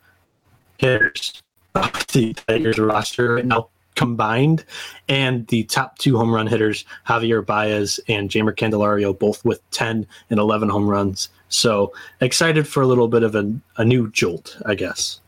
hitters 0.77 1.41
of 1.75 2.07
the 2.07 2.33
Tigers 2.33 2.79
roster 2.79 3.35
right 3.35 3.45
now 3.45 3.69
combined, 3.97 4.63
and 5.09 5.45
the 5.47 5.63
top 5.63 5.97
two 5.97 6.17
home 6.17 6.33
run 6.33 6.47
hitters, 6.47 6.85
Javier 7.07 7.45
Baez 7.45 7.99
and 8.07 8.29
Jeimer 8.29 8.55
Candelario, 8.55 9.17
both 9.17 9.43
with 9.43 9.59
10 9.71 10.07
and 10.29 10.39
11 10.39 10.69
home 10.69 10.87
runs. 10.87 11.29
So 11.49 11.91
excited 12.21 12.67
for 12.67 12.81
a 12.81 12.87
little 12.87 13.07
bit 13.07 13.23
of 13.23 13.35
a, 13.35 13.51
a 13.77 13.83
new 13.83 14.09
jolt, 14.11 14.57
I 14.65 14.75
guess. 14.75 15.19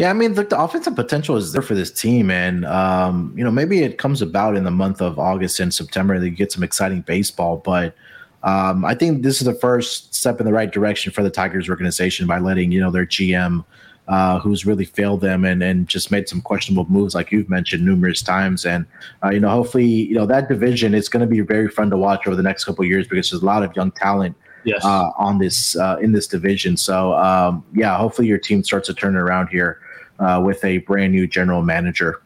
Yeah, 0.00 0.08
I 0.08 0.14
mean, 0.14 0.32
look, 0.32 0.48
the 0.48 0.58
offensive 0.58 0.96
potential 0.96 1.36
is 1.36 1.52
there 1.52 1.60
for 1.60 1.74
this 1.74 1.90
team, 1.90 2.30
and 2.30 2.64
um, 2.64 3.34
you 3.36 3.44
know 3.44 3.50
maybe 3.50 3.82
it 3.82 3.98
comes 3.98 4.22
about 4.22 4.56
in 4.56 4.64
the 4.64 4.70
month 4.70 5.02
of 5.02 5.18
August 5.18 5.60
and 5.60 5.74
September 5.74 6.18
that 6.18 6.24
you 6.24 6.34
get 6.34 6.50
some 6.50 6.62
exciting 6.62 7.02
baseball. 7.02 7.58
But 7.58 7.94
um, 8.42 8.82
I 8.82 8.94
think 8.94 9.22
this 9.22 9.42
is 9.42 9.44
the 9.44 9.52
first 9.52 10.14
step 10.14 10.40
in 10.40 10.46
the 10.46 10.54
right 10.54 10.72
direction 10.72 11.12
for 11.12 11.22
the 11.22 11.28
Tigers 11.28 11.68
organization 11.68 12.26
by 12.26 12.38
letting 12.38 12.72
you 12.72 12.80
know 12.80 12.90
their 12.90 13.04
GM 13.04 13.62
uh, 14.08 14.38
who's 14.38 14.64
really 14.64 14.86
failed 14.86 15.20
them 15.20 15.44
and, 15.44 15.62
and 15.62 15.86
just 15.86 16.10
made 16.10 16.30
some 16.30 16.40
questionable 16.40 16.90
moves, 16.90 17.14
like 17.14 17.30
you've 17.30 17.50
mentioned 17.50 17.84
numerous 17.84 18.22
times. 18.22 18.64
And 18.64 18.86
uh, 19.22 19.28
you 19.28 19.40
know, 19.40 19.50
hopefully, 19.50 19.84
you 19.84 20.14
know 20.14 20.24
that 20.24 20.48
division 20.48 20.94
is 20.94 21.10
going 21.10 21.20
to 21.20 21.26
be 21.26 21.42
very 21.42 21.68
fun 21.68 21.90
to 21.90 21.98
watch 21.98 22.26
over 22.26 22.36
the 22.36 22.42
next 22.42 22.64
couple 22.64 22.86
years 22.86 23.06
because 23.06 23.28
there's 23.28 23.42
a 23.42 23.44
lot 23.44 23.62
of 23.62 23.76
young 23.76 23.90
talent 23.90 24.34
yes. 24.64 24.82
uh, 24.82 25.10
on 25.18 25.36
this 25.36 25.76
uh, 25.76 25.98
in 26.00 26.12
this 26.12 26.26
division. 26.26 26.78
So 26.78 27.12
um, 27.16 27.62
yeah, 27.74 27.98
hopefully 27.98 28.28
your 28.28 28.38
team 28.38 28.64
starts 28.64 28.86
to 28.86 28.94
turn 28.94 29.14
around 29.14 29.48
here 29.48 29.78
uh, 30.20 30.40
with 30.44 30.64
a 30.64 30.78
brand 30.78 31.12
new 31.12 31.26
general 31.26 31.62
manager. 31.62 32.22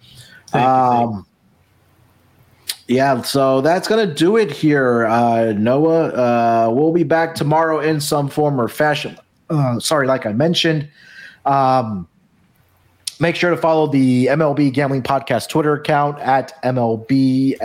Um, 0.53 1.27
yeah, 2.87 3.23
so 3.23 3.63
that's 3.63 3.89
gonna 3.89 4.13
do 4.13 4.37
it 4.37 4.51
here, 4.51 5.07
uh, 5.07 5.53
Noah. 5.53 6.09
Uh, 6.09 6.69
we'll 6.71 6.93
be 6.93 7.03
back 7.03 7.35
tomorrow 7.35 7.81
in 7.81 7.99
some 8.01 8.29
form 8.29 8.61
or 8.61 8.69
fashion. 8.69 9.17
Uh, 9.49 9.81
sorry, 9.81 10.07
like 10.07 10.27
I 10.27 10.33
mentioned, 10.33 10.89
um, 11.47 12.07
make 13.21 13.37
sure 13.37 13.51
to 13.51 13.57
follow 13.57 13.87
the 13.87 14.27
MLB 14.27 14.73
Gambling 14.73 15.03
Podcast 15.03 15.49
Twitter 15.49 15.75
account 15.75 16.19
at 16.21 16.63
MLBSGPN. 16.63 17.57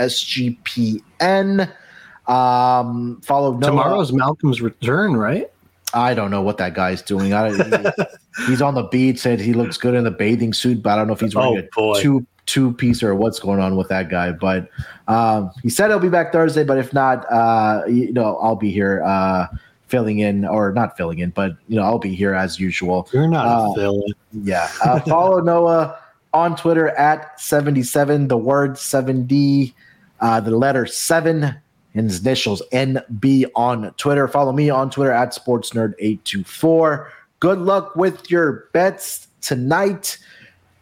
Um, 2.28 3.22
follow 3.22 3.54
Noah. 3.54 3.70
tomorrow's 3.70 4.14
Malcolm's 4.14 4.62
return, 4.62 5.18
right? 5.18 5.52
I 5.94 6.14
don't 6.14 6.32
know 6.32 6.42
what 6.42 6.58
that 6.58 6.74
guy's 6.74 7.02
doing. 7.02 7.34
I, 7.34 7.52
he, 7.52 8.46
he's 8.48 8.62
on 8.62 8.76
the 8.76 8.84
beach, 8.84 9.20
Said 9.20 9.40
he 9.40 9.54
looks 9.54 9.78
good 9.78 9.96
in 9.96 10.04
the 10.04 10.12
bathing 10.12 10.54
suit, 10.54 10.84
but 10.84 10.92
I 10.92 10.96
don't 10.98 11.08
know 11.08 11.14
if 11.14 11.20
he's 11.20 11.36
wearing 11.36 11.68
oh, 11.78 11.94
a 11.94 12.02
two 12.02 12.26
two 12.46 12.74
piece 12.74 13.04
or 13.04 13.14
what's 13.16 13.40
going 13.40 13.60
on 13.60 13.76
with 13.76 13.90
that 13.90 14.10
guy. 14.10 14.32
But 14.32 14.70
um, 15.08 15.52
he 15.62 15.70
said 15.70 15.90
he'll 15.90 16.00
be 16.00 16.10
back 16.10 16.32
Thursday. 16.32 16.64
But 16.64 16.78
if 16.78 16.94
not, 16.94 17.26
uh, 17.32 17.84
you 17.88 18.14
know, 18.14 18.38
I'll 18.38 18.56
be 18.56 18.72
here. 18.72 19.04
Uh, 19.04 19.48
filling 19.90 20.20
in 20.20 20.46
or 20.46 20.72
not 20.72 20.96
filling 20.96 21.18
in, 21.18 21.32
but 21.32 21.58
you 21.68 21.76
know, 21.76 21.82
I'll 21.82 21.98
be 21.98 22.14
here 22.14 22.36
as 22.36 22.60
usual. 22.60 23.10
You're 23.12 23.28
not 23.28 23.48
uh, 23.48 23.74
filling. 23.74 24.14
Yeah. 24.32 24.70
Uh, 24.84 25.00
follow 25.00 25.40
Noah 25.42 25.98
on 26.34 26.56
Twitter 26.56 26.90
at 26.90 27.40
77, 27.42 28.28
the 28.28 28.38
word 28.38 28.74
7D, 28.74 29.74
uh, 30.20 30.40
the 30.40 30.52
letter 30.52 30.86
seven, 30.86 31.56
and 32.00 32.10
his 32.10 32.22
initials 32.22 32.64
NB 32.72 33.46
on 33.56 33.94
Twitter. 33.96 34.28
Follow 34.28 34.52
me 34.52 34.70
on 34.70 34.90
Twitter 34.90 35.12
at 35.12 35.36
SportsNerd824. 35.36 37.10
Good 37.40 37.60
luck 37.60 37.96
with 37.96 38.32
your 38.32 38.70
bets 38.74 39.28
tonight. 39.42 40.18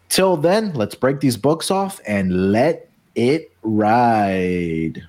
Till 0.09 0.37
then, 0.37 0.73
let's 0.73 0.95
break 0.95 1.19
these 1.19 1.35
books 1.35 1.69
off 1.69 1.99
and 2.07 2.51
let 2.51 2.89
it 3.15 3.51
ride. 3.63 5.03